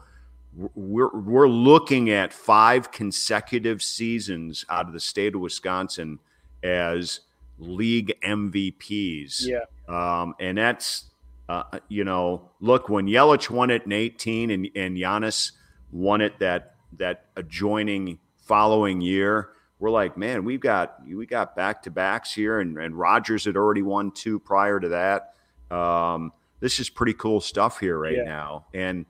we're 0.75 1.09
we're 1.09 1.49
looking 1.49 2.11
at 2.11 2.31
five 2.31 2.91
consecutive 2.91 3.81
seasons 3.81 4.65
out 4.69 4.87
of 4.87 4.93
the 4.93 4.99
state 4.99 5.33
of 5.33 5.41
Wisconsin 5.41 6.19
as 6.63 7.21
league 7.57 8.13
MVPs. 8.23 9.47
Yeah, 9.47 9.63
um, 9.87 10.35
and 10.39 10.57
that's 10.57 11.05
uh, 11.49 11.63
you 11.89 12.03
know, 12.03 12.49
look 12.61 12.89
when 12.89 13.07
Yelich 13.07 13.49
won 13.49 13.69
it 13.69 13.83
in 13.85 13.91
18 13.91 14.51
and 14.51 14.69
and 14.75 14.97
Giannis 14.97 15.51
won 15.91 16.21
it 16.21 16.39
that 16.39 16.75
that 16.97 17.25
adjoining 17.35 18.19
following 18.37 19.01
year. 19.01 19.49
We're 19.79 19.89
like, 19.89 20.15
man, 20.17 20.45
we've 20.45 20.61
got 20.61 20.97
we 21.05 21.25
got 21.25 21.55
back 21.55 21.81
to 21.83 21.91
backs 21.91 22.33
here, 22.33 22.59
and, 22.59 22.77
and 22.77 22.97
Rodgers 22.97 23.45
had 23.45 23.57
already 23.57 23.81
won 23.81 24.11
two 24.11 24.39
prior 24.39 24.79
to 24.79 24.89
that. 24.89 25.32
Um, 25.73 26.31
this 26.59 26.79
is 26.79 26.89
pretty 26.89 27.13
cool 27.13 27.41
stuff 27.41 27.79
here 27.79 27.97
right 27.97 28.17
yeah. 28.17 28.23
now, 28.23 28.65
and 28.73 29.05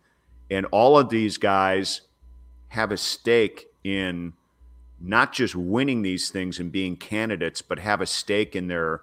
and 0.49 0.65
all 0.67 0.97
of 0.97 1.09
these 1.09 1.37
guys 1.37 2.01
have 2.69 2.91
a 2.91 2.97
stake 2.97 3.67
in 3.83 4.33
not 4.99 5.33
just 5.33 5.55
winning 5.55 6.01
these 6.01 6.29
things 6.29 6.59
and 6.59 6.71
being 6.71 6.95
candidates, 6.95 7.61
but 7.61 7.77
have 7.79 8.01
a 8.01 8.05
stake 8.05 8.55
in 8.55 8.67
their 8.67 9.01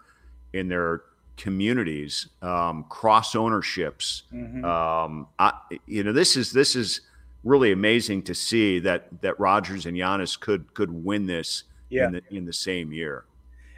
in 0.52 0.68
their 0.68 1.02
communities, 1.36 2.28
um, 2.42 2.84
cross 2.88 3.34
ownerships. 3.34 4.24
Mm-hmm. 4.32 4.64
Um, 4.64 5.28
I, 5.38 5.52
you 5.86 6.02
know, 6.02 6.12
this 6.12 6.36
is 6.36 6.52
this 6.52 6.74
is 6.74 7.02
really 7.44 7.72
amazing 7.72 8.22
to 8.22 8.34
see 8.34 8.78
that 8.80 9.22
that 9.22 9.38
Rodgers 9.38 9.86
and 9.86 9.96
Giannis 9.96 10.38
could 10.38 10.72
could 10.74 10.90
win 10.90 11.26
this 11.26 11.64
yeah. 11.88 12.06
in 12.06 12.12
the 12.12 12.22
in 12.30 12.44
the 12.44 12.52
same 12.52 12.92
year. 12.92 13.24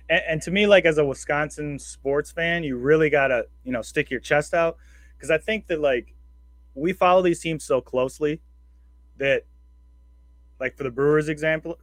And, 0.09 0.23
and, 0.29 0.43
to 0.43 0.51
me, 0.51 0.67
like 0.67 0.85
as 0.85 0.99
a 0.99 1.05
Wisconsin 1.05 1.79
sports 1.79 2.31
fan, 2.31 2.65
you 2.65 2.77
really 2.77 3.11
gotta 3.11 3.47
you 3.65 3.73
know 3.73 3.83
stick 3.83 4.11
your 4.11 4.21
chest 4.21 4.55
out 4.55 4.77
because 5.17 5.31
I 5.31 5.39
think 5.39 5.67
that 5.69 5.81
like 5.81 6.15
we 6.75 6.93
follow 6.93 7.23
these 7.23 7.41
teams 7.41 7.65
so 7.65 7.81
closely 7.81 8.41
that 9.19 9.45
like 10.59 10.77
for 10.77 10.85
the 10.85 10.91
Brewers 10.91 11.29
example, 11.29 11.79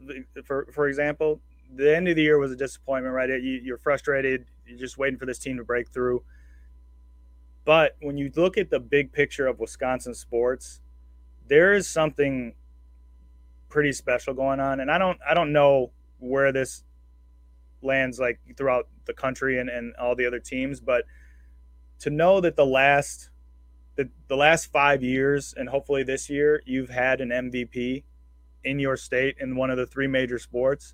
for 0.46 0.68
for 0.72 0.88
example, 0.88 1.42
the 1.76 1.96
end 1.96 2.08
of 2.08 2.16
the 2.16 2.22
year 2.22 2.38
was 2.38 2.52
a 2.52 2.56
disappointment, 2.56 3.14
right? 3.14 3.30
You, 3.30 3.62
you're 3.64 3.78
frustrated. 3.78 4.46
You're 4.66 4.80
just 4.80 4.98
waiting 4.98 5.20
for 5.20 5.26
this 5.26 5.40
team 5.40 5.58
to 5.58 5.64
break 5.64 5.90
through. 5.90 6.24
But 7.66 7.96
when 8.02 8.18
you 8.18 8.32
look 8.36 8.58
at 8.58 8.70
the 8.70 8.80
big 8.80 9.12
picture 9.12 9.48
of 9.48 9.60
Wisconsin 9.60 10.14
sports, 10.14 10.82
there 11.48 11.74
is 11.74 11.88
something 11.88 12.54
pretty 13.70 13.92
special 13.92 14.34
going 14.34 14.60
on, 14.60 14.80
and 14.80 14.90
I 14.92 14.98
don't 14.98 15.20
I 15.28 15.34
don't 15.34 15.52
know 15.54 15.92
where 16.20 16.52
this 16.52 16.84
lands 17.82 18.20
like 18.20 18.40
throughout 18.58 18.88
the 19.06 19.14
country 19.14 19.60
and, 19.60 19.70
and 19.70 19.96
all 19.96 20.16
the 20.16 20.26
other 20.26 20.40
teams, 20.40 20.80
but 20.80 21.06
to 22.00 22.10
know 22.10 22.42
that 22.42 22.56
the 22.56 22.66
last 22.66 23.30
the, 23.96 24.10
the 24.30 24.36
last 24.36 24.72
five 24.72 25.04
years 25.04 25.54
and 25.58 25.68
hopefully 25.68 26.04
this 26.04 26.30
year 26.30 26.64
you've 26.66 26.90
had 26.90 27.20
an 27.20 27.30
MVP 27.30 28.04
in 28.64 28.80
your 28.80 28.96
state 28.96 29.36
in 29.40 29.56
one 29.58 29.70
of 29.70 29.78
the 29.78 29.86
three 29.86 30.08
major 30.08 30.40
sports, 30.40 30.94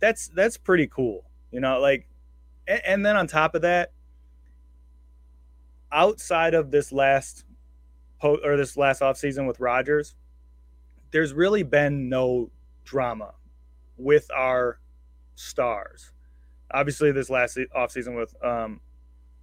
that's 0.00 0.28
that's 0.28 0.56
pretty 0.56 0.86
cool. 0.86 1.24
You 1.50 1.60
know, 1.60 1.80
like 1.80 2.08
and, 2.66 2.80
and 2.84 3.06
then 3.06 3.16
on 3.16 3.26
top 3.26 3.54
of 3.54 3.62
that, 3.62 3.92
outside 5.92 6.54
of 6.54 6.70
this 6.70 6.92
last 6.92 7.44
or 8.22 8.56
this 8.56 8.76
last 8.76 9.02
offseason 9.02 9.46
with 9.46 9.60
Rodgers, 9.60 10.14
there's 11.10 11.32
really 11.32 11.62
been 11.62 12.08
no 12.08 12.50
drama 12.84 13.34
with 13.96 14.30
our 14.34 14.78
stars. 15.34 16.12
Obviously, 16.70 17.12
this 17.12 17.30
last 17.30 17.58
offseason 17.76 18.16
with 18.16 18.34
um, 18.44 18.80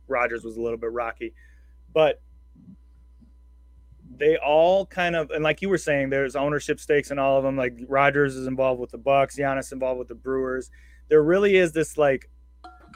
Rodgers 0.08 0.44
was 0.44 0.58
a 0.58 0.62
little 0.62 0.78
bit 0.78 0.92
rocky, 0.92 1.34
but 1.94 2.22
they 4.18 4.38
all 4.38 4.86
kind 4.86 5.16
of 5.16 5.32
and 5.32 5.44
like 5.44 5.62
you 5.62 5.70
were 5.70 5.78
saying, 5.78 6.10
there's 6.10 6.36
ownership 6.36 6.80
stakes 6.80 7.12
in 7.12 7.20
all 7.20 7.38
of 7.38 7.44
them. 7.44 7.56
Like 7.56 7.78
Rodgers 7.88 8.36
is 8.36 8.48
involved 8.48 8.80
with 8.80 8.92
the 8.92 8.98
Bucks, 8.98 9.38
Giannis 9.38 9.72
involved 9.72 10.00
with 10.00 10.08
the 10.08 10.16
Brewers. 10.16 10.70
There 11.10 11.24
really 11.24 11.56
is 11.58 11.72
this 11.72 11.98
like 11.98 12.30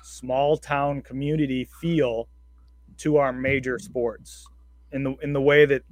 small 0.03 0.57
town 0.57 1.01
community 1.01 1.67
feel 1.81 2.27
to 2.97 3.17
our 3.17 3.33
major 3.33 3.79
sports 3.79 4.47
in 4.91 5.03
the 5.03 5.15
in 5.21 5.33
the 5.33 5.41
way 5.41 5.65
that 5.65 5.83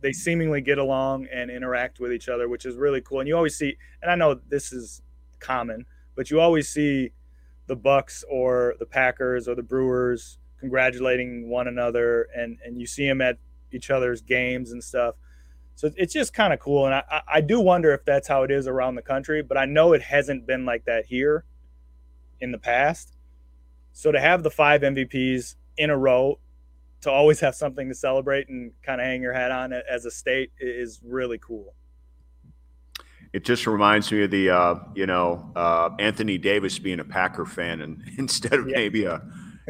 they 0.00 0.12
seemingly 0.12 0.60
get 0.60 0.78
along 0.78 1.26
and 1.32 1.50
interact 1.50 2.00
with 2.00 2.12
each 2.12 2.28
other, 2.28 2.48
which 2.48 2.64
is 2.64 2.76
really 2.76 3.00
cool. 3.00 3.20
And 3.20 3.28
you 3.28 3.36
always 3.36 3.56
see, 3.56 3.76
and 4.00 4.10
I 4.10 4.14
know 4.14 4.40
this 4.48 4.72
is 4.72 5.02
common, 5.40 5.84
but 6.18 6.32
you 6.32 6.40
always 6.40 6.68
see 6.68 7.12
the 7.68 7.76
Bucks 7.76 8.24
or 8.28 8.74
the 8.80 8.86
Packers 8.86 9.46
or 9.46 9.54
the 9.54 9.62
Brewers 9.62 10.38
congratulating 10.58 11.48
one 11.48 11.68
another, 11.68 12.26
and 12.34 12.58
and 12.64 12.76
you 12.80 12.88
see 12.88 13.06
them 13.06 13.20
at 13.20 13.38
each 13.70 13.88
other's 13.88 14.20
games 14.20 14.72
and 14.72 14.82
stuff. 14.82 15.14
So 15.76 15.92
it's 15.96 16.12
just 16.12 16.34
kind 16.34 16.52
of 16.52 16.58
cool, 16.58 16.86
and 16.86 16.94
I 16.96 17.22
I 17.32 17.40
do 17.40 17.60
wonder 17.60 17.94
if 17.94 18.04
that's 18.04 18.26
how 18.26 18.42
it 18.42 18.50
is 18.50 18.66
around 18.66 18.96
the 18.96 19.02
country, 19.02 19.42
but 19.42 19.56
I 19.56 19.64
know 19.64 19.92
it 19.92 20.02
hasn't 20.02 20.44
been 20.44 20.66
like 20.66 20.86
that 20.86 21.06
here 21.06 21.44
in 22.40 22.50
the 22.50 22.58
past. 22.58 23.16
So 23.92 24.10
to 24.10 24.18
have 24.18 24.42
the 24.42 24.50
five 24.50 24.80
MVPs 24.80 25.54
in 25.76 25.88
a 25.88 25.96
row 25.96 26.40
to 27.02 27.12
always 27.12 27.38
have 27.40 27.54
something 27.54 27.88
to 27.88 27.94
celebrate 27.94 28.48
and 28.48 28.72
kind 28.82 29.00
of 29.00 29.06
hang 29.06 29.22
your 29.22 29.34
hat 29.34 29.52
on 29.52 29.72
as 29.72 30.04
a 30.04 30.10
state 30.10 30.50
is 30.58 31.00
really 31.04 31.38
cool. 31.38 31.74
It 33.32 33.44
just 33.44 33.66
reminds 33.66 34.10
me 34.10 34.22
of 34.22 34.30
the, 34.30 34.50
uh, 34.50 34.74
you 34.94 35.06
know, 35.06 35.52
uh, 35.54 35.90
Anthony 35.98 36.38
Davis 36.38 36.78
being 36.78 37.00
a 37.00 37.04
Packer 37.04 37.44
fan 37.44 37.80
and 37.80 38.02
instead 38.18 38.54
of 38.54 38.68
yeah. 38.68 38.76
maybe 38.76 39.04
a, 39.04 39.22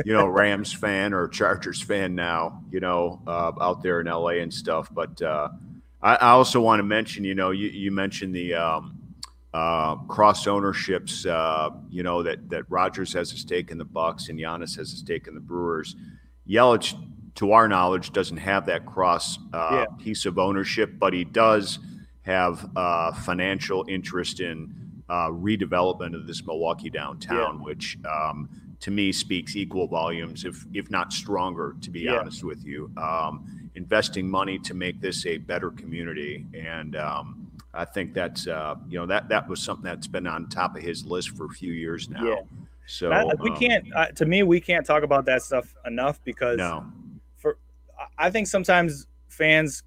you 0.04 0.12
know, 0.12 0.26
Rams 0.26 0.72
fan 0.72 1.12
or 1.12 1.26
Chargers 1.28 1.82
fan 1.82 2.14
now, 2.14 2.62
you 2.70 2.80
know, 2.80 3.20
uh, 3.26 3.52
out 3.60 3.82
there 3.82 4.00
in 4.00 4.06
LA 4.06 4.40
and 4.40 4.52
stuff. 4.52 4.88
But 4.92 5.20
uh, 5.20 5.48
I, 6.00 6.14
I, 6.14 6.30
also 6.30 6.60
want 6.60 6.78
to 6.78 6.84
mention, 6.84 7.24
you 7.24 7.34
know, 7.34 7.50
you, 7.50 7.68
you 7.68 7.90
mentioned 7.90 8.32
the 8.32 8.54
um, 8.54 8.96
uh, 9.52 9.96
cross 10.06 10.46
ownerships, 10.46 11.26
uh, 11.26 11.70
you 11.90 12.04
know, 12.04 12.22
that 12.22 12.48
that 12.50 12.64
Rodgers 12.68 13.12
has 13.14 13.32
a 13.32 13.36
stake 13.36 13.72
in 13.72 13.78
the 13.78 13.84
Bucks 13.84 14.28
and 14.28 14.38
Giannis 14.38 14.76
has 14.76 14.92
a 14.92 14.96
stake 14.96 15.26
in 15.26 15.34
the 15.34 15.40
Brewers. 15.40 15.96
Yelich 16.48 16.94
to 17.38 17.52
our 17.52 17.68
knowledge, 17.68 18.12
doesn't 18.12 18.38
have 18.38 18.66
that 18.66 18.84
cross 18.84 19.38
uh, 19.52 19.68
yeah. 19.88 20.04
piece 20.04 20.26
of 20.26 20.40
ownership, 20.40 20.98
but 20.98 21.12
he 21.12 21.22
does 21.22 21.78
have 22.28 22.70
uh, 22.76 23.12
financial 23.12 23.84
interest 23.88 24.40
in 24.40 24.74
uh, 25.08 25.28
redevelopment 25.28 26.14
of 26.14 26.26
this 26.26 26.44
Milwaukee 26.44 26.90
downtown, 26.90 27.56
yeah. 27.56 27.64
which 27.64 27.98
um, 28.04 28.48
to 28.80 28.90
me 28.90 29.10
speaks 29.10 29.56
equal 29.56 29.86
volumes, 29.86 30.44
if 30.44 30.66
if 30.74 30.90
not 30.90 31.12
stronger, 31.12 31.74
to 31.80 31.90
be 31.90 32.00
yeah. 32.00 32.18
honest 32.18 32.44
with 32.44 32.64
you. 32.64 32.90
Um, 32.96 33.70
investing 33.74 34.28
money 34.28 34.58
to 34.58 34.74
make 34.74 35.00
this 35.00 35.24
a 35.24 35.38
better 35.38 35.70
community, 35.70 36.44
and 36.52 36.94
um, 36.96 37.50
I 37.72 37.86
think 37.86 38.12
that's 38.12 38.46
uh, 38.46 38.74
you 38.88 38.98
know 38.98 39.06
that 39.06 39.30
that 39.30 39.48
was 39.48 39.62
something 39.62 39.84
that's 39.84 40.06
been 40.06 40.26
on 40.26 40.48
top 40.50 40.76
of 40.76 40.82
his 40.82 41.06
list 41.06 41.30
for 41.30 41.46
a 41.46 41.50
few 41.50 41.72
years 41.72 42.10
now. 42.10 42.24
Yeah. 42.24 42.40
So 42.86 43.10
we 43.40 43.50
um, 43.50 43.56
can't. 43.56 43.86
Uh, 43.94 44.06
to 44.08 44.26
me, 44.26 44.42
we 44.42 44.60
can't 44.60 44.84
talk 44.84 45.02
about 45.02 45.24
that 45.26 45.42
stuff 45.42 45.74
enough 45.86 46.22
because 46.24 46.58
no 46.58 46.84
for 47.38 47.56
I 48.18 48.30
think 48.30 48.46
sometimes 48.46 49.06
fans 49.28 49.82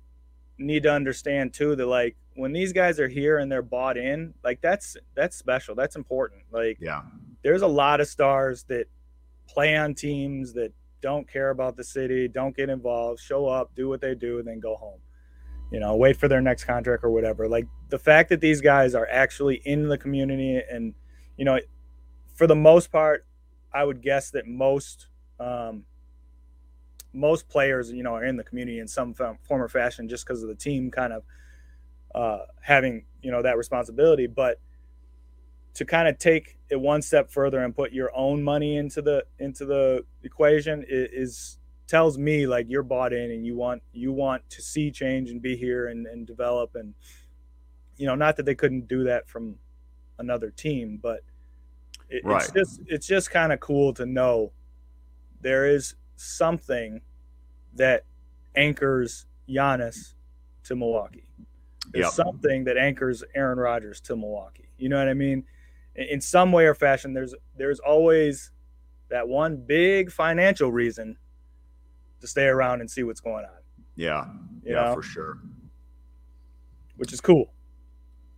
need 0.58 0.84
to 0.84 0.92
understand 0.92 1.54
too 1.54 1.76
that 1.76 1.86
like 1.86 2.16
when 2.36 2.54
these 2.54 2.74
guys 2.74 3.00
are 3.00 3.08
here 3.08 3.38
and 3.38 3.52
they're 3.52 3.62
bought 3.62 3.98
in, 3.98 4.34
like 4.44 4.62
that's 4.62 4.98
that's 5.16 5.36
special. 5.36 5.76
That's 5.76 5.96
important. 5.96 6.44
Like 6.52 6.78
yeah. 6.80 7.02
There's 7.44 7.62
a 7.64 7.68
lot 7.68 8.02
of 8.02 8.08
stars 8.08 8.64
that 8.66 8.86
play 9.48 9.76
on 9.76 9.96
teams 9.96 10.54
that 10.54 10.72
don't 11.02 11.28
care 11.28 11.50
about 11.50 11.76
the 11.76 11.84
city, 11.84 12.28
don't 12.28 12.56
get 12.56 12.70
involved, 12.70 13.20
show 13.20 13.48
up, 13.48 13.74
do 13.76 13.90
what 13.90 14.00
they 14.00 14.14
do, 14.14 14.38
and 14.38 14.48
then 14.48 14.60
go 14.60 14.76
home. 14.76 15.00
You 15.72 15.80
know, 15.80 15.96
wait 15.96 16.18
for 16.18 16.28
their 16.28 16.42
next 16.42 16.66
contract 16.66 17.04
or 17.04 17.10
whatever. 17.10 17.48
Like 17.48 17.66
the 17.90 17.98
fact 17.98 18.30
that 18.30 18.42
these 18.42 18.62
guys 18.62 18.94
are 18.94 19.08
actually 19.10 19.62
in 19.66 19.88
the 19.88 19.98
community 19.98 20.62
and, 20.70 20.94
you 21.38 21.46
know, 21.46 21.60
for 22.36 22.46
the 22.46 22.56
most 22.56 22.92
part, 22.92 23.26
I 23.74 23.84
would 23.84 24.02
guess 24.02 24.32
that 24.32 24.48
most 24.48 25.08
um, 25.40 25.86
most 27.14 27.50
players, 27.50 27.92
you 27.92 28.04
know, 28.04 28.16
are 28.16 28.24
in 28.24 28.38
the 28.38 28.44
community 28.44 28.80
in 28.80 28.88
some 28.88 29.14
form 29.14 29.38
or 29.50 29.68
fashion 29.68 30.08
just 30.08 30.26
because 30.26 30.44
of 30.44 30.50
the 30.50 30.56
team 30.56 30.92
kind 30.92 31.14
of 31.14 31.24
uh, 32.14 32.40
having, 32.62 33.06
you 33.22 33.32
know, 33.32 33.42
that 33.42 33.58
responsibility. 33.58 34.28
But 34.28 34.60
to 35.76 35.86
kind 35.86 36.08
of 36.08 36.18
take 36.18 36.58
it 36.70 36.80
one 36.80 37.02
step 37.02 37.32
further 37.32 37.64
and 37.64 37.76
put 37.76 37.92
your 37.92 38.12
own 38.16 38.44
money 38.44 38.78
into 38.78 39.02
the 39.02 39.26
into 39.40 39.66
the 39.66 40.06
equation 40.24 40.84
is, 40.88 41.10
is 41.12 41.58
tells 41.88 42.18
me 42.18 42.48
like 42.48 42.68
you're 42.70 42.84
bought 42.84 43.14
in 43.14 43.32
and 43.32 43.46
you 43.46 43.56
want 43.56 43.82
you 43.94 44.12
want 44.12 44.50
to 44.50 44.62
see 44.62 44.92
change 44.92 45.30
and 45.30 45.42
be 45.42 45.56
here 45.56 45.88
and, 45.88 46.08
and 46.08 46.26
develop 46.26 46.76
and 46.76 46.94
you 47.98 48.06
know 48.06 48.16
not 48.16 48.38
that 48.38 48.46
they 48.46 48.56
couldn't 48.56 48.88
do 48.88 49.04
that 49.04 49.28
from 49.28 49.56
another 50.20 50.50
team 50.52 50.98
but 51.02 51.22
it, 52.10 52.24
right. 52.24 52.44
it's 52.44 52.52
just 52.52 52.82
it's 52.88 53.08
just 53.08 53.30
kind 53.30 53.52
of 53.52 53.60
cool 53.60 53.94
to 53.94 54.06
know 54.06 54.52
there 55.42 55.68
is 55.68 55.96
something 56.16 57.02
that 57.74 58.06
anchors 58.56 59.26
Giannis 59.50 60.14
to 60.64 60.76
Milwaukee. 60.76 61.26
There's 61.92 62.06
yep. 62.06 62.14
something 62.14 62.64
that 62.66 62.78
anchors 62.78 63.24
Aaron 63.36 63.60
Rodgers 63.60 64.00
to 64.02 64.16
Milwaukee. 64.16 64.70
You 64.78 64.90
know 64.90 64.98
what 64.98 65.10
I 65.10 65.14
mean? 65.14 65.44
In 65.96 66.22
some 66.22 66.52
way 66.52 66.66
or 66.66 66.74
fashion, 66.74 67.14
there's 67.14 67.36
there's 67.58 67.80
always 67.80 68.52
that 69.10 69.28
one 69.28 69.58
big 69.58 70.12
financial 70.12 70.72
reason 70.72 71.18
to 72.22 72.28
stay 72.28 72.46
around 72.46 72.82
and 72.82 72.90
see 72.90 73.04
what's 73.04 73.20
going 73.20 73.46
on. 73.46 73.62
Yeah, 73.96 74.26
you 74.64 74.74
yeah, 74.74 74.84
know? 74.84 74.96
for 74.96 75.04
sure. 75.04 75.40
Which 76.96 77.12
is 77.12 77.20
cool. 77.20 77.52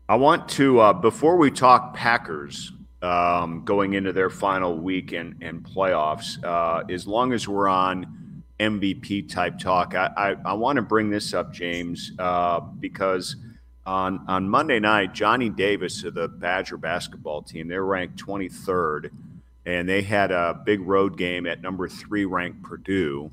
I 0.10 0.16
want 0.16 0.50
to 0.50 0.80
uh, 0.80 0.94
before 0.94 1.38
we 1.38 1.52
talk 1.52 1.94
Packers 1.94 2.72
um, 3.04 3.64
going 3.66 3.94
into 3.94 4.14
their 4.14 4.30
final 4.30 4.78
week 4.78 5.12
and, 5.12 5.36
and 5.42 5.64
playoffs. 5.64 6.44
Uh, 6.44 6.84
as 6.90 7.06
long 7.06 7.34
as 7.34 7.48
we're 7.48 7.68
on 7.68 8.23
MVP 8.64 9.30
type 9.30 9.60
talk, 9.60 9.96
I, 9.96 10.10
I, 10.18 10.52
I 10.52 10.54
want 10.54 10.78
to 10.78 10.82
bring 10.82 11.10
this 11.10 11.34
up, 11.34 11.54
James, 11.54 12.12
uh, 12.18 12.60
because 12.60 13.36
on 13.86 14.24
on 14.28 14.48
Monday 14.48 14.80
night, 14.80 15.14
Johnny 15.14 15.50
Davis 15.50 16.04
of 16.04 16.14
the 16.14 16.28
Badger 16.28 16.78
basketball 16.78 17.42
team, 17.42 17.68
they're 17.68 17.86
ranked 17.86 18.18
23rd, 18.26 19.12
and 19.66 19.88
they 19.88 20.02
had 20.02 20.32
a 20.32 20.62
big 20.66 20.82
road 20.82 21.18
game 21.18 21.46
at 21.46 21.62
number 21.62 21.90
three 21.90 22.26
ranked 22.26 22.64
Purdue, 22.64 23.30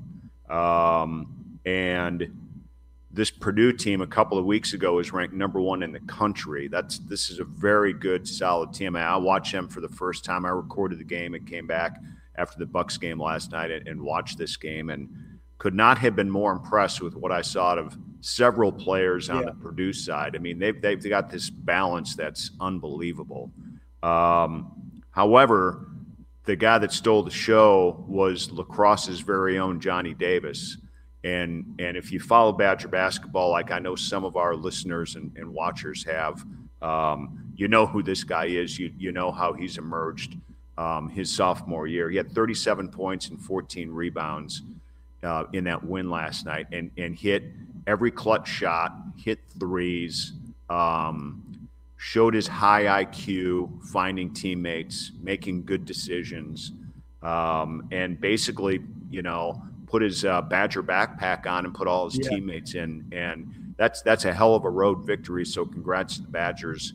um, 0.48 1.58
and 1.64 2.30
this 3.12 3.30
Purdue 3.30 3.72
team 3.72 4.00
a 4.00 4.06
couple 4.06 4.38
of 4.38 4.44
weeks 4.44 4.72
ago 4.72 4.94
was 4.94 5.12
ranked 5.12 5.34
number 5.34 5.60
one 5.60 5.82
in 5.82 5.92
the 5.92 6.00
country. 6.00 6.68
That's 6.68 6.98
this 6.98 7.30
is 7.30 7.38
a 7.38 7.44
very 7.44 7.92
good, 7.92 8.26
solid 8.26 8.72
team. 8.72 8.96
I 8.96 9.16
watched 9.16 9.52
them 9.52 9.68
for 9.68 9.80
the 9.80 9.88
first 9.88 10.24
time. 10.24 10.44
I 10.44 10.50
recorded 10.50 10.98
the 10.98 11.04
game 11.04 11.34
and 11.34 11.46
came 11.46 11.66
back 11.66 11.98
after 12.40 12.58
the 12.58 12.66
Bucks 12.66 12.96
game 12.98 13.20
last 13.30 13.52
night 13.52 13.70
and, 13.70 13.88
and 13.88 14.00
watched 14.00 14.36
this 14.38 14.56
game 14.56 14.90
and 14.90 15.08
could 15.58 15.74
not 15.74 15.98
have 15.98 16.14
been 16.16 16.30
more 16.30 16.52
impressed 16.52 17.02
with 17.02 17.14
what 17.14 17.32
I 17.40 17.42
saw 17.42 17.76
of 17.76 17.96
several 18.20 18.72
players 18.72 19.28
on 19.30 19.40
yeah. 19.40 19.50
the 19.50 19.56
Purdue 19.64 19.92
side. 19.92 20.32
I 20.36 20.38
mean, 20.38 20.58
they've 20.58 20.80
they've 20.80 21.08
got 21.08 21.30
this 21.30 21.50
balance 21.50 22.16
that's 22.16 22.50
unbelievable. 22.58 23.52
Um, 24.02 25.02
however, 25.10 25.60
the 26.44 26.56
guy 26.56 26.78
that 26.78 26.92
stole 26.92 27.22
the 27.22 27.30
show 27.48 28.04
was 28.08 28.50
La 28.50 28.64
Crosse's 28.64 29.20
very 29.20 29.58
own 29.58 29.80
Johnny 29.80 30.14
Davis. 30.14 30.78
And 31.22 31.50
and 31.78 31.96
if 31.96 32.10
you 32.12 32.20
follow 32.20 32.52
Badger 32.52 32.88
basketball, 32.88 33.50
like 33.50 33.70
I 33.70 33.78
know 33.78 33.96
some 33.96 34.24
of 34.24 34.36
our 34.36 34.54
listeners 34.56 35.16
and, 35.16 35.30
and 35.36 35.46
watchers 35.52 36.04
have, 36.04 36.44
Um, 36.80 37.52
you 37.56 37.68
know 37.68 37.86
who 37.86 38.02
this 38.02 38.24
guy 38.24 38.46
is. 38.46 38.78
You 38.78 38.90
you 38.96 39.12
know 39.12 39.30
how 39.30 39.52
he's 39.52 39.76
emerged 39.76 40.36
um, 40.78 41.08
his 41.08 41.30
sophomore 41.30 41.86
year. 41.86 42.10
He 42.10 42.16
had 42.16 42.32
37 42.32 42.88
points 42.88 43.28
and 43.28 43.40
14 43.40 43.90
rebounds 43.90 44.62
uh, 45.22 45.44
in 45.52 45.64
that 45.64 45.84
win 45.84 46.10
last 46.10 46.46
night, 46.46 46.66
and 46.72 46.90
and 46.96 47.16
hit 47.16 47.44
every 47.86 48.10
clutch 48.10 48.48
shot, 48.48 48.92
hit 49.16 49.38
threes, 49.58 50.32
um, 50.68 51.68
showed 51.96 52.34
his 52.34 52.46
high 52.46 53.04
IQ, 53.04 53.84
finding 53.86 54.32
teammates, 54.32 55.12
making 55.22 55.64
good 55.64 55.84
decisions, 55.84 56.72
um, 57.22 57.86
and 57.90 58.20
basically, 58.20 58.80
you 59.10 59.22
know, 59.22 59.62
put 59.86 60.02
his 60.02 60.24
uh, 60.24 60.40
Badger 60.40 60.82
backpack 60.82 61.46
on 61.46 61.66
and 61.66 61.74
put 61.74 61.86
all 61.86 62.08
his 62.08 62.18
yeah. 62.18 62.30
teammates 62.30 62.74
in, 62.74 63.04
and 63.12 63.74
that's 63.76 64.02
that's 64.02 64.24
a 64.24 64.32
hell 64.32 64.54
of 64.54 64.64
a 64.64 64.70
road 64.70 65.04
victory. 65.04 65.44
So 65.44 65.66
congrats 65.66 66.16
to 66.16 66.22
the 66.22 66.28
Badgers 66.28 66.94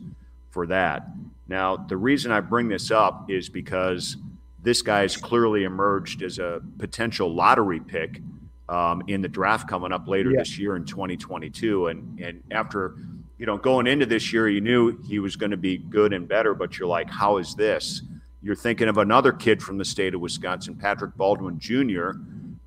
for 0.50 0.66
that. 0.68 1.08
Now, 1.48 1.78
the 1.78 1.98
reason 1.98 2.32
I 2.32 2.40
bring 2.40 2.68
this 2.68 2.92
up 2.92 3.30
is 3.30 3.50
because 3.50 4.18
this 4.62 4.82
guy 4.82 5.02
has 5.02 5.16
clearly 5.16 5.64
emerged 5.64 6.24
as 6.24 6.40
a 6.40 6.62
potential 6.80 7.34
lottery 7.34 7.80
pick 7.80 8.22
um, 8.68 9.04
in 9.08 9.22
the 9.22 9.28
draft 9.28 9.68
coming 9.70 9.92
up 9.92 10.08
later 10.08 10.32
yeah. 10.32 10.40
this 10.40 10.58
year 10.58 10.76
in 10.76 10.86
2022. 10.86 11.88
And 11.88 12.20
and 12.20 12.44
after 12.52 12.96
you 13.38 13.46
know 13.46 13.58
going 13.58 13.86
into 13.86 14.06
this 14.06 14.34
year, 14.34 14.50
you 14.50 14.62
knew 14.62 14.98
he 15.04 15.20
was 15.20 15.36
going 15.36 15.52
to 15.52 15.58
be 15.58 15.78
good 15.78 16.14
and 16.14 16.28
better, 16.28 16.54
but 16.56 16.80
you're 16.80 16.88
like, 16.88 17.10
how 17.10 17.38
is 17.38 17.54
this? 17.54 18.02
You're 18.42 18.56
thinking 18.56 18.88
of 18.88 18.98
another 18.98 19.32
kid 19.32 19.62
from 19.62 19.78
the 19.78 19.86
state 19.86 20.14
of 20.14 20.22
Wisconsin, 20.22 20.76
Patrick 20.76 21.16
Baldwin 21.16 21.60
Jr., 21.60 22.12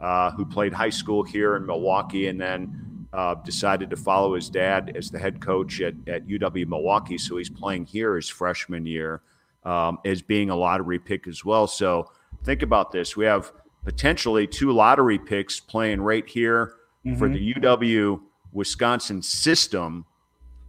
uh, 0.00 0.30
who 0.32 0.44
played 0.44 0.72
high 0.72 0.90
school 0.90 1.22
here 1.22 1.56
in 1.56 1.66
Milwaukee 1.66 2.28
and 2.28 2.40
then 2.40 2.87
uh, 3.12 3.34
decided 3.36 3.90
to 3.90 3.96
follow 3.96 4.34
his 4.34 4.50
dad 4.50 4.92
as 4.96 5.10
the 5.10 5.18
head 5.18 5.40
coach 5.40 5.80
at, 5.80 5.94
at 6.06 6.26
UW 6.26 6.66
Milwaukee. 6.66 7.18
So 7.18 7.36
he's 7.36 7.50
playing 7.50 7.86
here 7.86 8.16
his 8.16 8.28
freshman 8.28 8.86
year 8.86 9.22
um, 9.64 9.98
as 10.04 10.22
being 10.22 10.50
a 10.50 10.56
lottery 10.56 10.98
pick 10.98 11.26
as 11.26 11.44
well. 11.44 11.66
So 11.66 12.10
think 12.44 12.62
about 12.62 12.92
this. 12.92 13.16
We 13.16 13.24
have 13.24 13.52
potentially 13.84 14.46
two 14.46 14.72
lottery 14.72 15.18
picks 15.18 15.60
playing 15.60 16.00
right 16.00 16.28
here 16.28 16.74
mm-hmm. 17.04 17.18
for 17.18 17.28
the 17.28 17.54
UW 17.54 18.20
Wisconsin 18.52 19.22
system, 19.22 20.04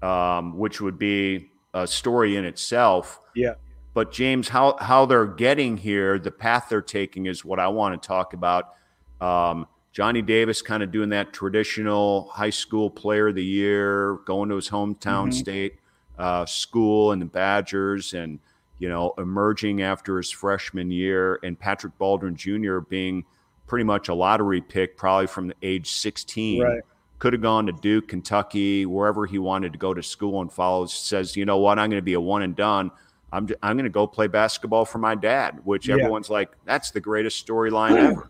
um, 0.01 0.57
which 0.57 0.79
would 0.79 0.97
be 0.97 1.51
a 1.73 1.85
story 1.85 2.37
in 2.37 2.45
itself. 2.45 3.19
Yeah. 3.35 3.55
But 3.93 4.11
James, 4.11 4.47
how 4.47 4.77
how 4.79 5.05
they're 5.05 5.25
getting 5.25 5.75
here, 5.75 6.19
the 6.19 6.31
path 6.31 6.67
they're 6.69 6.81
taking 6.81 7.25
is 7.25 7.43
what 7.43 7.59
I 7.59 7.67
want 7.67 8.01
to 8.01 8.07
talk 8.07 8.33
about. 8.33 8.75
Um, 9.19 9.67
Johnny 9.91 10.21
Davis 10.21 10.61
kind 10.61 10.83
of 10.83 10.91
doing 10.91 11.09
that 11.09 11.33
traditional 11.33 12.29
high 12.29 12.51
school 12.51 12.89
player 12.89 13.29
of 13.29 13.35
the 13.35 13.43
year, 13.43 14.19
going 14.25 14.49
to 14.49 14.55
his 14.55 14.69
hometown 14.69 15.29
mm-hmm. 15.29 15.31
state 15.31 15.79
uh, 16.17 16.45
school 16.45 17.11
and 17.11 17.21
the 17.21 17.25
Badgers, 17.25 18.13
and 18.13 18.39
you 18.77 18.87
know, 18.87 19.13
emerging 19.17 19.81
after 19.81 20.17
his 20.17 20.29
freshman 20.31 20.91
year, 20.91 21.39
and 21.43 21.59
Patrick 21.59 21.97
Baldwin 21.97 22.35
Jr. 22.35 22.79
being 22.79 23.25
pretty 23.67 23.83
much 23.83 24.09
a 24.09 24.13
lottery 24.13 24.61
pick, 24.61 24.95
probably 24.97 25.27
from 25.27 25.47
the 25.47 25.55
age 25.61 25.91
16. 25.91 26.61
Right. 26.61 26.81
Could 27.19 27.33
have 27.33 27.41
gone 27.41 27.65
to 27.65 27.73
Duke, 27.73 28.07
Kentucky, 28.07 28.85
wherever 28.85 29.25
he 29.25 29.39
wanted 29.39 29.73
to 29.73 29.79
go 29.79 29.93
to 29.93 30.01
school, 30.01 30.41
and 30.41 30.51
follows. 30.51 30.93
Says, 30.93 31.35
you 31.35 31.45
know 31.45 31.57
what, 31.57 31.77
I'm 31.77 31.89
going 31.89 32.01
to 32.01 32.05
be 32.05 32.13
a 32.13 32.21
one 32.21 32.43
and 32.43 32.55
done. 32.55 32.91
I'm 33.31 33.47
I'm 33.61 33.75
going 33.75 33.83
to 33.83 33.89
go 33.89 34.07
play 34.07 34.27
basketball 34.27 34.85
for 34.85 34.99
my 34.99 35.15
dad, 35.15 35.59
which 35.63 35.87
yeah. 35.87 35.95
everyone's 35.95 36.29
like, 36.29 36.51
that's 36.65 36.91
the 36.91 37.01
greatest 37.01 37.45
storyline 37.45 37.95
ever. 37.97 38.29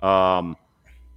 Um, 0.00 0.56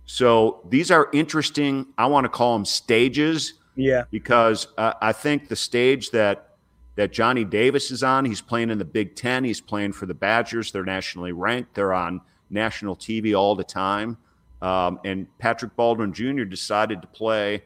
so 0.06 0.62
these 0.70 0.92
are 0.92 1.10
interesting. 1.14 1.88
I 1.98 2.08
want 2.08 2.26
to 2.26 2.30
call 2.30 2.54
them 2.54 2.66
stages. 2.66 3.54
Yeah. 3.76 4.04
Because 4.12 4.68
uh, 4.78 4.94
I 5.02 5.14
think 5.14 5.48
the 5.48 5.56
stage 5.56 6.12
that 6.12 6.50
that 6.96 7.14
Johnny 7.14 7.46
Davis 7.46 7.90
is 7.90 8.04
on, 8.04 8.26
he's 8.26 8.42
playing 8.42 8.70
in 8.70 8.78
the 8.78 8.86
Big 8.86 9.16
Ten. 9.16 9.44
He's 9.44 9.62
playing 9.62 9.94
for 9.94 10.06
the 10.06 10.14
Badgers. 10.14 10.72
They're 10.72 10.84
nationally 10.84 11.32
ranked. 11.32 11.74
They're 11.74 11.94
on 11.94 12.22
national 12.50 12.98
TV 12.98 13.38
all 13.38 13.56
the 13.56 13.64
time. 13.64 14.18
Um, 14.62 15.00
and 15.06 15.26
Patrick 15.40 15.76
Baldwin 15.76 16.14
Jr. 16.14 16.44
decided 16.44 17.02
to 17.02 17.08
play 17.08 17.64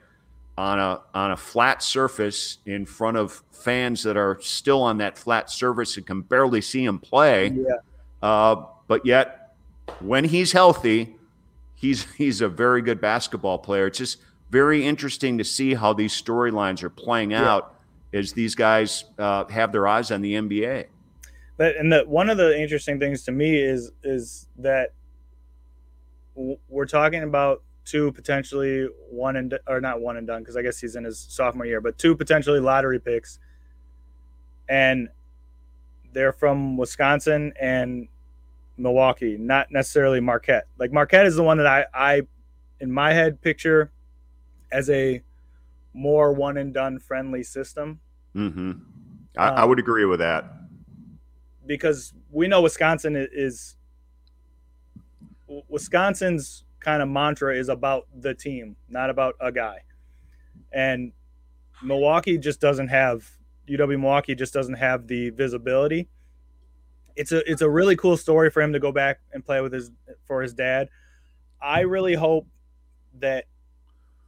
on 0.57 0.79
a 0.79 1.01
on 1.13 1.31
a 1.31 1.37
flat 1.37 1.83
surface 1.83 2.59
in 2.65 2.85
front 2.85 3.17
of 3.17 3.43
fans 3.51 4.03
that 4.03 4.15
are 4.15 4.39
still 4.41 4.81
on 4.81 4.99
that 4.99 5.17
flat 5.17 5.49
surface 5.49 5.97
and 5.97 6.05
can 6.05 6.21
barely 6.21 6.61
see 6.61 6.85
him 6.85 6.99
play. 6.99 7.49
Yeah. 7.49 7.75
Uh, 8.21 8.65
but 8.87 9.05
yet 9.05 9.55
when 9.99 10.23
he's 10.23 10.51
healthy, 10.51 11.14
he's 11.85 12.11
he's 12.13 12.41
a 12.41 12.49
very 12.49 12.81
good 12.81 12.99
basketball 12.99 13.59
player. 13.59 13.87
It's 13.87 13.97
just 13.97 14.17
very 14.49 14.85
interesting 14.85 15.37
to 15.37 15.43
see 15.43 15.73
how 15.73 15.93
these 15.93 16.19
storylines 16.19 16.83
are 16.83 16.89
playing 16.89 17.31
yeah. 17.31 17.49
out 17.49 17.75
as 18.13 18.33
these 18.33 18.55
guys 18.55 19.05
uh, 19.17 19.45
have 19.45 19.71
their 19.71 19.87
eyes 19.87 20.11
on 20.11 20.21
the 20.21 20.33
NBA. 20.33 20.85
But 21.57 21.75
and 21.77 21.91
the 21.91 22.03
one 22.05 22.29
of 22.29 22.37
the 22.37 22.59
interesting 22.59 22.99
things 22.99 23.23
to 23.23 23.31
me 23.31 23.57
is 23.57 23.91
is 24.03 24.47
that 24.57 24.93
we're 26.35 26.85
talking 26.85 27.23
about 27.23 27.63
two 27.85 28.11
potentially 28.11 28.89
one 29.09 29.35
and 29.35 29.57
or 29.67 29.79
not 29.79 30.01
one 30.01 30.17
and 30.17 30.25
done 30.25 30.41
because 30.41 30.57
I 30.57 30.63
guess 30.63 30.79
he's 30.79 30.95
in 30.95 31.03
his 31.03 31.19
sophomore 31.19 31.65
year, 31.65 31.81
but 31.81 31.97
two 31.97 32.15
potentially 32.15 32.59
lottery 32.59 32.99
picks, 32.99 33.39
and 34.67 35.07
they're 36.13 36.33
from 36.33 36.77
Wisconsin 36.77 37.53
and 37.59 38.07
Milwaukee, 38.77 39.37
not 39.37 39.71
necessarily 39.71 40.19
Marquette. 40.19 40.67
Like 40.77 40.91
Marquette 40.91 41.25
is 41.25 41.35
the 41.35 41.43
one 41.43 41.57
that 41.57 41.67
I, 41.67 41.85
I 41.93 42.21
in 42.79 42.91
my 42.91 43.13
head 43.13 43.41
picture 43.41 43.91
as 44.71 44.89
a 44.89 45.21
more 45.93 46.33
one 46.33 46.57
and 46.57 46.73
done 46.73 46.99
friendly 46.99 47.43
system. 47.43 47.99
Mm-hmm. 48.35 48.71
I, 49.37 49.47
um, 49.47 49.55
I, 49.55 49.65
would 49.65 49.79
agree 49.79 50.05
with 50.05 50.19
that 50.19 50.45
because 51.65 52.13
we 52.31 52.47
know 52.47 52.61
Wisconsin 52.61 53.15
is 53.15 53.77
Wisconsin's 55.69 56.65
kind 56.79 57.01
of 57.01 57.07
mantra 57.09 57.55
is 57.55 57.69
about 57.69 58.07
the 58.19 58.33
team, 58.33 58.75
not 58.89 59.09
about 59.09 59.35
a 59.39 59.51
guy. 59.51 59.77
And 60.71 61.13
Milwaukee 61.81 62.37
just 62.37 62.59
doesn't 62.59 62.89
have 62.89 63.29
UW 63.69 63.99
Milwaukee 63.99 64.35
just 64.35 64.53
doesn't 64.53 64.75
have 64.75 65.07
the 65.07 65.29
visibility 65.31 66.09
it's 67.15 67.31
a 67.31 67.49
it's 67.49 67.61
a 67.61 67.69
really 67.69 67.95
cool 67.95 68.17
story 68.17 68.49
for 68.49 68.61
him 68.61 68.73
to 68.73 68.79
go 68.79 68.91
back 68.91 69.19
and 69.33 69.45
play 69.45 69.61
with 69.61 69.73
his 69.73 69.91
for 70.25 70.41
his 70.41 70.53
dad. 70.53 70.89
I 71.61 71.81
really 71.81 72.15
hope 72.15 72.47
that 73.19 73.45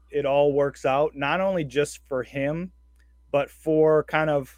it 0.10 0.26
all 0.26 0.54
works 0.54 0.86
out, 0.86 1.16
not 1.16 1.42
only 1.42 1.64
just 1.64 2.00
for 2.08 2.24
him, 2.24 2.72
but 3.32 3.50
for 3.50 4.04
kind 4.04 4.30
of 4.30 4.58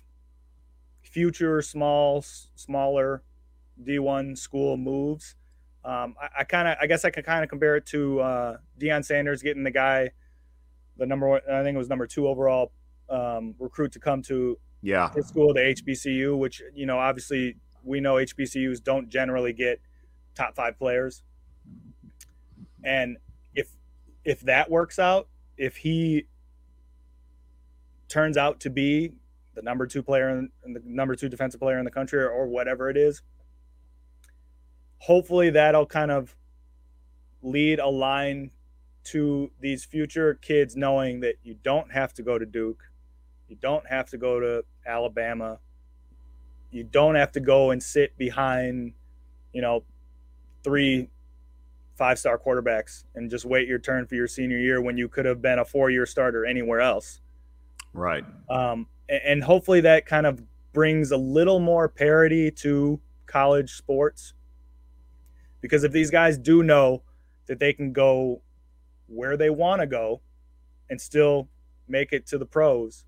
future 1.01 1.61
small 1.61 2.23
smaller 2.55 3.23
D1 3.83 4.37
school 4.37 4.77
moves. 4.77 5.35
Um, 5.83 6.15
I, 6.21 6.41
I 6.41 6.43
kind 6.43 6.67
of 6.67 6.77
I 6.79 6.87
guess 6.87 7.05
I 7.05 7.09
can 7.09 7.23
kind 7.23 7.43
of 7.43 7.49
compare 7.49 7.75
it 7.77 7.85
to 7.87 8.19
uh, 8.19 8.57
Deion 8.79 9.03
Sanders 9.03 9.41
getting 9.41 9.63
the 9.63 9.71
guy 9.71 10.11
the 10.97 11.05
number 11.05 11.27
one 11.27 11.41
I 11.49 11.63
think 11.63 11.75
it 11.75 11.77
was 11.77 11.89
number 11.89 12.05
two 12.05 12.27
overall 12.27 12.71
um, 13.09 13.55
recruit 13.57 13.93
to 13.93 13.99
come 13.99 14.21
to 14.23 14.57
yeah 14.81 15.11
his 15.13 15.27
school 15.27 15.53
the 15.53 15.61
HBCU, 15.61 16.37
which 16.37 16.61
you 16.75 16.85
know 16.85 16.99
obviously 16.99 17.55
we 17.83 17.99
know 17.99 18.15
HBCUs 18.15 18.83
don't 18.83 19.09
generally 19.09 19.53
get 19.53 19.81
top 20.35 20.55
five 20.55 20.77
players. 20.77 21.23
And 22.83 23.17
if 23.53 23.69
if 24.23 24.41
that 24.41 24.69
works 24.69 24.99
out, 24.99 25.27
if 25.57 25.77
he 25.77 26.25
turns 28.07 28.37
out 28.37 28.59
to 28.61 28.69
be 28.69 29.13
the 29.55 29.61
number 29.61 29.85
two 29.85 30.01
player 30.01 30.29
and 30.29 30.49
the 30.63 30.81
number 30.85 31.15
two 31.15 31.29
defensive 31.29 31.59
player 31.59 31.77
in 31.77 31.85
the 31.85 31.91
country 31.91 32.21
or, 32.21 32.29
or 32.29 32.47
whatever 32.47 32.89
it 32.89 32.97
is, 32.97 33.21
hopefully 34.99 35.49
that'll 35.49 35.85
kind 35.85 36.11
of 36.11 36.35
lead 37.41 37.79
a 37.79 37.87
line 37.87 38.51
to 39.03 39.51
these 39.59 39.85
future 39.85 40.35
kids 40.35 40.75
knowing 40.75 41.21
that 41.21 41.35
you 41.43 41.55
don't 41.63 41.91
have 41.91 42.13
to 42.13 42.23
go 42.23 42.37
to 42.37 42.45
Duke, 42.45 42.83
you 43.47 43.55
don't 43.55 43.87
have 43.87 44.09
to 44.09 44.17
go 44.17 44.39
to 44.39 44.63
Alabama, 44.85 45.59
you 46.71 46.83
don't 46.83 47.15
have 47.15 47.31
to 47.33 47.39
go 47.39 47.71
and 47.71 47.81
sit 47.81 48.17
behind, 48.17 48.93
you 49.53 49.61
know, 49.61 49.83
three 50.63 51.09
five 51.95 52.17
star 52.17 52.39
quarterbacks 52.39 53.03
and 53.15 53.29
just 53.29 53.43
wait 53.43 53.67
your 53.67 53.77
turn 53.77 54.07
for 54.07 54.15
your 54.15 54.27
senior 54.27 54.57
year 54.57 54.81
when 54.81 54.97
you 54.97 55.09
could 55.09 55.25
have 55.25 55.41
been 55.41 55.59
a 55.59 55.65
four 55.65 55.89
year 55.89 56.05
starter 56.05 56.45
anywhere 56.45 56.79
else. 56.79 57.19
Right. 57.93 58.23
Um, 58.49 58.87
and 59.09 59.43
hopefully 59.43 59.81
that 59.81 60.05
kind 60.05 60.25
of 60.25 60.41
brings 60.71 61.11
a 61.11 61.17
little 61.17 61.59
more 61.59 61.89
parity 61.89 62.51
to 62.51 63.01
college 63.25 63.73
sports. 63.73 64.33
Because 65.61 65.83
if 65.83 65.91
these 65.91 66.09
guys 66.09 66.37
do 66.37 66.63
know 66.63 67.03
that 67.47 67.59
they 67.59 67.73
can 67.73 67.91
go 67.91 68.41
where 69.07 69.35
they 69.35 69.49
want 69.49 69.81
to 69.81 69.87
go 69.87 70.21
and 70.89 71.01
still 71.01 71.49
make 71.87 72.13
it 72.13 72.25
to 72.27 72.37
the 72.37 72.45
pros, 72.45 73.03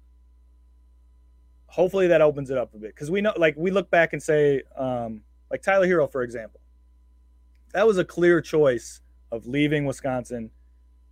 hopefully 1.71 2.07
that 2.07 2.21
opens 2.21 2.49
it 2.49 2.57
up 2.57 2.73
a 2.73 2.77
bit 2.77 2.93
because 2.93 3.09
we 3.09 3.21
know 3.21 3.33
like 3.37 3.55
we 3.57 3.71
look 3.71 3.89
back 3.89 4.13
and 4.13 4.21
say 4.21 4.61
um, 4.77 5.21
like 5.49 5.61
tyler 5.61 5.87
herro 5.87 6.11
for 6.11 6.21
example 6.21 6.59
that 7.73 7.87
was 7.87 7.97
a 7.97 8.05
clear 8.05 8.41
choice 8.41 9.01
of 9.31 9.47
leaving 9.47 9.85
wisconsin 9.85 10.51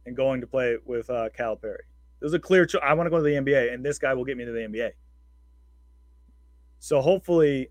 and 0.06 0.16
going 0.16 0.42
to 0.42 0.48
play 0.48 0.78
with 0.86 1.10
uh, 1.10 1.30
calipari 1.38 1.80
it 2.22 2.26
was 2.26 2.34
a 2.34 2.40
clear 2.40 2.66
choice 2.66 2.82
i 2.84 2.94
want 2.94 3.08
to 3.08 3.12
go 3.12 3.18
to 3.18 3.24
the 3.24 3.36
nba 3.36 3.74
and 3.74 3.86
this 3.86 3.98
guy 3.98 4.14
will 4.14 4.26
get 4.26 4.38
me 4.38 4.46
to 4.46 4.52
the 4.52 4.60
nba 4.60 4.92
So 6.80 7.02
hopefully, 7.02 7.70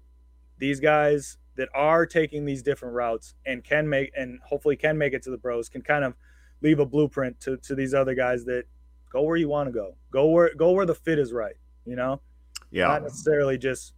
these 0.59 0.81
guys 0.81 1.39
that 1.57 1.69
are 1.75 2.07
taking 2.07 2.45
these 2.45 2.63
different 2.63 2.95
routes 2.95 3.35
and 3.45 3.65
can 3.65 3.89
make 3.89 4.13
and 4.17 4.39
hopefully 4.47 4.77
can 4.77 4.97
make 4.99 5.13
it 5.13 5.23
to 5.25 5.31
the 5.31 5.39
pros 5.39 5.69
can 5.69 5.83
kind 5.83 6.05
of 6.05 6.15
leave 6.63 6.79
a 6.79 6.87
blueprint 6.87 7.41
to, 7.41 7.57
to 7.59 7.75
these 7.75 7.95
other 7.95 8.15
guys 8.15 8.45
that 8.45 8.65
go 9.11 9.23
where 9.23 9.37
you 9.37 9.49
want 9.49 9.69
to 9.69 9.73
go. 9.73 9.97
Go 10.11 10.27
where 10.29 10.55
go 10.55 10.73
where 10.73 10.87
the 10.87 10.95
fit 10.95 11.19
is 11.19 11.33
right. 11.33 11.57
You 11.85 11.97
know, 11.97 12.21
yeah, 12.71 12.87
not 12.87 13.03
necessarily 13.03 13.59
just 13.59 13.95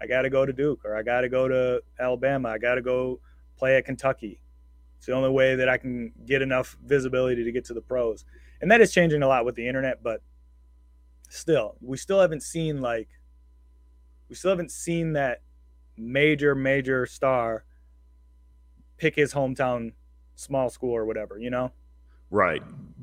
I 0.00 0.06
got 0.06 0.22
to 0.22 0.30
go 0.30 0.46
to 0.46 0.52
Duke 0.52 0.84
or 0.84 0.96
I 0.96 1.02
got 1.02 1.22
to 1.22 1.28
go 1.28 1.48
to 1.48 1.82
Alabama. 1.98 2.48
I 2.48 2.58
got 2.58 2.76
to 2.76 2.82
go 2.82 3.20
play 3.56 3.76
at 3.76 3.84
Kentucky. 3.84 4.40
It's 4.96 5.06
the 5.06 5.12
only 5.12 5.30
way 5.30 5.56
that 5.56 5.68
I 5.68 5.78
can 5.78 6.12
get 6.26 6.42
enough 6.42 6.76
visibility 6.84 7.44
to 7.44 7.52
get 7.52 7.64
to 7.66 7.74
the 7.74 7.80
pros, 7.80 8.24
and 8.60 8.70
that 8.70 8.80
is 8.80 8.92
changing 8.92 9.22
a 9.22 9.28
lot 9.28 9.44
with 9.44 9.54
the 9.54 9.66
internet. 9.66 10.02
But 10.02 10.22
still, 11.28 11.76
we 11.80 11.96
still 11.96 12.20
haven't 12.20 12.42
seen 12.42 12.80
like 12.80 13.08
we 14.28 14.34
still 14.34 14.50
haven't 14.50 14.70
seen 14.70 15.14
that 15.14 15.42
major 15.96 16.54
major 16.54 17.06
star 17.06 17.64
pick 18.96 19.16
his 19.16 19.32
hometown 19.34 19.92
small 20.34 20.70
school 20.70 20.94
or 20.94 21.04
whatever, 21.04 21.38
you 21.38 21.50
know? 21.50 21.72
Right. 22.30 22.62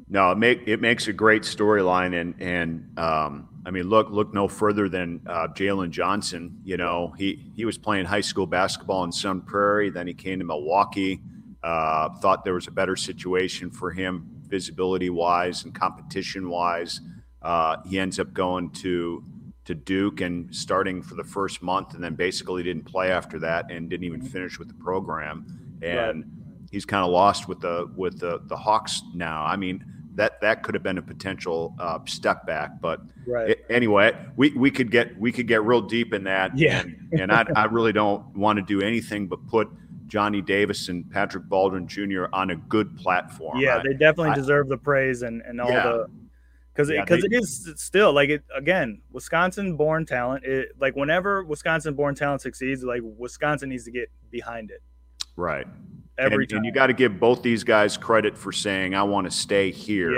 No, 0.10 0.32
it 0.32 0.38
make 0.38 0.68
it 0.68 0.80
makes 0.80 1.08
a 1.08 1.14
great 1.14 1.44
storyline, 1.44 2.20
and 2.20 2.36
and 2.40 2.98
um, 2.98 3.50
I 3.66 3.72
mean, 3.72 3.90
look 3.90 4.10
look 4.10 4.34
no 4.34 4.48
further 4.48 4.88
than 4.88 5.22
uh, 5.28 5.48
Jalen 5.50 5.90
Johnson. 5.90 6.58
You 6.64 6.78
know, 6.78 7.14
he 7.18 7.52
he 7.56 7.66
was 7.66 7.78
playing 7.78 8.06
high 8.06 8.22
school 8.22 8.48
basketball 8.48 9.04
in 9.04 9.12
Sun 9.12 9.42
Prairie, 9.42 9.90
then 9.90 10.08
he 10.08 10.14
came 10.14 10.40
to 10.40 10.46
Milwaukee. 10.46 11.20
Uh, 11.62 12.10
thought 12.22 12.46
there 12.46 12.54
was 12.54 12.68
a 12.68 12.72
better 12.72 12.96
situation 12.96 13.70
for 13.70 13.92
him, 13.92 14.30
visibility 14.48 15.10
wise 15.10 15.66
and 15.66 15.76
competition 15.76 16.50
wise. 16.50 17.02
Uh, 17.42 17.78
he 17.86 18.00
ends 18.00 18.20
up 18.20 18.34
going 18.34 18.70
to 18.70 19.22
to 19.66 19.76
Duke 19.76 20.22
and 20.22 20.56
starting 20.56 21.02
for 21.02 21.16
the 21.16 21.26
first 21.26 21.62
month, 21.62 21.94
and 21.94 22.02
then 22.02 22.16
basically 22.16 22.64
didn't 22.64 22.86
play 22.86 23.12
after 23.12 23.40
that, 23.40 23.70
and 23.70 23.90
didn't 23.90 24.06
even 24.06 24.22
finish 24.22 24.58
with 24.58 24.70
the 24.70 24.74
program. 24.76 25.46
And 25.82 26.24
right. 26.24 26.70
he's 26.72 26.86
kind 26.86 27.04
of 27.04 27.12
lost 27.12 27.50
with 27.50 27.60
the 27.60 27.92
with 27.98 28.20
the 28.20 28.40
the 28.46 28.56
Hawks 28.56 29.02
now. 29.14 29.44
I 29.44 29.58
mean, 29.58 29.84
that 30.18 30.42
that 30.42 30.64
could 30.64 30.74
have 30.74 30.84
been 30.84 30.98
a 30.98 31.02
potential 31.02 31.76
uh, 31.80 32.00
step 32.06 32.46
back, 32.46 32.82
but 32.82 33.02
right. 33.28 33.52
it, 33.52 33.66
anyway, 33.70 34.14
we, 34.36 34.50
we 34.52 34.72
could 34.72 34.92
get 34.92 35.18
we 35.18 35.32
could 35.32 35.48
get 35.48 35.64
real 35.64 35.82
deep 35.82 36.14
in 36.14 36.24
that. 36.26 36.58
Yeah, 36.58 36.82
and, 36.82 37.22
and 37.22 37.32
I, 37.32 37.46
I 37.56 37.66
really 37.66 37.94
don't 37.94 38.36
want 38.36 38.58
to 38.58 38.64
do 38.64 38.82
anything 38.82 39.28
but 39.28 39.46
put 39.48 39.70
Johnny 40.08 40.42
Davis 40.42 40.90
and 40.90 41.10
Patrick 41.10 41.46
Baldwin 41.46 41.88
Jr. 41.88 42.26
on 42.34 42.50
a 42.50 42.56
good 42.56 42.98
platform. 42.98 43.60
Yeah, 43.60 43.78
I, 43.78 43.84
they 43.84 43.94
definitely 43.94 44.32
I, 44.32 44.36
deserve 44.36 44.70
the 44.70 44.78
praise 44.78 45.22
and, 45.22 45.42
and 45.44 45.62
all 45.62 45.70
yeah. 45.70 45.84
the 45.84 46.08
because 46.74 46.90
because 46.90 47.20
yeah, 47.20 47.38
it 47.38 47.44
is 47.44 47.74
still 47.76 48.14
like 48.14 48.30
it 48.30 48.44
again 48.56 49.02
wisconsin 49.12 49.76
born 49.76 50.06
talent 50.06 50.44
it 50.44 50.70
like 50.80 50.96
whenever 50.96 51.44
wisconsin 51.44 51.96
born 51.96 52.14
talent 52.14 52.40
succeeds 52.40 52.84
like 52.84 53.02
wisconsin 53.04 53.70
needs 53.70 53.84
to 53.84 53.90
get 53.90 54.12
behind 54.30 54.70
it 54.70 54.84
right 55.38 55.68
every 56.18 56.44
and, 56.46 56.54
and 56.54 56.66
you 56.66 56.72
got 56.72 56.88
to 56.88 56.94
give 56.94 57.20
both 57.20 57.42
these 57.42 57.64
guys 57.64 57.96
credit 57.96 58.38
for 58.38 58.52
saying 58.52 58.94
i 58.94 59.04
want 59.04 59.26
to 59.26 59.32
stay 59.32 59.72
here 59.72 60.14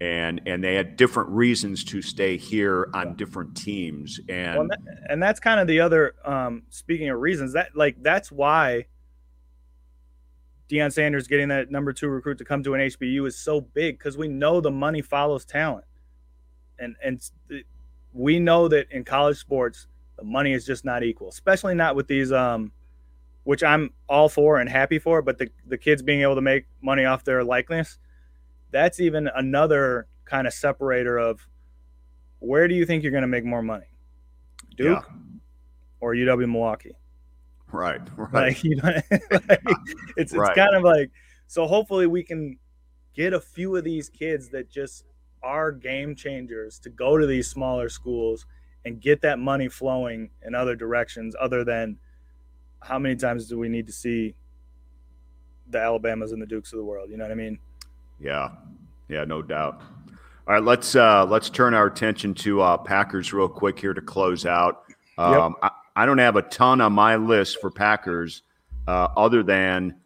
yeah. 0.00 0.06
and 0.06 0.40
and 0.46 0.64
they 0.64 0.74
had 0.74 0.96
different 0.96 1.28
reasons 1.28 1.84
to 1.84 2.00
stay 2.00 2.36
here 2.36 2.88
on 2.94 3.08
yeah. 3.08 3.14
different 3.16 3.54
teams 3.56 4.18
and 4.28 4.54
well, 4.54 4.62
and, 4.62 4.70
that, 4.70 4.78
and 5.10 5.22
that's 5.22 5.40
kind 5.40 5.60
of 5.60 5.66
the 5.66 5.80
other 5.80 6.14
um 6.24 6.62
speaking 6.70 7.10
of 7.10 7.20
reasons 7.20 7.52
that 7.52 7.76
like 7.76 8.00
that's 8.02 8.32
why 8.32 8.86
Deion 10.68 10.92
Sanders 10.92 11.26
getting 11.26 11.48
that 11.48 11.70
number 11.70 11.92
two 11.92 12.08
recruit 12.08 12.38
to 12.38 12.44
come 12.44 12.62
to 12.62 12.74
an 12.74 12.80
HBU 12.80 13.26
is 13.26 13.38
so 13.38 13.60
big 13.60 13.98
because 13.98 14.16
we 14.16 14.28
know 14.28 14.60
the 14.60 14.70
money 14.70 15.02
follows 15.02 15.44
talent, 15.44 15.84
and 16.78 16.96
and 17.02 17.20
we 18.12 18.38
know 18.38 18.68
that 18.68 18.90
in 18.90 19.04
college 19.04 19.38
sports 19.38 19.86
the 20.16 20.24
money 20.24 20.52
is 20.52 20.64
just 20.64 20.84
not 20.84 21.02
equal, 21.02 21.28
especially 21.28 21.74
not 21.74 21.96
with 21.96 22.06
these 22.06 22.32
um, 22.32 22.72
which 23.44 23.62
I'm 23.62 23.92
all 24.08 24.28
for 24.28 24.58
and 24.58 24.68
happy 24.68 24.98
for, 24.98 25.22
but 25.22 25.38
the 25.38 25.48
the 25.66 25.78
kids 25.78 26.02
being 26.02 26.22
able 26.22 26.34
to 26.34 26.40
make 26.40 26.64
money 26.82 27.04
off 27.04 27.24
their 27.24 27.44
likeness, 27.44 27.98
that's 28.70 29.00
even 29.00 29.28
another 29.34 30.08
kind 30.24 30.46
of 30.46 30.52
separator 30.52 31.18
of 31.18 31.46
where 32.40 32.66
do 32.68 32.74
you 32.74 32.84
think 32.84 33.02
you're 33.02 33.12
going 33.12 33.22
to 33.22 33.28
make 33.28 33.44
more 33.44 33.62
money, 33.62 33.86
Duke 34.76 35.04
yeah. 35.08 35.16
or 36.00 36.14
UW 36.14 36.50
Milwaukee? 36.50 36.96
Right, 37.70 38.00
right. 38.16 38.32
Like, 38.32 38.64
you 38.64 38.76
know, 38.76 38.82
like, 39.10 39.62
it's 40.16 40.32
it's 40.32 40.32
kind 40.32 40.74
of 40.74 40.82
like 40.82 41.10
so. 41.46 41.66
Hopefully, 41.66 42.06
we 42.06 42.22
can 42.22 42.58
get 43.14 43.32
a 43.32 43.40
few 43.40 43.76
of 43.76 43.84
these 43.84 44.08
kids 44.08 44.48
that 44.50 44.70
just 44.70 45.04
are 45.42 45.70
game 45.70 46.16
changers 46.16 46.78
to 46.80 46.88
go 46.88 47.18
to 47.18 47.26
these 47.26 47.48
smaller 47.48 47.88
schools 47.88 48.46
and 48.84 49.00
get 49.00 49.20
that 49.22 49.38
money 49.38 49.68
flowing 49.68 50.30
in 50.44 50.54
other 50.54 50.74
directions 50.74 51.34
other 51.40 51.64
than 51.64 51.98
how 52.84 52.98
many 52.98 53.16
times 53.16 53.48
do 53.48 53.58
we 53.58 53.68
need 53.68 53.86
to 53.86 53.92
see 53.92 54.34
the 55.70 55.80
Alabamas 55.80 56.32
and 56.32 56.40
the 56.40 56.46
Dukes 56.46 56.72
of 56.72 56.78
the 56.78 56.84
world? 56.84 57.10
You 57.10 57.16
know 57.16 57.24
what 57.24 57.32
I 57.32 57.36
mean? 57.36 57.58
Yeah, 58.20 58.50
yeah, 59.08 59.24
no 59.24 59.42
doubt. 59.42 59.80
All 60.46 60.54
right, 60.54 60.62
let's 60.62 60.94
uh, 60.94 61.24
let's 61.24 61.48
turn 61.48 61.72
our 61.72 61.86
attention 61.86 62.34
to 62.34 62.60
uh, 62.60 62.76
Packers 62.76 63.32
real 63.32 63.48
quick 63.48 63.78
here 63.78 63.94
to 63.94 64.02
close 64.02 64.44
out. 64.44 64.84
Um, 65.16 65.56
yep. 65.62 65.72
I 65.96 66.06
don't 66.06 66.18
have 66.18 66.36
a 66.36 66.42
ton 66.42 66.80
on 66.80 66.92
my 66.92 67.16
list 67.16 67.60
for 67.60 67.70
Packers 67.70 68.42
uh, 68.86 69.08
other 69.16 69.42
than 69.42 69.96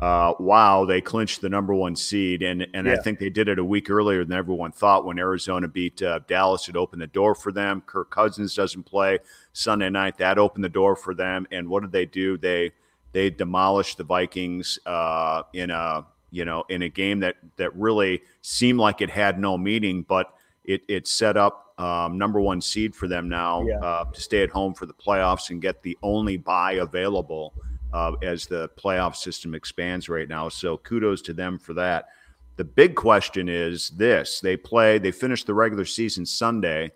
uh, 0.00 0.32
wow, 0.38 0.84
they 0.84 1.00
clinched 1.00 1.40
the 1.40 1.48
number 1.48 1.74
one 1.74 1.96
seed, 1.96 2.42
and 2.42 2.66
and 2.72 2.86
yeah. 2.86 2.94
I 2.94 2.96
think 2.98 3.18
they 3.18 3.30
did 3.30 3.48
it 3.48 3.58
a 3.58 3.64
week 3.64 3.90
earlier 3.90 4.24
than 4.24 4.36
everyone 4.36 4.70
thought 4.70 5.04
when 5.04 5.18
Arizona 5.18 5.66
beat 5.66 6.00
uh, 6.02 6.20
Dallas. 6.28 6.68
It 6.68 6.76
opened 6.76 7.02
the 7.02 7.08
door 7.08 7.34
for 7.34 7.50
them. 7.50 7.82
Kirk 7.84 8.10
Cousins 8.10 8.54
doesn't 8.54 8.84
play 8.84 9.18
Sunday 9.52 9.90
night. 9.90 10.18
That 10.18 10.38
opened 10.38 10.62
the 10.62 10.68
door 10.68 10.94
for 10.94 11.14
them. 11.14 11.48
And 11.50 11.68
what 11.68 11.82
did 11.82 11.90
they 11.90 12.06
do? 12.06 12.38
They 12.38 12.70
they 13.10 13.30
demolished 13.30 13.98
the 13.98 14.04
Vikings 14.04 14.78
uh, 14.86 15.42
in 15.52 15.70
a 15.70 16.06
you 16.30 16.44
know 16.44 16.64
in 16.68 16.82
a 16.82 16.88
game 16.88 17.18
that 17.20 17.34
that 17.56 17.74
really 17.74 18.22
seemed 18.40 18.78
like 18.78 19.00
it 19.00 19.10
had 19.10 19.40
no 19.40 19.58
meaning, 19.58 20.02
but 20.02 20.32
it 20.64 20.82
it 20.86 21.08
set 21.08 21.36
up 21.36 21.74
um, 21.80 22.16
number 22.18 22.40
one 22.40 22.60
seed 22.60 22.94
for 22.94 23.08
them 23.08 23.28
now 23.28 23.64
yeah. 23.66 23.78
uh, 23.78 24.04
to 24.04 24.20
stay 24.20 24.44
at 24.44 24.50
home 24.50 24.74
for 24.74 24.86
the 24.86 24.94
playoffs 24.94 25.50
and 25.50 25.60
get 25.60 25.82
the 25.82 25.98
only 26.02 26.36
bye 26.36 26.74
available 26.74 27.52
uh, 27.92 28.12
as 28.22 28.46
the 28.46 28.68
playoff 28.76 29.16
system 29.16 29.54
expands 29.54 30.08
right 30.08 30.28
now. 30.28 30.48
So 30.48 30.76
kudos 30.78 31.22
to 31.22 31.32
them 31.32 31.58
for 31.58 31.74
that. 31.74 32.08
The 32.56 32.64
big 32.64 32.96
question 32.96 33.48
is 33.48 33.90
this: 33.90 34.40
they 34.40 34.56
play, 34.56 34.98
they 34.98 35.12
finish 35.12 35.44
the 35.44 35.54
regular 35.54 35.84
season 35.84 36.26
Sunday, 36.26 36.92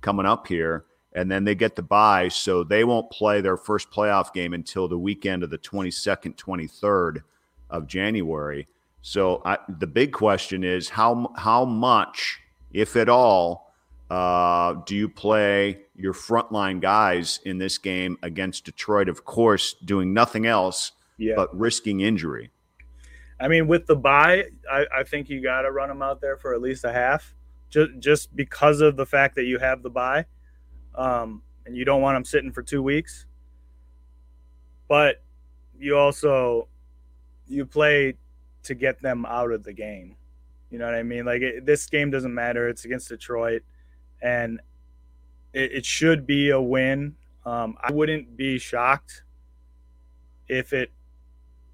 coming 0.00 0.26
up 0.26 0.46
here, 0.46 0.84
and 1.14 1.30
then 1.30 1.44
they 1.44 1.54
get 1.54 1.74
the 1.74 1.82
bye, 1.82 2.28
so 2.28 2.62
they 2.62 2.84
won't 2.84 3.10
play 3.10 3.40
their 3.40 3.56
first 3.56 3.90
playoff 3.90 4.32
game 4.32 4.52
until 4.52 4.86
the 4.86 4.98
weekend 4.98 5.42
of 5.42 5.50
the 5.50 5.58
22nd, 5.58 6.36
23rd 6.36 7.22
of 7.70 7.86
January. 7.86 8.66
So 9.00 9.40
I, 9.44 9.58
the 9.78 9.86
big 9.86 10.12
question 10.12 10.64
is 10.64 10.88
how 10.90 11.32
how 11.36 11.64
much, 11.64 12.40
if 12.72 12.96
at 12.96 13.08
all, 13.08 13.65
uh, 14.10 14.74
do 14.86 14.94
you 14.94 15.08
play 15.08 15.80
your 15.96 16.12
frontline 16.12 16.80
guys 16.80 17.40
in 17.44 17.58
this 17.58 17.78
game 17.78 18.16
against 18.22 18.64
Detroit? 18.64 19.08
Of 19.08 19.24
course, 19.24 19.74
doing 19.84 20.12
nothing 20.12 20.46
else 20.46 20.92
yeah. 21.18 21.34
but 21.34 21.56
risking 21.56 22.00
injury. 22.00 22.50
I 23.40 23.48
mean, 23.48 23.66
with 23.66 23.86
the 23.86 23.96
bye, 23.96 24.44
I, 24.70 24.86
I 24.98 25.02
think 25.02 25.28
you 25.28 25.42
got 25.42 25.62
to 25.62 25.72
run 25.72 25.88
them 25.88 26.02
out 26.02 26.20
there 26.20 26.36
for 26.36 26.54
at 26.54 26.62
least 26.62 26.84
a 26.84 26.92
half, 26.92 27.34
just 27.68 27.90
just 27.98 28.36
because 28.36 28.80
of 28.80 28.96
the 28.96 29.04
fact 29.04 29.34
that 29.34 29.44
you 29.44 29.58
have 29.58 29.82
the 29.82 29.90
bye, 29.90 30.24
um, 30.94 31.42
and 31.66 31.76
you 31.76 31.84
don't 31.84 32.00
want 32.00 32.16
them 32.16 32.24
sitting 32.24 32.52
for 32.52 32.62
two 32.62 32.82
weeks. 32.82 33.26
But 34.88 35.22
you 35.78 35.98
also 35.98 36.68
you 37.48 37.66
play 37.66 38.14
to 38.62 38.74
get 38.74 39.02
them 39.02 39.26
out 39.26 39.50
of 39.50 39.64
the 39.64 39.72
game. 39.72 40.16
You 40.70 40.78
know 40.78 40.86
what 40.86 40.94
I 40.94 41.02
mean? 41.02 41.24
Like 41.24 41.42
it, 41.42 41.66
this 41.66 41.86
game 41.86 42.10
doesn't 42.10 42.32
matter. 42.32 42.68
It's 42.68 42.84
against 42.84 43.08
Detroit 43.08 43.62
and 44.22 44.60
it, 45.52 45.72
it 45.72 45.86
should 45.86 46.26
be 46.26 46.50
a 46.50 46.60
win. 46.60 47.16
Um, 47.44 47.76
I 47.82 47.92
wouldn't 47.92 48.36
be 48.36 48.58
shocked 48.58 49.22
if 50.48 50.72
it 50.72 50.90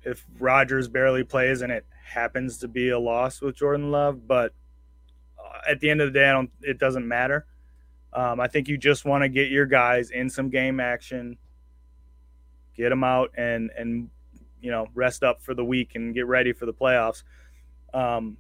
if 0.05 0.25
Rodgers 0.39 0.89
barely 0.89 1.25
plays 1.25 1.63
and 1.63 1.71
it 1.71 1.87
happens 2.05 2.59
to 2.59 2.69
be 2.69 2.91
a 2.91 2.99
loss 2.99 3.41
with 3.41 3.57
Jordan 3.57 3.91
Love, 3.91 4.27
but 4.27 4.53
uh, 5.39 5.61
at 5.69 5.81
the 5.81 5.91
end 5.91 6.01
of 6.01 6.13
the 6.13 6.19
day, 6.19 6.29
I 6.29 6.33
don't. 6.33 6.51
It 6.61 6.79
doesn't 6.79 7.07
matter. 7.07 7.47
Um, 8.13 8.41
I 8.41 8.49
think 8.49 8.69
you 8.69 8.77
just 8.77 9.05
want 9.05 9.23
to 9.23 9.29
get 9.29 9.51
your 9.51 9.67
guys 9.67 10.11
in 10.11 10.29
some 10.29 10.51
game 10.51 10.81
action, 10.81 11.39
get 12.77 12.91
them 12.91 13.05
out, 13.05 13.31
and 13.37 13.71
and 13.77 14.11
you 14.61 14.71
know 14.71 14.87
rest 14.95 15.23
up 15.23 15.43
for 15.43 15.55
the 15.55 15.65
week 15.65 15.93
and 15.95 16.15
get 16.15 16.27
ready 16.27 16.53
for 16.53 16.67
the 16.67 16.75
playoffs. 16.75 17.23
Um, 17.95 18.37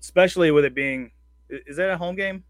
especially 0.00 0.50
with 0.50 0.64
it 0.64 0.74
being 0.74 1.10
is 1.48 1.76
that 1.76 1.90
a 1.90 1.96
home 1.96 2.16
game? 2.16 2.44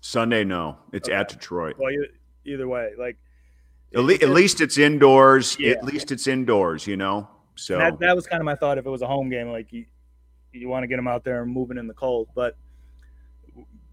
Sunday, 0.00 0.44
no. 0.44 0.78
It's 0.92 1.08
okay. 1.08 1.16
at 1.16 1.28
Detroit. 1.28 1.76
Well, 1.78 1.92
either 2.44 2.68
way, 2.68 2.92
like 2.98 3.16
at, 3.94 4.02
le- 4.02 4.14
at 4.14 4.28
least 4.28 4.60
it's 4.60 4.78
indoors. 4.78 5.56
Yeah. 5.58 5.72
At 5.72 5.84
least 5.84 6.12
it's 6.12 6.26
indoors. 6.26 6.86
You 6.86 6.96
know. 6.96 7.28
So 7.56 7.78
that, 7.78 7.98
that 8.00 8.14
was 8.14 8.26
kind 8.26 8.40
of 8.40 8.44
my 8.44 8.54
thought. 8.54 8.78
If 8.78 8.86
it 8.86 8.90
was 8.90 9.02
a 9.02 9.06
home 9.06 9.30
game, 9.30 9.50
like 9.50 9.72
you, 9.72 9.86
you 10.52 10.68
want 10.68 10.82
to 10.84 10.86
get 10.86 10.96
them 10.96 11.08
out 11.08 11.24
there 11.24 11.42
and 11.42 11.52
moving 11.52 11.78
in 11.78 11.86
the 11.86 11.94
cold, 11.94 12.28
but 12.34 12.56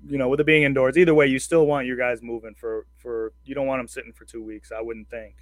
you 0.05 0.17
know, 0.17 0.28
with 0.28 0.39
it 0.39 0.45
being 0.45 0.63
indoors, 0.63 0.97
either 0.97 1.13
way, 1.13 1.28
you 1.28 1.39
still 1.39 1.65
want 1.65 1.88
your 1.88 1.95
guys 1.95 2.21
moving 2.21 2.53
for 2.55 2.86
for 2.97 3.34
you 3.45 3.55
don't 3.55 3.67
want 3.67 3.80
them 3.80 3.88
sitting 3.88 4.11
for 4.11 4.26
two 4.26 4.43
weeks. 4.43 4.71
I 4.71 4.82
wouldn't 4.82 5.09
think. 5.09 5.36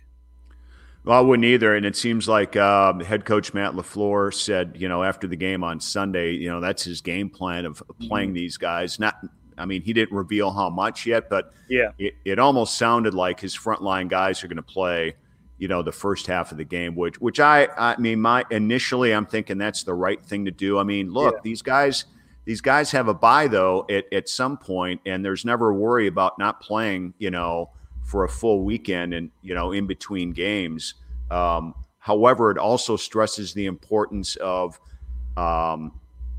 Well, 1.03 1.17
I 1.17 1.21
wouldn't 1.21 1.45
either. 1.45 1.75
And 1.75 1.85
it 1.85 1.95
seems 1.95 2.27
like 2.27 2.55
uh, 2.55 2.93
head 2.99 3.25
coach 3.25 3.53
Matt 3.53 3.73
LaFleur 3.73 4.33
said, 4.33 4.75
you 4.77 4.87
know, 4.87 5.03
after 5.03 5.27
the 5.27 5.35
game 5.35 5.63
on 5.63 5.79
Sunday, 5.79 6.33
you 6.33 6.49
know, 6.49 6.59
that's 6.59 6.83
his 6.83 7.01
game 7.01 7.29
plan 7.29 7.65
of 7.65 7.81
playing 7.99 8.29
mm-hmm. 8.29 8.35
these 8.35 8.57
guys. 8.57 8.99
Not, 8.99 9.15
I 9.57 9.65
mean, 9.65 9.81
he 9.81 9.93
didn't 9.93 10.15
reveal 10.15 10.51
how 10.51 10.69
much 10.69 11.05
yet, 11.05 11.29
but 11.29 11.53
yeah, 11.69 11.91
it, 11.97 12.15
it 12.23 12.39
almost 12.39 12.77
sounded 12.77 13.13
like 13.13 13.39
his 13.39 13.57
frontline 13.57 14.09
guys 14.09 14.43
are 14.43 14.47
going 14.47 14.57
to 14.57 14.61
play, 14.63 15.15
you 15.57 15.67
know, 15.67 15.81
the 15.81 15.91
first 15.91 16.27
half 16.27 16.51
of 16.51 16.57
the 16.57 16.63
game, 16.63 16.95
which, 16.95 17.19
which 17.19 17.39
I, 17.39 17.67
I 17.77 17.97
mean, 17.97 18.21
my 18.21 18.45
initially, 18.51 19.11
I'm 19.11 19.25
thinking 19.25 19.57
that's 19.57 19.83
the 19.83 19.93
right 19.93 20.23
thing 20.23 20.45
to 20.45 20.51
do. 20.51 20.77
I 20.77 20.83
mean, 20.83 21.11
look, 21.11 21.33
yeah. 21.35 21.41
these 21.43 21.63
guys, 21.63 22.05
these 22.45 22.61
guys 22.61 22.91
have 22.91 23.07
a 23.07 23.13
bye 23.13 23.47
though 23.47 23.85
at, 23.89 24.05
at 24.13 24.29
some 24.29 24.57
point, 24.57 25.01
and 25.07 25.25
there's 25.25 25.45
never 25.45 25.69
a 25.71 25.73
worry 25.73 26.05
about 26.07 26.37
not 26.37 26.61
playing, 26.61 27.15
you 27.17 27.31
know, 27.31 27.71
for 28.11 28.25
a 28.25 28.29
full 28.29 28.65
weekend 28.65 29.13
and 29.13 29.31
you 29.41 29.55
know 29.55 29.71
in 29.71 29.87
between 29.87 30.33
games. 30.33 30.95
Um, 31.31 31.73
however, 31.99 32.51
it 32.51 32.57
also 32.57 32.97
stresses 32.97 33.53
the 33.53 33.67
importance 33.67 34.35
of 34.35 34.77
um, 35.37 35.97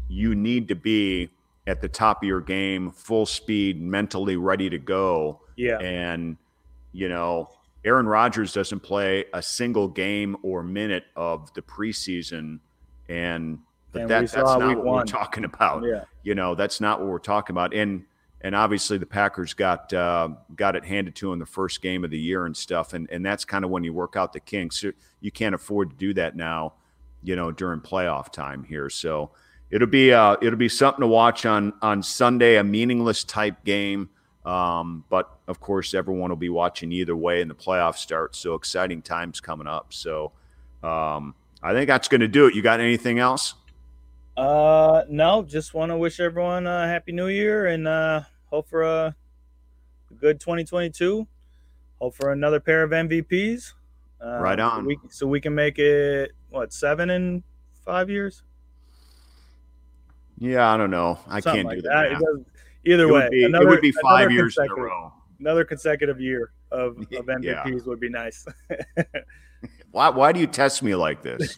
you 0.09 0.35
need 0.35 0.69
to 0.69 0.75
be 0.75 1.31
at 1.67 1.81
the 1.81 1.89
top 1.89 2.23
of 2.23 2.27
your 2.29 2.43
game, 2.43 2.91
full 2.91 3.25
speed, 3.25 3.81
mentally 3.81 4.37
ready 4.37 4.69
to 4.69 4.79
go. 4.79 5.41
Yeah, 5.57 5.79
and 5.79 6.37
you 6.93 7.09
know. 7.09 7.49
Aaron 7.85 8.07
Rodgers 8.07 8.53
doesn't 8.53 8.79
play 8.79 9.25
a 9.35 9.43
single 9.43 9.89
game 9.89 10.37
or 10.45 10.63
minute 10.63 11.03
of 11.17 11.53
the 11.55 11.63
preseason, 11.63 12.61
and 13.09 13.59
but 13.91 14.07
that, 14.07 14.31
that's 14.31 14.35
not 14.35 14.61
what 14.61 14.85
one. 14.85 14.97
we're 14.99 15.05
talking 15.05 15.43
about. 15.45 15.83
Yeah. 15.83 16.05
You 16.23 16.37
know, 16.37 16.55
that's 16.55 16.81
not 16.81 17.01
what 17.01 17.09
we're 17.09 17.19
talking 17.19 17.55
about. 17.55 17.75
And 17.75 18.05
and 18.43 18.57
obviously 18.57 18.99
the 18.99 19.07
Packers 19.07 19.55
got 19.55 19.93
uh, 19.93 20.31
got 20.57 20.77
it 20.77 20.85
handed 20.85 21.15
to 21.17 21.31
them 21.31 21.39
the 21.39 21.47
first 21.47 21.81
game 21.81 22.05
of 22.05 22.11
the 22.11 22.19
year 22.19 22.47
and 22.47 22.57
stuff, 22.57 22.93
and 22.93 23.09
and 23.11 23.25
that's 23.25 23.45
kind 23.45 23.65
of 23.65 23.71
when 23.71 23.85
you 23.85 23.93
work 23.93 24.17
out 24.17 24.33
the 24.33 24.41
kinks. 24.41 24.85
You 25.21 25.31
can't 25.31 25.55
afford 25.55 25.91
to 25.91 25.97
do 25.97 26.13
that 26.15 26.37
now, 26.37 26.75
you 27.23 27.37
know, 27.37 27.53
during 27.53 27.81
playoff 27.81 28.33
time 28.33 28.65
here. 28.65 28.91
So 28.91 29.31
it'll 29.71 29.89
be 29.89 30.13
uh, 30.13 30.37
it'll 30.43 30.59
be 30.59 30.69
something 30.69 31.03
to 31.03 31.07
watch 31.07 31.47
on 31.47 31.73
on 31.83 32.03
Sunday, 32.03 32.57
a 32.57 32.65
meaningless 32.65 33.25
type 33.25 33.65
game. 33.65 34.11
Um, 34.45 35.05
but 35.09 35.31
of 35.47 35.61
course, 35.61 35.95
everyone 35.95 36.31
will 36.31 36.37
be 36.37 36.49
watching 36.49 36.91
either 36.91 37.15
way, 37.15 37.43
and 37.43 37.51
the 37.51 37.55
playoffs 37.55 37.99
start. 37.99 38.35
So 38.35 38.55
exciting 38.55 39.03
times 39.03 39.41
coming 39.41 39.69
up. 39.69 39.95
So 39.95 40.33
um, 40.83 41.37
I 41.63 41.73
think 41.73 41.87
that's 41.87 42.09
going 42.09 42.23
to 42.23 42.29
do 42.29 42.47
it. 42.47 42.57
You 42.57 42.63
got 42.63 42.81
anything 42.81 43.21
else? 43.21 43.55
Uh, 44.37 45.03
no, 45.09 45.43
just 45.43 45.75
want 45.75 45.91
to 45.91 45.97
wish 45.97 46.19
everyone 46.19 46.67
a 46.67 46.87
happy 46.87 47.13
new 47.13 47.29
year 47.29 47.67
and 47.67 47.87
uh, 47.87 48.23
hope 48.47 48.69
for 48.69 48.83
a 48.83 49.15
good 50.19 50.41
2022. 50.41 51.27
Hope 52.01 52.15
for 52.15 52.33
another 52.33 52.59
pair 52.59 52.83
of 52.83 52.91
MVPs. 52.91 53.75
Uh, 54.25 54.39
right 54.39 54.59
on. 54.59 54.83
So 54.83 54.87
we, 54.87 54.99
so 55.11 55.27
we, 55.27 55.41
can 55.41 55.55
make 55.55 55.79
it 55.79 56.33
what 56.49 56.73
seven 56.73 57.11
in 57.11 57.43
five 57.85 58.09
years. 58.09 58.43
Yeah, 60.39 60.73
I 60.73 60.77
don't 60.77 60.91
know. 60.91 61.19
I 61.29 61.41
Something 61.41 61.59
can't 61.59 61.69
like 61.69 61.77
do 61.79 61.83
that. 61.83 62.19
that. 62.19 62.45
Either 62.85 63.05
it 63.05 63.13
way, 63.13 63.29
be, 63.31 63.45
another, 63.45 63.67
it 63.67 63.71
would 63.71 63.81
be 63.81 63.93
five 63.93 64.31
years 64.33 64.57
in 64.59 64.69
a 64.71 64.75
row. 64.75 65.13
Another 65.39 65.65
consecutive 65.65 66.21
year 66.21 66.53
of, 66.71 66.99
of 66.99 67.27
MVPs 67.27 67.43
yeah. 67.43 67.79
would 67.85 68.01
be 68.01 68.09
nice. 68.09 68.47
why? 69.91 70.09
Why 70.09 70.33
do 70.33 70.41
you 70.41 70.47
test 70.47 70.83
me 70.83 70.95
like 70.95 71.23
this? 71.23 71.57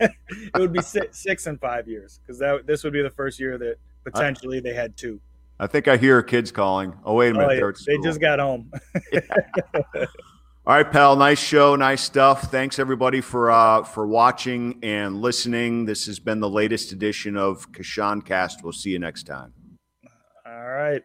It 0.00 0.58
would 0.58 0.72
be 0.72 0.82
six, 0.82 1.22
six 1.22 1.46
in 1.46 1.58
five 1.58 1.88
years 1.88 2.20
because 2.22 2.38
that 2.38 2.66
this 2.66 2.84
would 2.84 2.92
be 2.92 3.02
the 3.02 3.10
first 3.10 3.38
year 3.40 3.58
that 3.58 3.76
potentially 4.04 4.58
I, 4.58 4.60
they 4.60 4.74
had 4.74 4.96
two. 4.96 5.20
I 5.58 5.66
think 5.66 5.88
I 5.88 5.96
hear 5.96 6.22
kids 6.22 6.50
calling. 6.50 6.94
Oh 7.04 7.14
wait 7.14 7.30
a 7.30 7.32
minute, 7.34 7.62
oh, 7.62 7.68
yeah. 7.68 7.72
they 7.86 8.02
just 8.02 8.20
got 8.20 8.38
home. 8.38 8.70
All 10.66 10.74
right, 10.74 10.90
pal. 10.90 11.14
Nice 11.14 11.40
show, 11.40 11.76
nice 11.76 12.00
stuff. 12.00 12.50
Thanks 12.50 12.78
everybody 12.78 13.20
for 13.20 13.50
uh, 13.50 13.84
for 13.84 14.06
watching 14.06 14.78
and 14.82 15.20
listening. 15.20 15.84
This 15.84 16.06
has 16.06 16.18
been 16.18 16.40
the 16.40 16.48
latest 16.48 16.90
edition 16.92 17.36
of 17.36 17.70
Coshun 17.72 18.24
Cast. 18.24 18.64
We'll 18.64 18.72
see 18.72 18.90
you 18.90 18.98
next 18.98 19.24
time. 19.24 19.52
All 20.46 20.64
right. 20.64 21.02